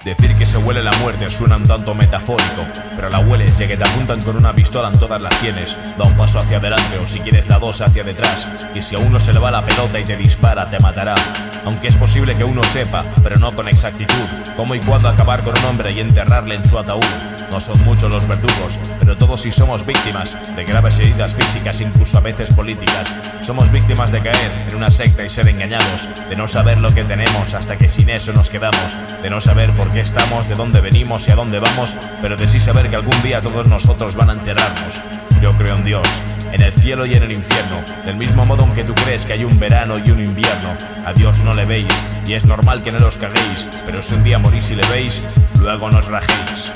Decir 0.07 0.37
que 0.37 0.47
se 0.47 0.59
huele 0.59 0.85
la 0.85 0.93
muerte 0.99 1.29
suena 1.29 1.57
un 1.57 1.65
tanto 1.65 1.93
metafórico, 1.93 2.65
pero 2.95 3.11
la 3.11 3.19
hueles 3.19 3.59
ya 3.59 3.67
que 3.67 3.77
te 3.77 3.83
apuntan 3.83 4.23
con 4.23 4.37
una 4.37 4.55
pistola 4.55 4.87
en 4.87 5.01
todas 5.01 5.21
las 5.21 5.35
sienes. 5.39 5.77
Da 5.99 6.05
un 6.05 6.15
paso 6.15 6.39
hacia 6.39 6.59
adelante 6.59 6.97
o 7.03 7.07
si 7.09 7.19
quieres 7.19 7.49
la 7.49 7.59
dos 7.59 7.81
hacia 7.81 8.05
detrás, 8.05 8.47
y 8.73 8.83
si 8.83 8.95
a 8.95 9.01
uno 9.01 9.19
se 9.19 9.33
le 9.33 9.41
va 9.41 9.51
la 9.51 9.67
pelota 9.67 9.99
y 9.99 10.05
te 10.05 10.17
dispara, 10.17 10.71
te 10.71 10.79
matará. 10.79 11.17
Aunque 11.65 11.89
es 11.89 11.97
posible 11.97 12.37
que 12.37 12.45
uno 12.45 12.63
sepa, 12.63 13.05
pero 13.25 13.35
no 13.39 13.53
con 13.53 13.67
exactitud, 13.67 14.15
cómo 14.57 14.77
y 14.77 14.79
cuándo 14.79 15.09
acabar 15.09 15.43
con 15.43 15.59
un 15.59 15.65
hombre 15.65 15.91
y 15.93 15.99
enterrarle 15.99 16.55
en 16.55 16.65
su 16.65 16.79
ataúd. 16.79 17.03
No 17.51 17.61
son 17.61 17.83
muchos 17.85 18.13
los 18.13 18.27
verdugos, 18.27 18.79
pero 18.99 19.17
todos 19.17 19.41
sí 19.41 19.53
somos 19.53 19.87
víctimas 19.87 20.39
de 20.57 20.65
graves 20.65 20.99
heridas 20.99 21.35
físicas, 21.35 21.81
incluso 21.81 22.19
a 22.19 22.21
veces 22.21 22.53
políticas. 22.55 23.13
Somos 23.43 23.71
víctimas 23.71 24.11
de 24.11 24.21
caer 24.21 24.51
en 24.69 24.77
una 24.77 24.91
secta 24.91 25.25
y 25.25 25.31
ser 25.31 25.49
engañados, 25.49 26.09
de 26.29 26.37
no 26.37 26.49
saber 26.49 26.79
lo 26.79 26.93
que 26.93 27.05
tenemos 27.05 27.55
hasta 27.55 27.77
que 27.77 27.89
sin 27.89 28.11
eso 28.11 28.33
nos 28.33 28.51
quedamos, 28.51 28.97
de 29.23 29.31
no 29.31 29.41
saber 29.41 29.71
por 29.73 29.91
qué 29.91 30.01
estamos, 30.01 30.49
de 30.49 30.55
dónde 30.55 30.81
venimos 30.81 31.29
y 31.29 31.33
a 31.33 31.37
dónde 31.37 31.61
vamos, 31.61 31.95
pero 32.21 32.37
de 32.37 32.49
sí 32.49 32.61
saber 32.61 32.91
que 32.91 32.97
algún 32.97 33.23
día 33.23 33.41
todos 33.41 33.67
nosotros 33.67 34.17
van 34.17 34.31
a 34.31 34.35
enterrarnos. 34.35 35.01
Yo 35.41 35.53
creo 35.53 35.77
en 35.77 35.85
Dios, 35.85 36.09
en 36.53 36.63
el 36.63 36.73
cielo 36.73 37.07
y 37.07 37.15
en 37.15 37.23
el 37.23 37.33
infierno, 37.33 37.81
del 38.05 38.17
mismo 38.17 38.45
modo 38.45 38.65
en 38.65 38.73
que 38.73 38.85
tú 38.85 38.95
crees 38.95 39.25
que 39.25 39.35
hay 39.35 39.45
un 39.45 39.59
verano 39.59 39.99
y 39.99 40.11
un 40.11 40.21
invierno. 40.21 40.75
A 41.05 41.13
Dios 41.13 41.41
no 41.41 41.53
le 41.55 41.65
veis, 41.65 41.87
y 42.27 42.35
es 42.35 42.45
normal 42.45 42.83
que 42.83 42.93
no 42.93 42.99
los 42.99 43.19
caguéis, 43.19 43.67
pero 43.85 44.03
si 44.03 44.15
un 44.15 44.25
día 44.25 44.39
morís 44.39 44.71
y 44.71 44.77
le 44.77 44.87
veis, 44.89 45.25
luego 45.61 45.91
nos 45.91 46.07
rajéis. 46.07 46.73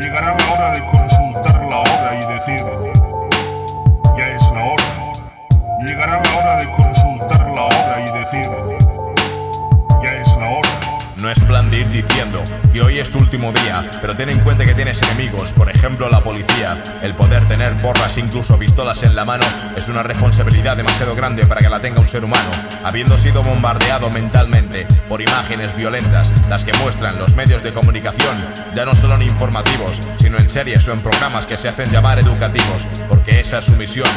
Llegará 0.00 0.34
la 0.34 0.50
hora 0.50 0.72
de 0.72 0.80
consultar 0.80 1.60
la 1.68 1.80
hora 1.80 2.14
y 2.14 2.26
decir, 2.32 2.64
ya 4.16 4.28
es 4.28 4.42
la 4.50 4.64
hora. 4.64 4.84
Llegará 5.86 6.22
la 6.24 6.38
hora 6.38 6.56
de 6.56 6.70
consultar 6.70 7.50
la 7.50 7.64
hora 7.64 8.00
y 8.00 8.18
decir, 8.18 8.48
Es 11.30 11.38
plan 11.44 11.70
de 11.70 11.78
ir 11.78 11.88
diciendo 11.90 12.42
que 12.72 12.82
hoy 12.82 12.98
es 12.98 13.08
tu 13.08 13.18
último 13.18 13.52
día, 13.52 13.88
pero 14.00 14.16
ten 14.16 14.30
en 14.30 14.40
cuenta 14.40 14.64
que 14.64 14.74
tienes 14.74 15.00
enemigos, 15.02 15.52
por 15.52 15.70
ejemplo 15.70 16.08
la 16.08 16.24
policía. 16.24 16.82
El 17.02 17.14
poder 17.14 17.46
tener 17.46 17.72
porras, 17.80 18.18
incluso 18.18 18.58
pistolas 18.58 19.04
en 19.04 19.14
la 19.14 19.24
mano, 19.24 19.44
es 19.76 19.88
una 19.88 20.02
responsabilidad 20.02 20.76
demasiado 20.76 21.14
grande 21.14 21.46
para 21.46 21.60
que 21.60 21.68
la 21.68 21.78
tenga 21.78 22.00
un 22.00 22.08
ser 22.08 22.24
humano. 22.24 22.50
Habiendo 22.82 23.16
sido 23.16 23.44
bombardeado 23.44 24.10
mentalmente 24.10 24.88
por 25.08 25.22
imágenes 25.22 25.76
violentas, 25.76 26.32
las 26.48 26.64
que 26.64 26.72
muestran 26.78 27.16
los 27.20 27.36
medios 27.36 27.62
de 27.62 27.72
comunicación, 27.72 28.36
ya 28.74 28.84
no 28.84 28.94
solo 28.94 29.14
en 29.14 29.22
informativos, 29.22 30.00
sino 30.18 30.36
en 30.36 30.50
series 30.50 30.88
o 30.88 30.92
en 30.92 31.00
programas 31.00 31.46
que 31.46 31.56
se 31.56 31.68
hacen 31.68 31.92
llamar 31.92 32.18
educativos, 32.18 32.88
porque 33.08 33.38
esa 33.38 33.58
es 33.58 33.66
su 33.66 33.76
misión. 33.76 34.08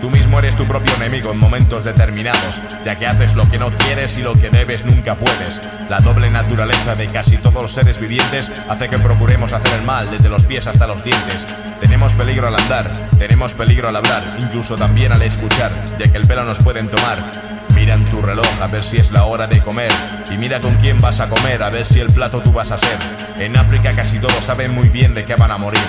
Tú 0.00 0.10
mismo 0.10 0.38
eres 0.38 0.56
tu 0.56 0.66
propio 0.66 0.94
enemigo 0.94 1.32
en 1.32 1.38
momentos 1.38 1.84
determinados, 1.84 2.60
ya 2.84 2.96
que 2.96 3.06
haces 3.06 3.34
lo 3.34 3.48
que 3.50 3.58
no 3.58 3.70
quieres 3.70 4.18
y 4.18 4.22
lo 4.22 4.34
que 4.34 4.50
debes 4.50 4.84
nunca 4.84 5.16
puedes. 5.16 5.60
La 5.88 5.98
doble 5.98 6.30
naturaleza 6.30 6.94
de 6.94 7.06
casi 7.06 7.38
todos 7.38 7.62
los 7.62 7.72
seres 7.72 7.98
vivientes 7.98 8.52
hace 8.68 8.88
que 8.88 8.98
procuremos 8.98 9.52
hacer 9.52 9.72
el 9.74 9.82
mal 9.82 10.10
desde 10.10 10.28
los 10.28 10.44
pies 10.44 10.66
hasta 10.66 10.86
los 10.86 11.02
dientes. 11.02 11.46
Tenemos 11.80 12.14
peligro 12.14 12.48
al 12.48 12.56
andar, 12.56 12.90
tenemos 13.18 13.54
peligro 13.54 13.88
al 13.88 13.96
hablar, 13.96 14.22
incluso 14.40 14.76
también 14.76 15.12
al 15.12 15.22
escuchar, 15.22 15.70
ya 15.98 16.08
que 16.10 16.18
el 16.18 16.26
pelo 16.26 16.44
nos 16.44 16.62
pueden 16.62 16.88
tomar. 16.88 17.55
Mira 17.86 17.98
en 17.98 18.04
tu 18.04 18.20
reloj 18.20 18.48
a 18.60 18.66
ver 18.66 18.82
si 18.82 18.96
es 18.96 19.12
la 19.12 19.26
hora 19.26 19.46
de 19.46 19.60
comer 19.60 19.92
y 20.28 20.36
mira 20.36 20.60
con 20.60 20.74
quién 20.78 21.00
vas 21.00 21.20
a 21.20 21.28
comer 21.28 21.62
a 21.62 21.70
ver 21.70 21.86
si 21.86 22.00
el 22.00 22.12
plato 22.12 22.40
tú 22.40 22.50
vas 22.52 22.72
a 22.72 22.78
ser. 22.78 22.98
En 23.38 23.56
África 23.56 23.90
casi 23.94 24.18
todos 24.18 24.44
saben 24.44 24.74
muy 24.74 24.88
bien 24.88 25.14
de 25.14 25.24
qué 25.24 25.36
van 25.36 25.52
a 25.52 25.56
morir. 25.56 25.84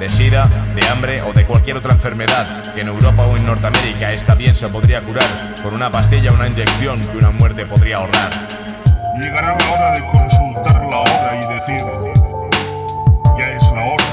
De 0.00 0.08
sida, 0.08 0.50
de 0.74 0.84
hambre 0.88 1.22
o 1.22 1.32
de 1.32 1.44
cualquier 1.44 1.76
otra 1.76 1.92
enfermedad 1.92 2.74
que 2.74 2.80
en 2.80 2.88
Europa 2.88 3.22
o 3.22 3.36
en 3.36 3.46
Norteamérica 3.46 4.08
esta 4.08 4.34
bien 4.34 4.56
se 4.56 4.66
podría 4.66 5.02
curar 5.02 5.28
con 5.62 5.72
una 5.72 5.88
pastilla 5.88 6.32
o 6.32 6.34
una 6.34 6.48
inyección 6.48 7.00
que 7.00 7.16
una 7.16 7.30
muerte 7.30 7.64
podría 7.64 7.98
ahorrar. 7.98 8.32
Llegará 9.22 9.56
la 9.56 9.70
hora 9.70 9.92
de 9.92 10.04
consultar 10.04 10.84
la 10.90 10.98
hora 10.98 11.40
y 11.40 11.54
decir, 11.54 11.86
ya 13.38 13.48
es 13.50 13.62
la 13.72 13.84
hora. 13.84 14.04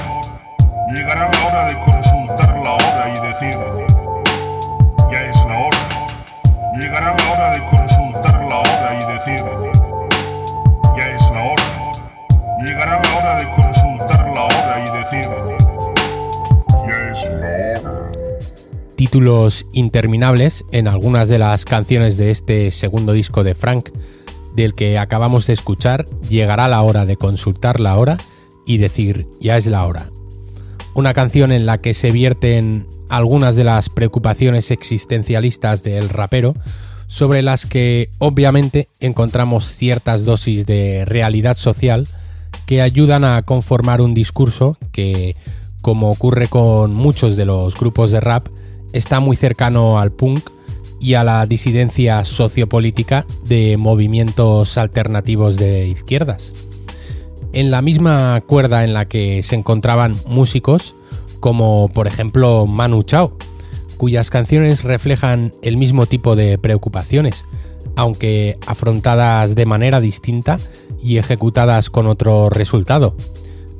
Llegará 0.94 1.28
la 1.32 1.46
hora 1.46 1.66
de 1.66 1.74
consultar 1.80 2.54
la 2.62 2.70
hora 2.74 3.12
y 3.12 3.26
decir, 3.26 3.83
Llegará 6.80 7.14
la 7.16 7.32
hora 7.32 7.52
de 7.52 7.60
consultar 7.70 8.44
la 8.48 8.58
hora 8.58 8.98
y 9.00 9.12
decir, 9.12 9.44
ya 10.96 11.08
es 11.14 11.22
la 11.30 11.44
hora. 11.44 11.92
Llegará 12.66 13.00
la 13.00 13.16
hora 13.16 13.38
de 13.38 13.44
consultar 13.54 14.34
la 14.34 14.44
hora 14.44 14.84
y 14.84 14.90
decir, 14.98 15.30
ya 16.88 17.12
es 17.12 17.24
la 17.24 17.90
hora. 17.90 18.12
títulos 18.96 19.66
interminables 19.72 20.64
en 20.72 20.88
algunas 20.88 21.28
de 21.28 21.38
las 21.38 21.64
canciones 21.64 22.16
de 22.16 22.32
este 22.32 22.72
segundo 22.72 23.12
disco 23.12 23.44
de 23.44 23.54
Frank, 23.54 23.90
del 24.56 24.74
que 24.74 24.98
acabamos 24.98 25.46
de 25.46 25.52
escuchar, 25.52 26.08
llegará 26.28 26.66
la 26.66 26.82
hora 26.82 27.06
de 27.06 27.16
consultar 27.16 27.78
la 27.78 27.96
hora 27.96 28.16
y 28.66 28.78
decir 28.78 29.28
ya 29.40 29.56
es 29.56 29.66
la 29.66 29.86
hora. 29.86 30.10
Una 30.94 31.14
canción 31.14 31.52
en 31.52 31.66
la 31.66 31.78
que 31.78 31.94
se 31.94 32.10
vierten 32.10 32.86
algunas 33.08 33.56
de 33.56 33.64
las 33.64 33.88
preocupaciones 33.88 34.70
existencialistas 34.70 35.82
del 35.82 36.08
rapero, 36.08 36.54
sobre 37.06 37.42
las 37.42 37.66
que 37.66 38.10
obviamente 38.18 38.88
encontramos 38.98 39.66
ciertas 39.66 40.24
dosis 40.24 40.66
de 40.66 41.04
realidad 41.04 41.56
social 41.56 42.08
que 42.66 42.82
ayudan 42.82 43.24
a 43.24 43.42
conformar 43.42 44.00
un 44.00 44.14
discurso 44.14 44.78
que, 44.90 45.36
como 45.82 46.10
ocurre 46.10 46.48
con 46.48 46.94
muchos 46.94 47.36
de 47.36 47.44
los 47.44 47.78
grupos 47.78 48.10
de 48.10 48.20
rap, 48.20 48.48
está 48.92 49.20
muy 49.20 49.36
cercano 49.36 50.00
al 50.00 50.12
punk 50.12 50.50
y 51.00 51.14
a 51.14 51.24
la 51.24 51.44
disidencia 51.46 52.24
sociopolítica 52.24 53.26
de 53.44 53.76
movimientos 53.76 54.78
alternativos 54.78 55.56
de 55.56 55.86
izquierdas. 55.86 56.54
En 57.52 57.70
la 57.70 57.82
misma 57.82 58.42
cuerda 58.46 58.84
en 58.84 58.94
la 58.94 59.06
que 59.06 59.42
se 59.42 59.54
encontraban 59.54 60.16
músicos 60.26 60.94
como 61.44 61.90
por 61.92 62.06
ejemplo 62.06 62.66
Manu 62.66 63.02
Chao, 63.02 63.36
cuyas 63.98 64.30
canciones 64.30 64.82
reflejan 64.82 65.52
el 65.60 65.76
mismo 65.76 66.06
tipo 66.06 66.36
de 66.36 66.56
preocupaciones, 66.56 67.44
aunque 67.96 68.56
afrontadas 68.66 69.54
de 69.54 69.66
manera 69.66 70.00
distinta 70.00 70.58
y 71.02 71.18
ejecutadas 71.18 71.90
con 71.90 72.06
otro 72.06 72.48
resultado. 72.48 73.14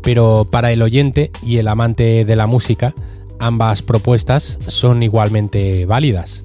Pero 0.02 0.46
para 0.50 0.72
el 0.72 0.82
oyente 0.82 1.30
y 1.42 1.56
el 1.56 1.68
amante 1.68 2.26
de 2.26 2.36
la 2.36 2.46
música, 2.46 2.92
ambas 3.38 3.80
propuestas 3.80 4.58
son 4.66 5.02
igualmente 5.02 5.86
válidas. 5.86 6.44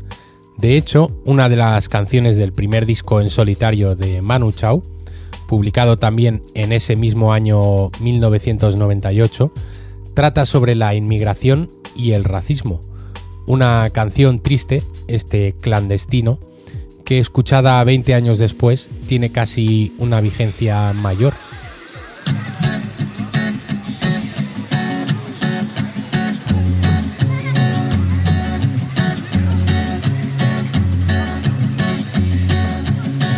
De 0.55 0.77
hecho, 0.77 1.07
una 1.25 1.49
de 1.49 1.57
las 1.57 1.89
canciones 1.89 2.37
del 2.37 2.53
primer 2.53 2.85
disco 2.85 3.19
en 3.19 3.29
solitario 3.29 3.93
de 3.93 4.21
Manu 4.21 4.53
Chao, 4.53 4.83
publicado 5.47 5.97
también 5.97 6.43
en 6.53 6.71
ese 6.71 6.95
mismo 6.95 7.33
año 7.33 7.91
1998, 7.99 9.51
trata 10.19 10.45
sobre 10.45 10.75
la 10.75 10.95
inmigración 10.95 11.71
y 11.95 12.11
el 12.11 12.25
racismo. 12.25 12.81
Una 13.47 13.89
canción 13.91 14.39
triste, 14.39 14.83
este 15.07 15.55
clandestino, 15.61 16.39
que 17.05 17.19
escuchada 17.19 17.81
20 17.85 18.13
años 18.15 18.37
después 18.37 18.89
tiene 19.07 19.31
casi 19.31 19.93
una 19.97 20.19
vigencia 20.19 20.91
mayor. 20.91 21.35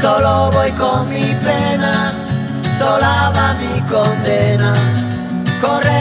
Solo 0.02 0.50
voy 0.52 0.72
con 0.72 1.08
mi 1.12 1.28
pena, 1.46 2.12
sola 2.80 3.32
va 3.36 3.54
mi 3.60 3.82
condena. 3.82 4.92
Destino 5.62 6.01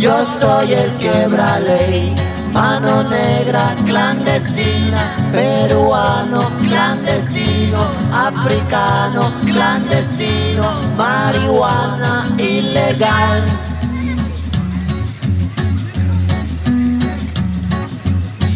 yo 0.00 0.24
soy 0.24 0.72
el 0.72 0.90
quebra 0.92 1.60
ley. 1.60 2.14
Mano 2.52 3.04
negra 3.04 3.74
clandestina, 3.84 5.14
peruano 5.30 6.40
clandestino, 6.60 7.80
africano 8.12 9.32
clandestino, 9.44 10.64
marihuana 10.96 12.26
ilegal. 12.38 13.42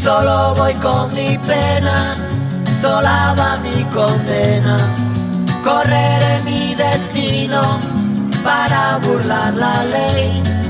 Solo 0.03 0.55
voy 0.57 0.74
con 0.74 1.14
mi 1.14 1.38
pena, 1.38 2.16
sola 2.80 3.34
va 3.38 3.57
mi 3.62 3.84
condena. 3.84 4.76
Correré 5.62 6.42
mi 6.45 6.74
destino 6.74 7.78
para 8.42 8.99
burlar 8.99 9.55
la 9.55 9.82
ley, 9.84 10.42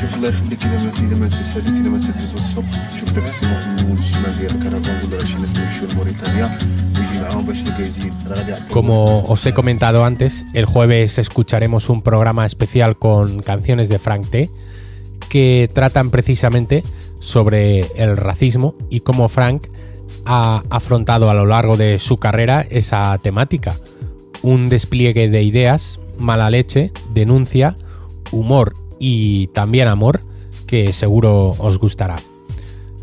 شوف 0.00 0.14
الله 0.16 0.28
يخليك 0.28 0.64
اذا 0.64 0.84
ما 0.84 0.92
اذا 0.98 1.16
ما 1.16 1.28
تساليت 1.28 1.68
اذا 1.68 1.88
ما 1.88 1.98
تدوز 1.98 2.34
الصوت 2.34 2.64
شوف 3.00 3.12
داك 3.12 3.24
السماء 3.24 3.60
في 3.60 3.66
المول 3.66 3.98
الشمال 3.98 4.38
ديال 4.38 4.54
الكرفان 4.54 5.12
ولا 5.12 5.24
شي 5.24 5.34
ناس 5.38 5.50
يمشيو 5.58 5.88
لموريتانيا 5.88 6.58
ويجي 6.98 7.22
معاهم 7.22 7.44
باش 7.44 7.60
يلقى 7.60 7.80
يزيد 7.80 8.12
راه 8.28 8.36
غادي 8.36 8.50
يعطيهم 8.50 8.68
Como 8.70 9.22
os 9.32 9.46
he 9.46 9.52
comentado 9.52 10.04
antes, 10.04 10.44
el 10.52 10.64
jueves 10.64 11.18
escucharemos 11.18 11.88
un 11.88 12.02
programa 12.02 12.46
especial 12.46 12.98
con 12.98 13.40
canciones 13.42 13.88
de 13.88 13.98
Frank 13.98 14.26
T 14.30 14.50
que 15.28 15.70
tratan 15.72 16.10
precisamente 16.10 16.82
sobre 17.20 17.80
el 17.96 18.16
racismo 18.16 18.74
y 18.90 19.00
cómo 19.00 19.28
Frank 19.28 19.68
ha 20.26 20.62
afrontado 20.70 21.30
a 21.30 21.34
lo 21.34 21.46
largo 21.46 21.76
de 21.76 21.98
su 21.98 22.18
carrera 22.18 22.66
esa 22.70 23.18
temática. 23.18 23.74
Un 24.42 24.68
despliegue 24.68 25.28
de 25.28 25.42
ideas, 25.42 25.98
mala 26.18 26.50
leche, 26.50 26.92
denuncia, 27.14 27.76
humor 28.30 28.74
y 28.99 29.47
también 29.47 29.87
amor 29.87 30.21
que 30.67 30.93
seguro 30.93 31.55
os 31.57 31.79
gustará. 31.79 32.17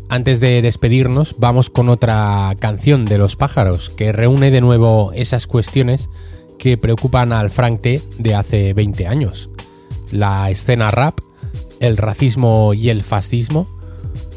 Antes 0.09 0.39
de 0.39 0.61
despedirnos, 0.61 1.35
vamos 1.37 1.69
con 1.69 1.89
otra 1.89 2.55
canción 2.59 3.03
de 3.03 3.17
Los 3.17 3.35
Pájaros 3.35 3.89
que 3.89 4.13
reúne 4.13 4.51
de 4.51 4.61
nuevo 4.61 5.11
esas 5.13 5.47
cuestiones 5.47 6.09
que 6.57 6.77
preocupan 6.77 7.33
al 7.33 7.49
Frank 7.49 7.81
T 7.81 8.01
de 8.17 8.35
hace 8.35 8.73
20 8.73 9.05
años. 9.07 9.49
La 10.11 10.49
escena 10.49 10.91
rap, 10.91 11.19
el 11.81 11.97
racismo 11.97 12.73
y 12.73 12.89
el 12.89 13.03
fascismo, 13.03 13.67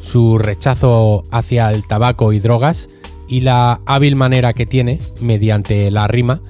su 0.00 0.38
rechazo 0.38 1.24
hacia 1.30 1.70
el 1.70 1.86
tabaco 1.86 2.32
y 2.32 2.40
drogas 2.40 2.88
y 3.28 3.42
la 3.42 3.80
hábil 3.86 4.16
manera 4.16 4.54
que 4.54 4.66
tiene, 4.66 4.98
mediante 5.20 5.88
la 5.92 6.08
rima, 6.08 6.40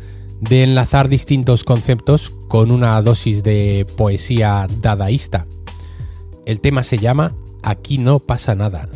de 0.41 0.63
enlazar 0.63 1.09
distintos 1.09 1.65
conceptos 1.65 2.31
con 2.49 2.71
una 2.71 3.01
dosis 3.03 3.43
de 3.43 3.87
poesía 3.97 4.67
dadaísta. 4.81 5.47
El 6.47 6.61
tema 6.61 6.83
se 6.83 6.99
llama 6.99 7.35
Aquí 7.63 7.99
no 7.99 8.19
pasa 8.19 8.55
nada. 8.55 8.89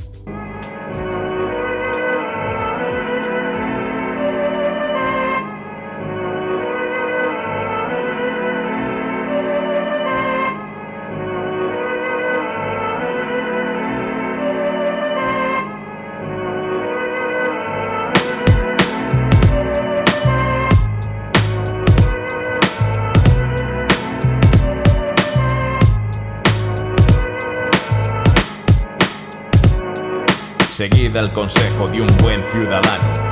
El 31.25 31.33
consejo 31.33 31.89
de 31.89 32.03
un 32.03 32.17
buen 32.19 32.43
ciudadano. 32.45 33.24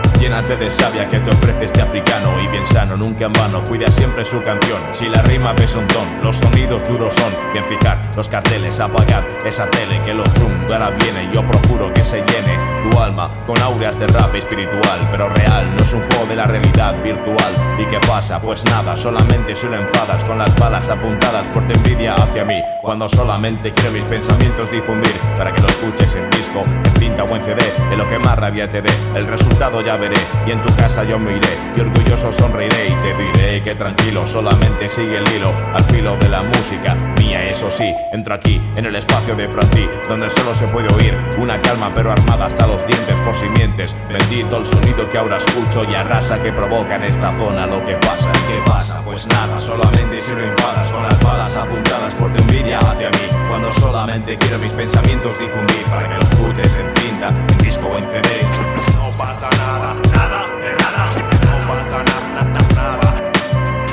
Llénate 0.42 0.64
de 0.64 0.70
sabia 0.70 1.08
que 1.08 1.20
te 1.20 1.30
ofrece 1.30 1.66
este 1.66 1.82
africano 1.82 2.34
y 2.42 2.48
bien 2.48 2.66
sano, 2.66 2.96
nunca 2.96 3.26
en 3.26 3.32
vano, 3.32 3.62
cuida 3.62 3.86
siempre 3.92 4.24
su 4.24 4.42
canción. 4.42 4.80
Si 4.90 5.08
la 5.08 5.22
rima 5.22 5.54
pesa 5.54 5.78
un 5.78 5.86
ton, 5.86 6.04
los 6.20 6.36
sonidos 6.36 6.82
duros 6.88 7.14
son. 7.14 7.32
Bien 7.52 7.64
fijar 7.64 8.00
los 8.16 8.28
carteles, 8.28 8.80
apagad 8.80 9.22
esa 9.46 9.70
tele 9.70 10.02
que 10.02 10.12
lo 10.12 10.24
chungo 10.32 10.72
ahora 10.72 10.90
viene. 10.90 11.28
Yo 11.30 11.46
procuro 11.46 11.92
que 11.92 12.02
se 12.02 12.16
llene 12.16 12.58
tu 12.82 12.98
alma 12.98 13.30
con 13.46 13.56
aureas 13.62 14.00
de 14.00 14.08
rap 14.08 14.34
espiritual, 14.34 15.08
pero 15.12 15.28
real, 15.28 15.76
no 15.76 15.84
es 15.84 15.92
un 15.92 16.02
juego 16.08 16.26
de 16.26 16.34
la 16.34 16.44
realidad 16.44 17.00
virtual. 17.04 17.52
¿Y 17.78 17.84
qué 17.84 18.00
pasa? 18.00 18.42
Pues 18.42 18.64
nada, 18.64 18.96
solamente 18.96 19.54
son 19.54 19.74
enfadas 19.74 20.24
con 20.24 20.38
las 20.38 20.52
balas 20.56 20.88
apuntadas 20.88 21.46
por 21.48 21.64
tu 21.68 21.72
envidia 21.72 22.14
hacia 22.14 22.44
mí. 22.44 22.60
Cuando 22.80 23.08
solamente 23.08 23.72
quiero 23.72 23.92
mis 23.92 24.04
pensamientos 24.04 24.72
difundir 24.72 25.14
para 25.36 25.52
que 25.52 25.62
lo 25.62 25.68
escuches 25.68 26.16
en 26.16 26.28
disco, 26.30 26.62
en 26.84 26.96
cinta 26.96 27.22
o 27.22 27.36
en 27.36 27.42
CD, 27.42 27.62
de 27.90 27.96
lo 27.96 28.08
que 28.08 28.18
más 28.18 28.36
rabia 28.36 28.68
te 28.68 28.82
dé. 28.82 28.90
El 29.14 29.28
resultado 29.28 29.80
ya 29.82 29.96
veré 29.96 30.16
y 30.46 30.52
en 30.52 30.62
tu 30.62 30.74
casa 30.76 31.04
yo 31.04 31.18
me 31.18 31.36
iré 31.36 31.48
y 31.76 31.80
orgulloso 31.80 32.32
sonreiré 32.32 32.88
y 32.88 32.94
te 33.00 33.14
diré 33.14 33.62
que 33.62 33.74
tranquilo 33.74 34.26
solamente 34.26 34.88
sigue 34.88 35.18
el 35.18 35.28
hilo 35.34 35.54
al 35.74 35.84
filo 35.84 36.16
de 36.16 36.28
la 36.28 36.42
música 36.42 36.94
mía 37.18 37.46
eso 37.46 37.70
sí 37.70 37.92
entro 38.12 38.34
aquí 38.34 38.60
en 38.76 38.86
el 38.86 38.96
espacio 38.96 39.34
de 39.34 39.48
Franti 39.48 39.88
donde 40.08 40.30
solo 40.30 40.54
se 40.54 40.66
puede 40.68 40.92
oír 40.94 41.18
una 41.38 41.60
calma 41.60 41.90
pero 41.94 42.12
armada 42.12 42.46
hasta 42.46 42.66
los 42.66 42.86
dientes 42.86 43.20
por 43.20 43.34
simientes 43.34 43.96
bendito 44.08 44.58
el 44.58 44.64
sonido 44.64 45.10
que 45.10 45.18
ahora 45.18 45.36
escucho 45.36 45.84
y 45.90 45.94
arrasa 45.94 46.42
que 46.42 46.52
provoca 46.52 46.96
en 46.96 47.04
esta 47.04 47.32
zona 47.36 47.66
lo 47.66 47.84
que 47.84 47.94
pasa. 47.96 48.30
¿Y 48.30 48.52
qué 48.52 48.62
pasa? 48.64 49.02
pues 49.04 49.28
nada 49.28 49.58
solamente 49.58 50.18
si 50.20 50.32
no 50.32 50.40
enfadas 50.40 50.92
con 50.92 51.02
las 51.02 51.22
balas 51.22 51.56
apuntadas 51.56 52.14
por 52.14 52.32
tu 52.32 52.38
envidia 52.38 52.78
hacia 52.78 53.10
mí. 53.10 53.46
Cuando 53.48 53.70
solamente 53.72 54.36
quiero 54.36 54.58
mis 54.58 54.72
pensamientos 54.72 55.38
difundir 55.38 55.82
para 55.90 56.08
que 56.08 56.14
los 56.14 56.30
escuches 56.30 56.76
en 56.76 56.90
cinta 57.02 57.28
en 57.28 57.58
disco 57.58 57.88
o 57.88 57.98
en 57.98 58.06
CD 58.06 58.81
No 59.12 59.18
pasa 59.18 59.48
nada, 59.58 59.94
nada, 60.10 60.44
de 60.56 60.72
nada. 60.72 61.04
No 61.44 61.68
pasa 61.68 62.02
nada, 62.02 62.44
nada, 62.44 62.74
nada. 62.74 63.32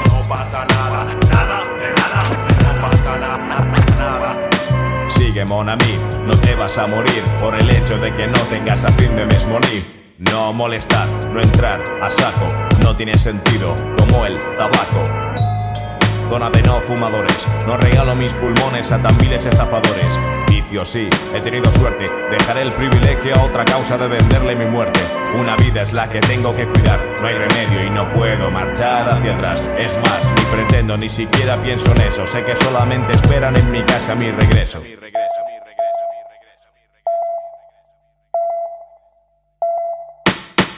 No 0.08 0.28
pasa 0.30 0.66
nada, 0.66 1.00
nada, 1.30 1.64
de 1.78 1.90
nada. 1.92 2.24
No 2.64 2.82
pasa 2.82 3.18
nada, 3.18 3.66
nada. 3.98 4.50
Sigue 5.10 5.44
mon 5.44 5.68
ami, 5.68 6.00
no 6.26 6.40
te 6.40 6.56
vas 6.56 6.78
a 6.78 6.88
morir 6.88 7.22
por 7.38 7.54
el 7.54 7.70
hecho 7.70 7.98
de 7.98 8.14
que 8.14 8.28
no 8.28 8.40
tengas 8.50 8.86
a 8.86 8.94
fin 8.94 9.14
de 9.18 9.26
morir. 9.50 9.84
No 10.20 10.54
molestar, 10.54 11.08
no 11.34 11.42
entrar 11.42 11.84
a 12.02 12.10
saco, 12.10 12.48
no 12.82 12.96
tiene 12.96 13.16
sentido 13.16 13.76
como 13.98 14.26
el 14.26 14.40
tabaco. 14.40 15.04
Zona 16.32 16.50
de 16.50 16.62
no 16.62 16.80
fumadores, 16.80 17.46
no 17.68 17.76
regalo 17.76 18.16
mis 18.16 18.34
pulmones 18.36 18.90
a 18.94 19.02
tan 19.02 19.18
viles 19.18 19.46
estafadores. 19.46 20.39
Vicio 20.70 20.86
sí, 20.86 21.10
he 21.34 21.42
tenido 21.42 21.72
suerte, 21.72 22.06
dejaré 22.30 22.62
el 22.62 22.72
privilegio 22.72 23.34
a 23.36 23.44
otra 23.46 23.66
causa 23.66 23.98
de 23.98 24.08
venderle 24.08 24.56
mi 24.56 24.68
muerte. 24.68 25.00
Una 25.36 25.56
vida 25.56 25.82
es 25.82 25.94
la 25.94 26.08
que 26.08 26.20
tengo 26.20 26.52
que 26.52 26.68
cuidar, 26.68 27.04
no 27.20 27.26
hay 27.26 27.34
remedio 27.34 27.88
y 27.88 27.90
no 27.90 28.08
puedo 28.12 28.52
marchar 28.52 29.10
hacia 29.10 29.34
atrás. 29.34 29.64
Es 29.80 29.98
más, 29.98 30.30
ni 30.30 30.44
pretendo, 30.56 30.96
ni 30.96 31.10
siquiera 31.10 31.60
pienso 31.64 31.92
en 31.94 32.02
eso, 32.02 32.28
sé 32.28 32.44
que 32.44 32.56
solamente 32.56 33.14
esperan 33.14 33.58
en 33.58 33.72
mi 33.72 33.84
casa 33.84 34.14
mi 34.14 34.30
regreso. 34.30 34.84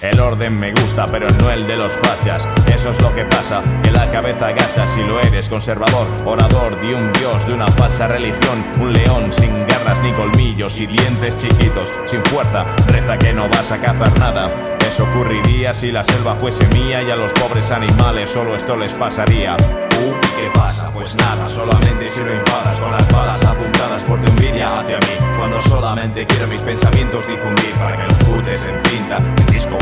El 0.02 0.20
orden 0.20 0.60
me 0.60 0.72
gusta, 0.72 1.06
pero 1.06 1.28
no 1.30 1.52
el 1.52 1.68
de 1.68 1.78
los 1.78 1.94
fachas. 1.94 2.48
Eso 2.74 2.90
es 2.90 3.00
lo 3.02 3.14
que 3.14 3.24
pasa, 3.24 3.62
que 3.84 3.92
la 3.92 4.10
cabeza 4.10 4.48
agacha 4.48 4.88
si 4.88 5.04
lo 5.04 5.22
eres 5.22 5.48
conservador, 5.48 6.08
orador 6.26 6.80
de 6.80 6.96
un 6.96 7.12
dios, 7.14 7.46
de 7.46 7.54
una 7.54 7.68
falsa 7.68 8.08
religión, 8.08 8.66
un 8.80 8.94
león 8.94 9.32
sin 9.32 9.52
garras 9.68 10.02
ni 10.04 10.12
colmillos 10.14 10.80
y 10.80 10.88
dientes 10.88 11.38
chiquitos, 11.38 11.94
sin 12.08 12.24
fuerza, 12.26 12.66
reza 12.88 13.16
que 13.20 13.32
no 13.32 13.48
vas 13.50 13.72
a 13.72 13.80
cazar 13.80 14.18
nada. 14.18 14.48
Eso 14.88 15.04
ocurriría 15.04 15.72
si 15.74 15.92
la 15.92 16.04
selva 16.04 16.36
fuese 16.36 16.66
mía 16.70 17.04
y 17.04 17.12
a 17.12 17.16
los 17.16 17.32
pobres 17.34 17.70
animales 17.70 18.32
solo 18.32 18.56
esto 18.56 18.76
les 18.76 18.96
pasaría. 18.96 19.56
Uh, 19.56 20.14
¿qué 20.36 20.50
pasa? 20.54 20.92
Pues 20.94 21.16
nada, 21.16 21.48
solamente 21.48 22.08
si 22.08 22.22
no 22.22 22.32
enfadas 22.32 22.82
con 22.82 22.92
las 22.92 23.12
balas 23.12 23.46
apuntadas 23.46 24.04
por 24.04 24.20
tu 24.20 24.28
envidia 24.28 24.80
hacia 24.80 24.98
mí. 24.98 25.38
Cuando 25.38 25.62
solamente 25.62 26.26
quiero 26.26 26.48
mis 26.48 26.62
pensamientos 26.64 27.28
difundir 27.28 27.72
para 27.76 27.98
que 27.98 28.04
los 28.04 28.20
escuches 28.20 28.66
en 28.66 28.80
cinta, 28.90 29.18
disco 29.52 29.78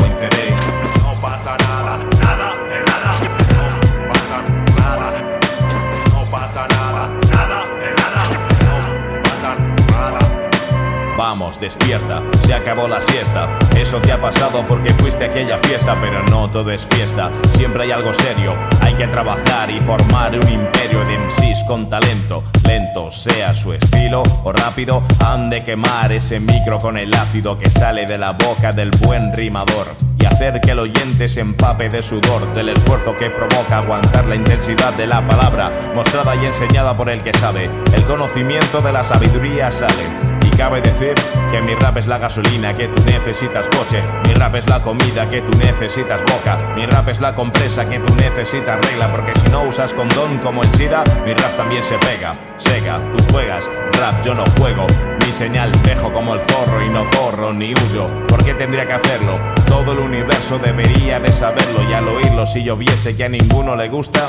Despierta, 11.58 12.22
se 12.40 12.54
acabó 12.54 12.86
la 12.86 13.00
siesta. 13.00 13.58
Eso 13.76 13.98
te 13.98 14.12
ha 14.12 14.20
pasado 14.20 14.64
porque 14.66 14.94
fuiste 14.94 15.24
a 15.24 15.26
aquella 15.26 15.58
fiesta, 15.58 15.94
pero 16.00 16.22
no 16.24 16.48
todo 16.50 16.70
es 16.70 16.86
fiesta. 16.86 17.30
Siempre 17.50 17.82
hay 17.82 17.90
algo 17.90 18.14
serio, 18.14 18.54
hay 18.80 18.94
que 18.94 19.08
trabajar 19.08 19.70
y 19.70 19.78
formar 19.80 20.38
un 20.38 20.48
imperio 20.48 21.04
de 21.04 21.18
MCs 21.18 21.64
con 21.66 21.90
talento. 21.90 22.44
Lento, 22.64 23.10
sea 23.10 23.52
su 23.52 23.72
estilo 23.72 24.22
o 24.44 24.52
rápido, 24.52 25.02
han 25.18 25.50
de 25.50 25.64
quemar 25.64 26.12
ese 26.12 26.38
micro 26.40 26.78
con 26.78 26.96
el 26.96 27.12
ácido 27.14 27.58
que 27.58 27.70
sale 27.70 28.06
de 28.06 28.16
la 28.16 28.32
boca 28.32 28.70
del 28.70 28.90
buen 28.90 29.34
rimador. 29.34 29.88
Y 30.18 30.26
hacer 30.26 30.60
que 30.60 30.70
el 30.70 30.78
oyente 30.78 31.26
se 31.26 31.40
empape 31.40 31.88
de 31.88 32.02
sudor, 32.02 32.52
del 32.52 32.68
esfuerzo 32.68 33.16
que 33.16 33.30
provoca 33.30 33.78
aguantar 33.78 34.26
la 34.26 34.36
intensidad 34.36 34.94
de 34.94 35.06
la 35.06 35.26
palabra, 35.26 35.72
mostrada 35.94 36.36
y 36.36 36.46
enseñada 36.46 36.96
por 36.96 37.08
el 37.08 37.22
que 37.22 37.32
sabe. 37.32 37.64
El 37.92 38.04
conocimiento 38.04 38.80
de 38.82 38.92
la 38.92 39.02
sabiduría 39.02 39.70
sale. 39.72 40.29
Cabe 40.60 40.82
decir 40.82 41.14
que 41.50 41.62
mi 41.62 41.74
rap 41.74 41.96
es 41.96 42.06
la 42.06 42.18
gasolina 42.18 42.74
que 42.74 42.86
tú 42.88 43.02
necesitas 43.04 43.66
coche, 43.68 44.02
mi 44.28 44.34
rap 44.34 44.56
es 44.56 44.68
la 44.68 44.82
comida 44.82 45.26
que 45.26 45.40
tú 45.40 45.56
necesitas 45.56 46.20
boca, 46.24 46.58
mi 46.76 46.84
rap 46.84 47.08
es 47.08 47.18
la 47.18 47.34
compresa 47.34 47.82
que 47.86 47.98
tú 47.98 48.14
necesitas 48.16 48.78
regla, 48.84 49.10
porque 49.10 49.32
si 49.40 49.50
no 49.50 49.62
usas 49.62 49.94
condón 49.94 50.36
como 50.36 50.62
el 50.62 50.70
SIDA, 50.74 51.02
mi 51.24 51.32
rap 51.32 51.56
también 51.56 51.82
se 51.82 51.96
pega. 51.96 52.32
Sega, 52.58 52.96
tú 52.96 53.24
juegas, 53.32 53.70
rap 53.98 54.22
yo 54.22 54.34
no 54.34 54.44
juego, 54.58 54.86
mi 55.24 55.32
señal 55.32 55.72
dejo 55.82 56.12
como 56.12 56.34
el 56.34 56.42
zorro 56.42 56.84
y 56.84 56.90
no 56.90 57.08
corro 57.08 57.54
ni 57.54 57.72
huyo, 57.72 58.04
¿por 58.28 58.44
qué 58.44 58.52
tendría 58.52 58.86
que 58.86 58.92
hacerlo? 58.92 59.32
Todo 59.66 59.92
el 59.92 60.00
universo 60.00 60.58
debería 60.58 61.18
de 61.20 61.32
saberlo 61.32 61.88
y 61.88 61.94
al 61.94 62.06
oírlo 62.06 62.46
si 62.46 62.62
yo 62.62 62.76
viese 62.76 63.16
que 63.16 63.24
a 63.24 63.30
ninguno 63.30 63.76
le 63.76 63.88
gusta, 63.88 64.28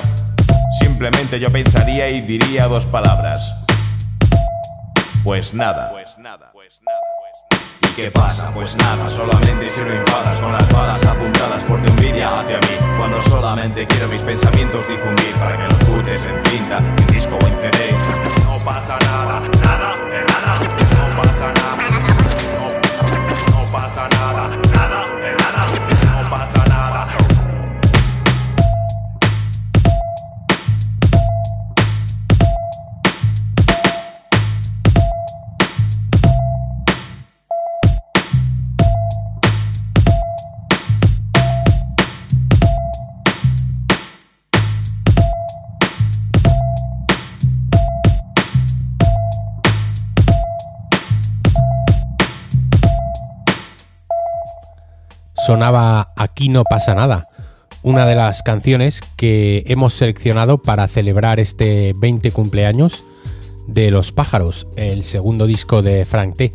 simplemente 0.79 1.41
yo 1.41 1.51
pensaría 1.51 2.07
y 2.07 2.21
diría 2.21 2.69
dos 2.69 2.85
palabras. 2.85 3.53
Pues 5.25 5.53
nada. 5.53 5.91
¿Y 7.81 7.87
qué 7.95 8.11
pasa? 8.11 8.53
Pues 8.53 8.77
nada, 8.77 9.09
solamente 9.09 9.67
si 9.67 9.81
no 9.81 9.91
enfadas 9.91 10.39
con 10.39 10.51
las 10.51 10.71
balas 10.71 11.03
apuntadas 11.03 11.63
por 11.63 11.81
tu 11.81 11.87
envidia 11.87 12.39
hacia 12.39 12.59
mí. 12.59 12.95
Cuando 12.95 13.19
solamente 13.21 13.87
quiero 13.87 14.07
mis 14.07 14.21
pensamientos 14.21 14.87
difundir 14.87 15.33
para 15.35 15.57
que 15.57 15.63
los 15.63 15.79
escuches 15.79 16.25
en 16.27 16.39
cinta, 16.45 16.77
en 16.77 17.07
disco 17.07 17.37
o 17.41 17.47
en 17.47 17.57
CD. 17.57 17.91
No 18.43 18.63
pasa 18.63 18.97
nada, 18.99 19.41
nada, 19.63 19.95
de 19.95 20.23
nada. 20.23 20.55
No 20.93 21.21
pasa 21.23 21.53
nada. 21.53 21.89
No, 22.53 23.65
no 23.65 23.71
pasa 23.71 24.07
nada, 24.09 24.47
nada, 24.73 25.05
de 25.05 25.33
nada. 25.35 26.21
No 26.21 26.29
pasa 26.29 26.65
nada. 26.65 27.20
Sonaba 55.51 56.13
Aquí 56.15 56.47
no 56.47 56.63
pasa 56.63 56.95
nada, 56.95 57.27
una 57.83 58.05
de 58.05 58.15
las 58.15 58.41
canciones 58.41 59.01
que 59.17 59.65
hemos 59.67 59.93
seleccionado 59.93 60.59
para 60.59 60.87
celebrar 60.87 61.41
este 61.41 61.91
20 61.97 62.31
cumpleaños 62.31 63.03
de 63.67 63.91
Los 63.91 64.13
Pájaros, 64.13 64.65
el 64.77 65.03
segundo 65.03 65.47
disco 65.47 65.81
de 65.81 66.05
Frank 66.05 66.37
T, 66.37 66.51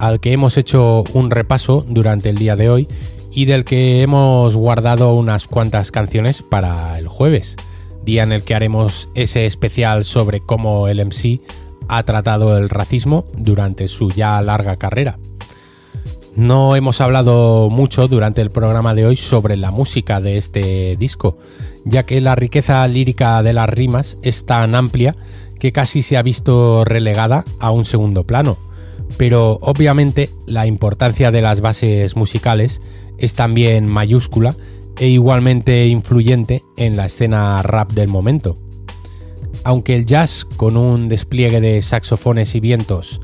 al 0.00 0.18
que 0.18 0.32
hemos 0.32 0.58
hecho 0.58 1.04
un 1.12 1.30
repaso 1.30 1.86
durante 1.88 2.30
el 2.30 2.38
día 2.38 2.56
de 2.56 2.68
hoy 2.68 2.88
y 3.30 3.44
del 3.44 3.62
que 3.62 4.02
hemos 4.02 4.56
guardado 4.56 5.14
unas 5.14 5.46
cuantas 5.46 5.92
canciones 5.92 6.42
para 6.42 6.98
el 6.98 7.06
jueves, 7.06 7.54
día 8.02 8.24
en 8.24 8.32
el 8.32 8.42
que 8.42 8.56
haremos 8.56 9.08
ese 9.14 9.46
especial 9.46 10.04
sobre 10.04 10.40
cómo 10.40 10.88
el 10.88 10.98
MC 10.98 11.38
ha 11.86 12.02
tratado 12.02 12.58
el 12.58 12.70
racismo 12.70 13.24
durante 13.36 13.86
su 13.86 14.10
ya 14.10 14.42
larga 14.42 14.74
carrera. 14.74 15.20
No 16.34 16.76
hemos 16.76 17.02
hablado 17.02 17.68
mucho 17.68 18.08
durante 18.08 18.40
el 18.40 18.50
programa 18.50 18.94
de 18.94 19.04
hoy 19.04 19.16
sobre 19.16 19.56
la 19.58 19.70
música 19.70 20.20
de 20.22 20.38
este 20.38 20.96
disco, 20.96 21.36
ya 21.84 22.04
que 22.04 22.22
la 22.22 22.34
riqueza 22.34 22.88
lírica 22.88 23.42
de 23.42 23.52
las 23.52 23.68
rimas 23.68 24.16
es 24.22 24.46
tan 24.46 24.74
amplia 24.74 25.14
que 25.58 25.72
casi 25.72 26.02
se 26.02 26.16
ha 26.16 26.22
visto 26.22 26.86
relegada 26.86 27.44
a 27.60 27.70
un 27.70 27.84
segundo 27.84 28.24
plano. 28.24 28.56
Pero 29.18 29.58
obviamente 29.60 30.30
la 30.46 30.66
importancia 30.66 31.30
de 31.30 31.42
las 31.42 31.60
bases 31.60 32.16
musicales 32.16 32.80
es 33.18 33.34
también 33.34 33.86
mayúscula 33.86 34.56
e 34.98 35.08
igualmente 35.08 35.86
influyente 35.86 36.62
en 36.78 36.96
la 36.96 37.06
escena 37.06 37.60
rap 37.62 37.92
del 37.92 38.08
momento. 38.08 38.54
Aunque 39.64 39.94
el 39.96 40.06
jazz, 40.06 40.46
con 40.56 40.78
un 40.78 41.08
despliegue 41.08 41.60
de 41.60 41.82
saxofones 41.82 42.54
y 42.54 42.60
vientos, 42.60 43.20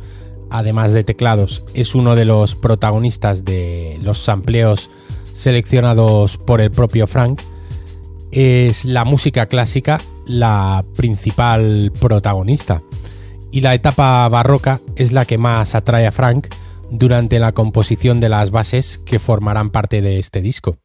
además 0.51 0.93
de 0.93 1.05
teclados, 1.05 1.65
es 1.75 1.95
uno 1.95 2.15
de 2.15 2.25
los 2.25 2.57
protagonistas 2.57 3.45
de 3.45 3.99
los 4.03 4.19
sampleos 4.19 4.91
seleccionados 5.33 6.37
por 6.37 6.61
el 6.61 6.71
propio 6.71 7.07
Frank, 7.07 7.41
es 8.31 8.85
la 8.85 9.05
música 9.05 9.47
clásica 9.47 10.01
la 10.29 10.85
principal 10.97 11.93
protagonista. 11.99 12.83
Y 13.51 13.63
la 13.63 13.75
etapa 13.75 14.29
barroca 14.29 14.81
es 14.95 15.11
la 15.11 15.25
que 15.25 15.39
más 15.39 15.75
atrae 15.75 16.07
a 16.07 16.13
Frank 16.13 16.49
durante 16.91 17.39
la 17.39 17.53
composición 17.53 18.21
de 18.21 18.29
las 18.29 18.51
bases 18.51 19.01
que 19.05 19.19
formarán 19.19 19.71
parte 19.71 20.03
de 20.03 20.19
este 20.19 20.43
disco. 20.43 20.77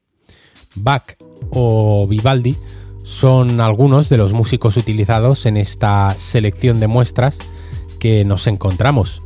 Bach 0.76 1.18
o 1.52 2.08
Vivaldi 2.08 2.56
son 3.04 3.60
algunos 3.60 4.10
de 4.10 4.18
los 4.18 4.32
músicos 4.32 4.78
utilizados 4.78 5.46
en 5.46 5.58
esta 5.58 6.16
selección 6.18 6.80
de 6.80 6.88
muestras 6.88 7.38
que 8.00 8.24
nos 8.24 8.48
encontramos. 8.48 9.22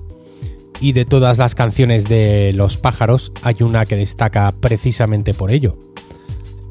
Y 0.80 0.93
de 0.93 1.05
todas 1.05 1.38
las 1.38 1.55
canciones 1.55 2.07
de 2.07 2.53
Los 2.53 2.78
pájaros 2.78 3.32
hay 3.41 3.57
una 3.61 3.86
que 3.86 3.95
destaca 3.95 4.51
precisamente 4.51 5.34
por 5.34 5.51
ello. 5.51 5.78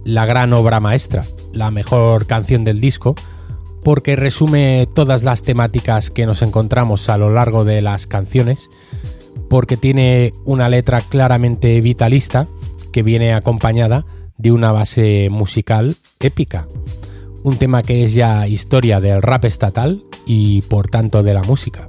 La 0.04 0.26
gran 0.26 0.52
obra 0.52 0.78
maestra, 0.78 1.24
la 1.52 1.70
mejor 1.70 2.26
canción 2.26 2.64
del 2.64 2.80
disco, 2.80 3.16
porque 3.82 4.16
resume 4.16 4.88
todas 4.94 5.22
las 5.22 5.42
temáticas 5.42 6.10
que 6.10 6.26
nos 6.26 6.42
encontramos 6.42 7.08
a 7.08 7.18
lo 7.18 7.32
largo 7.32 7.64
de 7.64 7.82
las 7.82 8.06
canciones, 8.06 8.68
porque 9.48 9.76
tiene 9.76 10.32
una 10.44 10.68
letra 10.68 11.00
claramente 11.00 11.80
vitalista 11.80 12.46
que 12.92 13.02
viene 13.02 13.34
acompañada 13.34 14.04
de 14.38 14.52
una 14.52 14.72
base 14.72 15.28
musical 15.30 15.96
épica. 16.20 16.68
Un 17.42 17.58
tema 17.58 17.82
que 17.82 18.04
es 18.04 18.12
ya 18.12 18.48
historia 18.48 19.00
del 19.00 19.22
rap 19.22 19.44
estatal 19.44 20.04
y 20.26 20.62
por 20.62 20.88
tanto 20.88 21.22
de 21.22 21.34
la 21.34 21.42
música. 21.42 21.88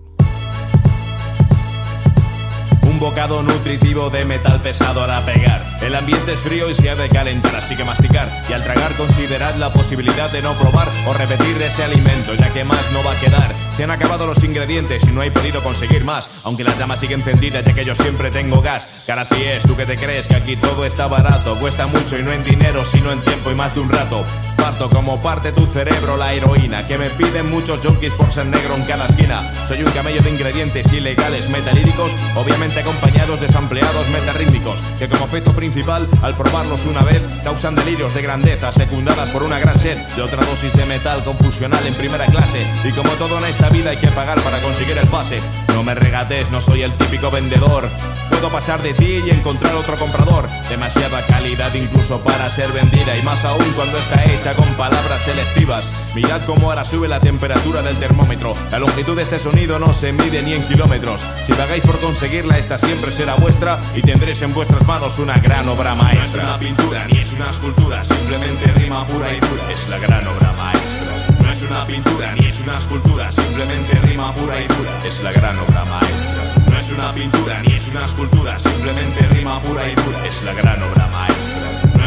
Bocado 3.01 3.41
nutritivo 3.41 4.11
de 4.11 4.25
metal 4.25 4.61
pesado 4.61 5.01
hará 5.03 5.25
pegar. 5.25 5.65
El 5.81 5.95
ambiente 5.95 6.33
es 6.33 6.39
frío 6.41 6.69
y 6.69 6.75
se 6.75 6.87
ha 6.87 6.95
de 6.95 7.09
calentar, 7.09 7.55
así 7.55 7.75
que 7.75 7.83
masticar. 7.83 8.29
Y 8.47 8.53
al 8.53 8.63
tragar 8.63 8.95
considerad 8.95 9.55
la 9.55 9.73
posibilidad 9.73 10.29
de 10.31 10.43
no 10.43 10.53
probar 10.53 10.87
o 11.07 11.13
repetir 11.13 11.59
ese 11.63 11.83
alimento, 11.83 12.35
ya 12.35 12.53
que 12.53 12.63
más 12.63 12.91
no 12.91 13.03
va 13.03 13.13
a 13.13 13.19
quedar. 13.19 13.55
Se 13.75 13.83
han 13.83 13.89
acabado 13.89 14.27
los 14.27 14.43
ingredientes 14.43 15.03
y 15.05 15.07
no 15.07 15.23
he 15.23 15.31
podido 15.31 15.63
conseguir 15.63 16.03
más. 16.03 16.41
Aunque 16.43 16.63
la 16.63 16.77
llama 16.77 16.95
sigue 16.95 17.15
encendida, 17.15 17.61
ya 17.61 17.73
que 17.73 17.85
yo 17.85 17.95
siempre 17.95 18.29
tengo 18.29 18.61
gas. 18.61 19.01
Cara 19.07 19.23
así 19.23 19.41
es, 19.45 19.63
tú 19.63 19.75
que 19.75 19.87
te 19.87 19.95
crees 19.95 20.27
que 20.27 20.35
aquí 20.35 20.55
todo 20.55 20.85
está 20.85 21.07
barato. 21.07 21.57
Cuesta 21.59 21.87
mucho 21.87 22.19
y 22.19 22.21
no 22.21 22.31
en 22.31 22.43
dinero, 22.43 22.85
sino 22.85 23.11
en 23.11 23.21
tiempo 23.21 23.49
y 23.49 23.55
más 23.55 23.73
de 23.73 23.79
un 23.79 23.89
rato. 23.89 24.23
Parto 24.61 24.91
como 24.91 25.19
parte 25.19 25.51
tu 25.51 25.65
cerebro 25.65 26.17
la 26.17 26.33
heroína 26.33 26.85
que 26.85 26.95
me 26.95 27.09
piden 27.09 27.49
muchos 27.49 27.79
junkies 27.83 28.13
por 28.13 28.31
ser 28.31 28.45
negro 28.45 28.75
en 28.75 28.83
cada 28.83 29.07
esquina. 29.07 29.41
Soy 29.65 29.81
un 29.81 29.89
camello 29.89 30.21
de 30.21 30.29
ingredientes 30.29 30.93
ilegales 30.93 31.49
metalíricos, 31.49 32.15
obviamente 32.35 32.79
acompañados 32.79 33.41
de 33.41 33.49
sampleados 33.49 34.07
metarrítmicos, 34.09 34.83
que 34.99 35.09
como 35.09 35.25
efecto 35.25 35.51
principal, 35.53 36.07
al 36.21 36.37
probarlos 36.37 36.85
una 36.85 37.01
vez, 37.01 37.23
causan 37.43 37.73
delirios 37.73 38.13
de 38.13 38.21
grandeza 38.21 38.71
secundadas 38.71 39.31
por 39.31 39.41
una 39.41 39.57
gran 39.57 39.79
sed 39.79 39.97
de 40.15 40.21
otra 40.21 40.45
dosis 40.45 40.73
de 40.73 40.85
metal 40.85 41.23
confusional 41.23 41.83
en 41.87 41.95
primera 41.95 42.27
clase. 42.27 42.63
Y 42.83 42.91
como 42.91 43.09
todo 43.13 43.39
en 43.39 43.45
esta 43.45 43.69
vida 43.69 43.89
hay 43.89 43.97
que 43.97 44.09
pagar 44.09 44.39
para 44.41 44.61
conseguir 44.61 44.95
el 44.95 45.07
pase. 45.07 45.41
No 45.73 45.83
me 45.83 45.95
regates, 45.95 46.51
no 46.51 46.61
soy 46.61 46.83
el 46.83 46.93
típico 46.93 47.31
vendedor. 47.31 47.89
Puedo 48.29 48.49
pasar 48.49 48.81
de 48.81 48.93
ti 48.93 49.21
y 49.25 49.29
encontrar 49.29 49.75
otro 49.75 49.95
comprador. 49.95 50.47
Demasiada 50.69 51.25
calidad 51.27 51.73
incluso 51.73 52.21
para 52.21 52.49
ser 52.49 52.71
vendida 52.71 53.15
y 53.17 53.21
más 53.21 53.45
aún 53.45 53.71
cuando 53.75 53.97
está 53.97 54.23
hecha 54.25 54.55
con 54.55 54.67
palabras 54.75 55.21
selectivas. 55.21 55.89
Mirad 56.15 56.41
cómo 56.45 56.69
ahora 56.69 56.83
sube 56.83 57.07
la 57.07 57.19
temperatura 57.19 57.81
del 57.81 57.97
termómetro. 57.97 58.53
La 58.71 58.79
longitud 58.79 59.15
de 59.15 59.23
este 59.23 59.39
sonido 59.39 59.79
no 59.79 59.93
se 59.93 60.11
mide 60.11 60.41
ni 60.41 60.53
en 60.53 60.67
kilómetros. 60.67 61.25
Si 61.43 61.53
pagáis 61.53 61.83
por 61.83 61.99
conseguirla, 61.99 62.57
esta 62.57 62.77
siempre 62.77 63.11
será 63.11 63.35
vuestra 63.35 63.79
y 63.95 64.01
tendréis 64.01 64.41
en 64.41 64.53
vuestras 64.53 64.85
manos 64.87 65.19
una 65.19 65.37
gran 65.37 65.67
obra 65.67 65.95
maestra. 65.95 66.43
No 66.43 66.49
es 66.49 66.49
una 66.49 66.59
pintura 66.59 67.05
ni 67.07 67.19
es 67.19 67.33
una 67.33 67.49
escultura, 67.49 68.03
simplemente 68.03 68.71
rima 68.73 69.05
pura 69.05 69.31
y 69.33 69.39
dura. 69.39 69.71
Es 69.71 69.87
la 69.89 69.97
gran 69.99 70.27
obra 70.27 70.51
maestra. 70.53 71.20
No 71.39 71.49
es 71.49 71.63
una 71.63 71.85
pintura 71.85 72.33
ni 72.35 72.45
es 72.45 72.59
una 72.61 72.77
escultura, 72.77 73.31
simplemente 73.31 73.99
rima 74.07 74.33
pura 74.35 74.59
y 74.59 74.67
dura. 74.67 74.91
Es 75.05 75.23
la 75.23 75.31
gran 75.31 75.57
obra 75.59 75.85
maestra. 75.85 76.43
No 76.69 76.77
es 76.77 76.91
una 76.91 77.13
pintura 77.13 77.61
ni 77.61 77.73
es 77.73 77.87
una 77.89 78.05
escultura, 78.05 78.59
simplemente 78.59 79.27
rima 79.29 79.61
pura 79.61 79.87
y 79.89 79.95
dura. 79.95 80.25
Es 80.25 80.43
la 80.43 80.53
gran 80.53 80.81
obra 80.83 81.00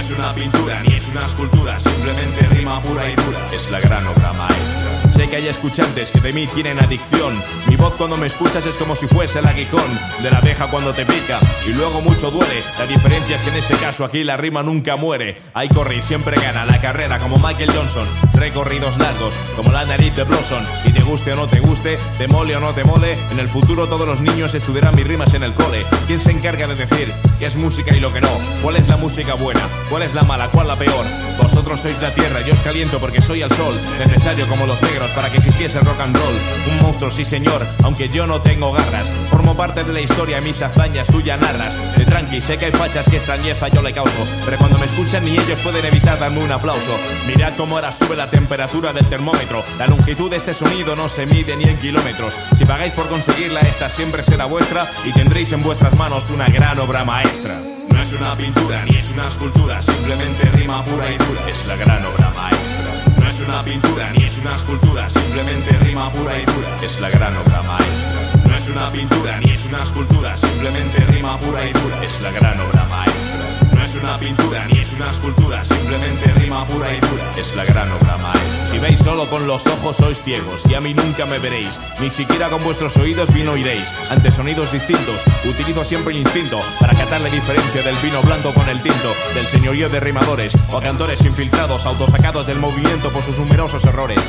es 0.04 0.10
una 0.18 0.34
pintura 0.34 0.82
ni 0.82 0.94
es 0.94 1.08
una 1.08 1.24
escultura, 1.24 1.80
simplemente 1.80 2.46
rima 2.50 2.82
pura 2.82 3.08
y 3.08 3.14
dura. 3.14 3.38
Es 3.54 3.70
la 3.70 3.80
gran 3.80 4.06
obra 4.06 4.34
maestra. 4.34 5.12
Sé 5.12 5.30
que 5.30 5.36
hay 5.36 5.48
escuchantes 5.48 6.10
que 6.10 6.20
de 6.20 6.32
mí 6.32 6.46
tienen 6.46 6.78
adicción. 6.78 7.42
Mi 7.68 7.76
voz 7.76 7.94
cuando 7.94 8.18
me 8.18 8.26
escuchas 8.26 8.66
es 8.66 8.76
como 8.76 8.96
si 8.96 9.06
fuese 9.06 9.38
el 9.38 9.46
aguijón 9.46 9.98
de 10.22 10.30
la 10.30 10.38
abeja 10.38 10.68
cuando 10.70 10.92
te 10.92 11.06
pica 11.06 11.40
y 11.66 11.72
luego 11.72 12.02
mucho 12.02 12.30
duele. 12.30 12.62
La 12.78 12.86
diferencia 12.86 13.36
es 13.36 13.42
que 13.42 13.50
en 13.50 13.56
este 13.56 13.76
caso 13.76 14.04
aquí 14.04 14.24
la 14.24 14.36
rima 14.36 14.62
nunca 14.62 14.96
muere. 14.96 15.40
Ahí 15.54 15.68
corre 15.68 16.02
siempre 16.02 16.36
gana 16.38 16.66
la 16.66 16.80
carrera 16.82 17.18
como 17.18 17.38
Michael 17.38 17.70
Johnson. 17.74 18.06
Recorridos 18.34 18.98
largos 18.98 19.38
como 19.56 19.72
la 19.72 19.86
nariz 19.86 20.14
de 20.16 20.24
Blossom. 20.24 20.64
Y 20.84 20.92
te 20.92 21.00
guste 21.00 21.32
o 21.32 21.36
no 21.36 21.48
te 21.48 21.60
guste, 21.60 21.98
te 22.18 22.28
mole 22.28 22.56
o 22.56 22.60
no 22.60 22.74
te 22.74 22.84
mole, 22.84 23.16
en 23.30 23.38
el 23.38 23.48
futuro 23.48 23.86
todos 23.86 24.06
los 24.06 24.20
niños 24.20 24.54
estudiarán 24.54 24.96
mis 24.96 25.06
rimas 25.06 25.32
en 25.32 25.44
el 25.44 25.54
cole. 25.54 25.86
¿Quién 26.06 26.20
se 26.20 26.32
encarga 26.32 26.66
de 26.66 26.74
decir 26.74 27.10
qué 27.38 27.46
es 27.46 27.56
música 27.56 27.96
y 27.96 28.00
lo 28.00 28.12
que 28.12 28.20
no? 28.20 28.28
¿Cuál 28.60 28.76
es 28.76 28.88
la 28.88 28.96
música 28.96 29.34
buena? 29.34 29.62
¿Cuál 29.94 30.02
es 30.02 30.14
la 30.14 30.24
mala? 30.24 30.50
¿Cuál 30.50 30.66
la 30.66 30.76
peor? 30.76 31.06
Vosotros 31.40 31.80
sois 31.80 32.02
la 32.02 32.12
tierra, 32.12 32.40
yo 32.40 32.52
os 32.52 32.60
caliento 32.60 32.98
porque 32.98 33.22
soy 33.22 33.42
el 33.42 33.52
sol. 33.52 33.80
Necesario 34.04 34.48
como 34.48 34.66
los 34.66 34.82
negros 34.82 35.12
para 35.12 35.30
que 35.30 35.36
existiese 35.36 35.78
rock 35.82 36.00
and 36.00 36.16
roll. 36.16 36.34
Un 36.68 36.82
monstruo, 36.82 37.12
sí 37.12 37.24
señor, 37.24 37.64
aunque 37.84 38.08
yo 38.08 38.26
no 38.26 38.40
tengo 38.40 38.72
garras. 38.72 39.12
Formo 39.30 39.56
parte 39.56 39.84
de 39.84 39.92
la 39.92 40.00
historia, 40.00 40.40
mis 40.40 40.60
hazañas 40.62 41.06
tú 41.06 41.20
ya 41.20 41.36
narras. 41.36 41.78
De 41.96 42.04
tranqui, 42.04 42.40
sé 42.40 42.58
que 42.58 42.64
hay 42.64 42.72
fachas 42.72 43.08
que 43.08 43.18
extrañeza 43.18 43.68
yo 43.68 43.82
le 43.82 43.92
causo. 43.92 44.18
Pero 44.44 44.58
cuando 44.58 44.78
me 44.78 44.86
escuchan 44.86 45.24
ni 45.24 45.38
ellos 45.38 45.60
pueden 45.60 45.84
evitar 45.84 46.18
darme 46.18 46.42
un 46.42 46.50
aplauso. 46.50 46.98
Mirad 47.28 47.52
cómo 47.56 47.76
ahora 47.76 47.92
sube 47.92 48.16
la 48.16 48.28
temperatura 48.28 48.92
del 48.92 49.06
termómetro. 49.06 49.62
La 49.78 49.86
longitud 49.86 50.28
de 50.28 50.38
este 50.38 50.54
sonido 50.54 50.96
no 50.96 51.08
se 51.08 51.24
mide 51.24 51.56
ni 51.56 51.66
en 51.66 51.78
kilómetros. 51.78 52.36
Si 52.56 52.64
pagáis 52.64 52.94
por 52.94 53.08
conseguirla, 53.08 53.60
esta 53.60 53.88
siempre 53.88 54.24
será 54.24 54.46
vuestra 54.46 54.90
y 55.04 55.12
tendréis 55.12 55.52
en 55.52 55.62
vuestras 55.62 55.96
manos 55.96 56.30
una 56.30 56.48
gran 56.48 56.80
obra 56.80 57.04
maestra. 57.04 57.60
No 57.94 58.00
es 58.00 58.12
una 58.12 58.36
pintura 58.36 58.84
ni 58.84 58.96
es 58.96 59.12
una 59.12 59.26
escultura, 59.28 59.80
simplemente 59.80 60.44
rima 60.56 60.84
pura 60.84 61.10
y 61.10 61.16
dura. 61.16 61.48
Es 61.48 61.64
la 61.66 61.76
gran 61.76 62.04
obra 62.04 62.30
maestra. 62.30 62.92
No 63.18 63.28
es 63.28 63.40
una 63.40 63.62
pintura 63.62 64.10
ni 64.10 64.24
es 64.24 64.38
una 64.38 64.54
escultura, 64.54 65.08
simplemente 65.08 65.70
rima 65.78 66.12
pura 66.12 66.36
y 66.38 66.44
dura. 66.44 66.68
Es 66.82 67.00
la 67.00 67.08
gran 67.10 67.36
obra 67.36 67.62
maestra. 67.62 68.20
No 68.48 68.56
es 68.56 68.68
una 68.68 68.90
pintura 68.90 69.38
ni 69.38 69.50
es 69.52 69.66
una 69.66 69.82
escultura, 69.82 70.36
simplemente 70.36 71.04
rima 71.06 71.38
pura 71.38 71.64
y 71.64 71.72
dura. 71.72 72.04
Es 72.04 72.20
la 72.20 72.30
gran 72.32 72.60
obra 72.60 72.84
maestra. 72.84 73.73
Es 73.84 73.96
una 73.96 74.16
pintura 74.16 74.64
ni 74.64 74.78
es 74.78 74.94
una 74.94 75.10
escultura, 75.10 75.62
simplemente 75.62 76.32
rima 76.40 76.66
pura 76.66 76.90
y 76.90 76.98
dura. 77.00 77.22
Es 77.36 77.54
la 77.54 77.66
gran 77.66 77.92
obra 77.92 78.16
maestra. 78.16 78.64
Si 78.64 78.78
veis 78.78 78.98
solo 78.98 79.28
con 79.28 79.46
los 79.46 79.66
ojos 79.66 79.96
sois 79.96 80.18
ciegos 80.18 80.64
y 80.70 80.74
a 80.74 80.80
mí 80.80 80.94
nunca 80.94 81.26
me 81.26 81.38
veréis. 81.38 81.78
Ni 82.00 82.08
siquiera 82.08 82.48
con 82.48 82.64
vuestros 82.64 82.96
oídos 82.96 83.30
bien 83.34 83.46
oiréis. 83.46 83.92
Ante 84.10 84.32
sonidos 84.32 84.72
distintos, 84.72 85.22
utilizo 85.44 85.84
siempre 85.84 86.14
el 86.14 86.20
instinto 86.20 86.62
para 86.80 86.94
catar 86.94 87.20
la 87.20 87.28
diferencia 87.28 87.82
del 87.82 87.96
vino 87.96 88.22
blanco 88.22 88.54
con 88.54 88.66
el 88.70 88.82
tinto, 88.82 89.14
del 89.34 89.46
señorío 89.46 89.90
de 89.90 90.00
rimadores 90.00 90.54
o 90.72 90.80
cantores 90.80 91.22
infiltrados, 91.22 91.84
autosacados 91.84 92.46
del 92.46 92.60
movimiento 92.60 93.12
por 93.12 93.22
sus 93.22 93.38
numerosos 93.38 93.84
errores. 93.84 94.20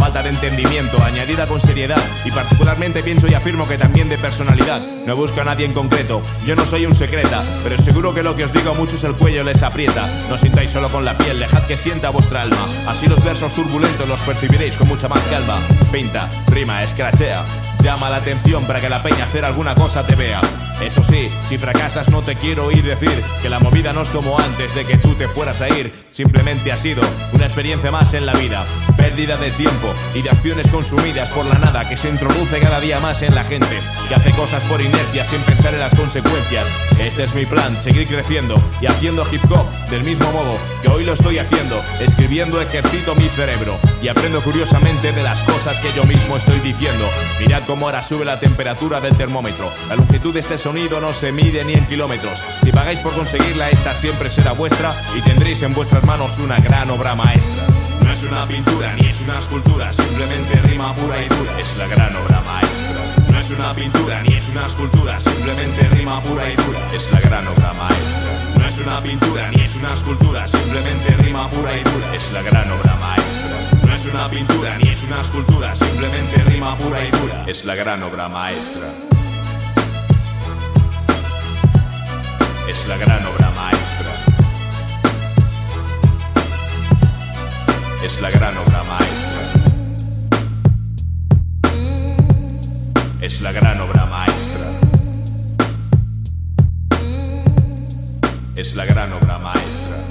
Falta 0.00 0.22
de 0.22 0.30
entendimiento, 0.30 1.02
añadida 1.04 1.46
con 1.46 1.60
seriedad 1.60 2.00
y 2.24 2.30
particularmente 2.30 3.02
pienso 3.02 3.28
y 3.28 3.34
afirmo 3.34 3.68
que 3.68 3.76
también 3.76 4.08
de 4.08 4.16
personalidad. 4.16 4.80
No 5.06 5.14
busco 5.14 5.42
a 5.42 5.44
nadie 5.44 5.66
en 5.66 5.74
concreto, 5.74 6.22
yo 6.46 6.56
no 6.56 6.64
soy 6.64 6.86
un 6.86 6.94
secreta, 6.94 7.44
pero 7.62 7.76
seguro 7.76 8.14
que 8.14 8.22
lo 8.22 8.34
que 8.34 8.44
os 8.44 8.52
digo 8.54 8.70
a 8.70 8.74
muchos 8.74 9.04
el 9.04 9.14
cuello 9.14 9.44
les 9.44 9.62
aprieta. 9.62 10.08
No 10.30 10.38
sintáis 10.38 10.70
solo 10.70 10.88
con 10.88 11.04
la 11.04 11.18
piel, 11.18 11.38
dejad 11.38 11.66
que 11.66 11.76
sienta 11.76 12.08
vuestra 12.08 12.40
alma. 12.40 12.66
Así 12.88 13.08
los 13.08 13.22
versos 13.22 13.52
turbulentos 13.52 14.08
los 14.08 14.22
percibiréis 14.22 14.78
con 14.78 14.88
mucha 14.88 15.06
más 15.06 15.20
calma. 15.24 15.60
Pinta, 15.92 16.30
rima, 16.46 16.82
escrachea. 16.82 17.44
Llama 17.82 18.10
la 18.10 18.16
atención 18.16 18.66
para 18.66 18.80
que 18.80 18.90
la 18.90 19.02
peña 19.02 19.24
hacer 19.24 19.44
alguna 19.44 19.74
cosa 19.74 20.06
te 20.06 20.14
vea. 20.14 20.40
Eso 20.82 21.02
sí, 21.02 21.30
si 21.48 21.56
fracasas 21.56 22.10
no 22.10 22.22
te 22.22 22.36
quiero 22.36 22.66
oír 22.66 22.82
decir 22.82 23.22
que 23.40 23.48
la 23.48 23.58
movida 23.58 23.92
no 23.92 24.02
es 24.02 24.10
como 24.10 24.38
antes 24.38 24.74
de 24.74 24.84
que 24.84 24.98
tú 24.98 25.14
te 25.14 25.28
fueras 25.28 25.62
a 25.62 25.68
ir. 25.68 25.92
Simplemente 26.10 26.72
ha 26.72 26.76
sido 26.76 27.02
una 27.32 27.46
experiencia 27.46 27.90
más 27.90 28.12
en 28.12 28.26
la 28.26 28.34
vida. 28.34 28.64
Pérdida 28.96 29.36
de 29.38 29.50
tiempo 29.52 29.94
y 30.14 30.20
de 30.20 30.30
acciones 30.30 30.68
consumidas 30.68 31.30
por 31.30 31.46
la 31.46 31.58
nada 31.58 31.88
que 31.88 31.96
se 31.96 32.10
introduce 32.10 32.60
cada 32.60 32.80
día 32.80 33.00
más 33.00 33.22
en 33.22 33.34
la 33.34 33.44
gente. 33.44 33.80
Que 34.08 34.14
hace 34.14 34.30
cosas 34.32 34.62
por 34.64 34.80
inercia 34.80 35.24
sin 35.24 35.40
pensar 35.42 35.72
en 35.72 35.80
las 35.80 35.94
consecuencias. 35.94 36.66
Este 36.98 37.22
es 37.22 37.34
mi 37.34 37.46
plan, 37.46 37.80
seguir 37.80 38.06
creciendo 38.06 38.62
y 38.82 38.86
haciendo 38.86 39.26
hip 39.32 39.44
hop 39.50 39.66
del 39.88 40.04
mismo 40.04 40.30
modo 40.32 40.58
que 40.82 40.88
hoy 40.88 41.04
lo 41.04 41.14
estoy 41.14 41.38
haciendo. 41.38 41.82
Escribiendo 42.00 42.60
ejercito 42.60 43.14
mi 43.14 43.28
cerebro 43.28 43.78
y 44.02 44.08
aprendo 44.08 44.42
curiosamente 44.42 45.12
de 45.12 45.22
las 45.22 45.42
cosas 45.42 45.78
que 45.80 45.92
yo 45.92 46.04
mismo 46.04 46.36
estoy 46.36 46.58
diciendo. 46.60 47.08
Mirad 47.38 47.62
cómo 47.66 47.86
ahora 47.86 48.02
sube 48.02 48.24
la 48.24 48.40
temperatura 48.40 49.00
del 49.00 49.16
termómetro. 49.16 49.70
La 49.88 49.96
longitud 49.96 50.32
de 50.32 50.40
este 50.40 50.58
sonido 50.58 51.00
no 51.00 51.12
se 51.12 51.32
mide 51.32 51.64
ni 51.64 51.74
en 51.74 51.86
kilómetros. 51.86 52.42
Si 52.62 52.72
pagáis 52.72 53.00
por 53.00 53.14
conseguirla, 53.14 53.70
esta 53.70 53.94
siempre 53.94 54.30
será 54.30 54.52
vuestra 54.52 54.94
y 55.16 55.20
tendréis 55.22 55.62
en 55.62 55.74
vuestras 55.74 56.04
manos 56.04 56.38
una 56.38 56.58
gran 56.60 56.90
obra 56.90 57.14
maestra. 57.14 57.66
No 58.04 58.12
es 58.12 58.24
una 58.24 58.46
pintura 58.46 58.92
ni 58.94 59.06
es 59.06 59.20
una 59.20 59.38
escultura, 59.38 59.92
simplemente 59.92 60.56
rima 60.62 60.94
pura 60.96 61.22
y 61.22 61.28
dura. 61.28 61.60
Es 61.60 61.76
la 61.76 61.86
gran 61.86 62.16
obra 62.16 62.40
maestra. 62.40 63.30
No 63.30 63.38
es 63.38 63.50
una 63.52 63.74
pintura 63.74 64.22
ni 64.22 64.34
es 64.34 64.48
una 64.48 64.66
escultura, 64.66 65.20
simplemente 65.20 65.88
rima 65.90 66.22
pura 66.22 66.50
y 66.50 66.56
dura. 66.56 66.80
Es 66.92 67.10
la 67.12 67.20
gran 67.20 67.46
obra 67.46 67.72
maestra. 67.74 68.54
No 68.58 68.66
es 68.66 68.78
una 68.80 69.00
pintura 69.00 69.50
ni 69.50 69.60
es 69.62 69.76
una 69.76 69.92
escultura, 69.92 70.48
simplemente 70.48 71.16
rima 71.18 71.48
pura 71.50 71.76
y 71.76 71.82
dura. 71.84 72.14
Es 72.14 72.32
la 72.32 72.42
gran 72.42 72.70
obra 72.70 72.96
maestra. 72.96 73.79
No 73.90 73.96
es 73.96 74.06
una 74.06 74.30
pintura 74.30 74.78
ni 74.78 74.88
es 74.88 75.02
una 75.02 75.20
escultura, 75.20 75.74
simplemente 75.74 76.36
rima 76.44 76.78
pura 76.78 77.04
y 77.04 77.10
dura. 77.10 77.44
Es 77.48 77.64
la 77.64 77.74
gran 77.74 78.00
obra 78.04 78.28
maestra. 78.28 78.86
Es 82.68 82.86
la 82.86 82.96
gran 82.98 83.26
obra 83.26 83.50
maestra. 83.50 84.12
Es 88.04 88.20
la 88.20 88.30
gran 88.30 88.56
obra 88.58 88.84
maestra. 88.84 89.40
Es 93.20 93.40
la 93.40 93.50
gran 93.50 93.80
obra 93.80 94.06
maestra. 94.06 94.70
Es 98.54 98.76
la 98.76 98.84
gran 98.84 99.12
obra 99.14 99.38
maestra. 99.40 100.09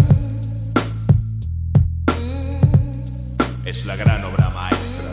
Es 3.70 3.86
la 3.86 3.96
gran 3.96 4.26
obra 4.26 4.50
maestra. 4.50 5.12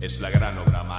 Es 0.00 0.20
la 0.20 0.30
gran 0.30 0.58
obra 0.58 0.84
maestra. 0.84 0.89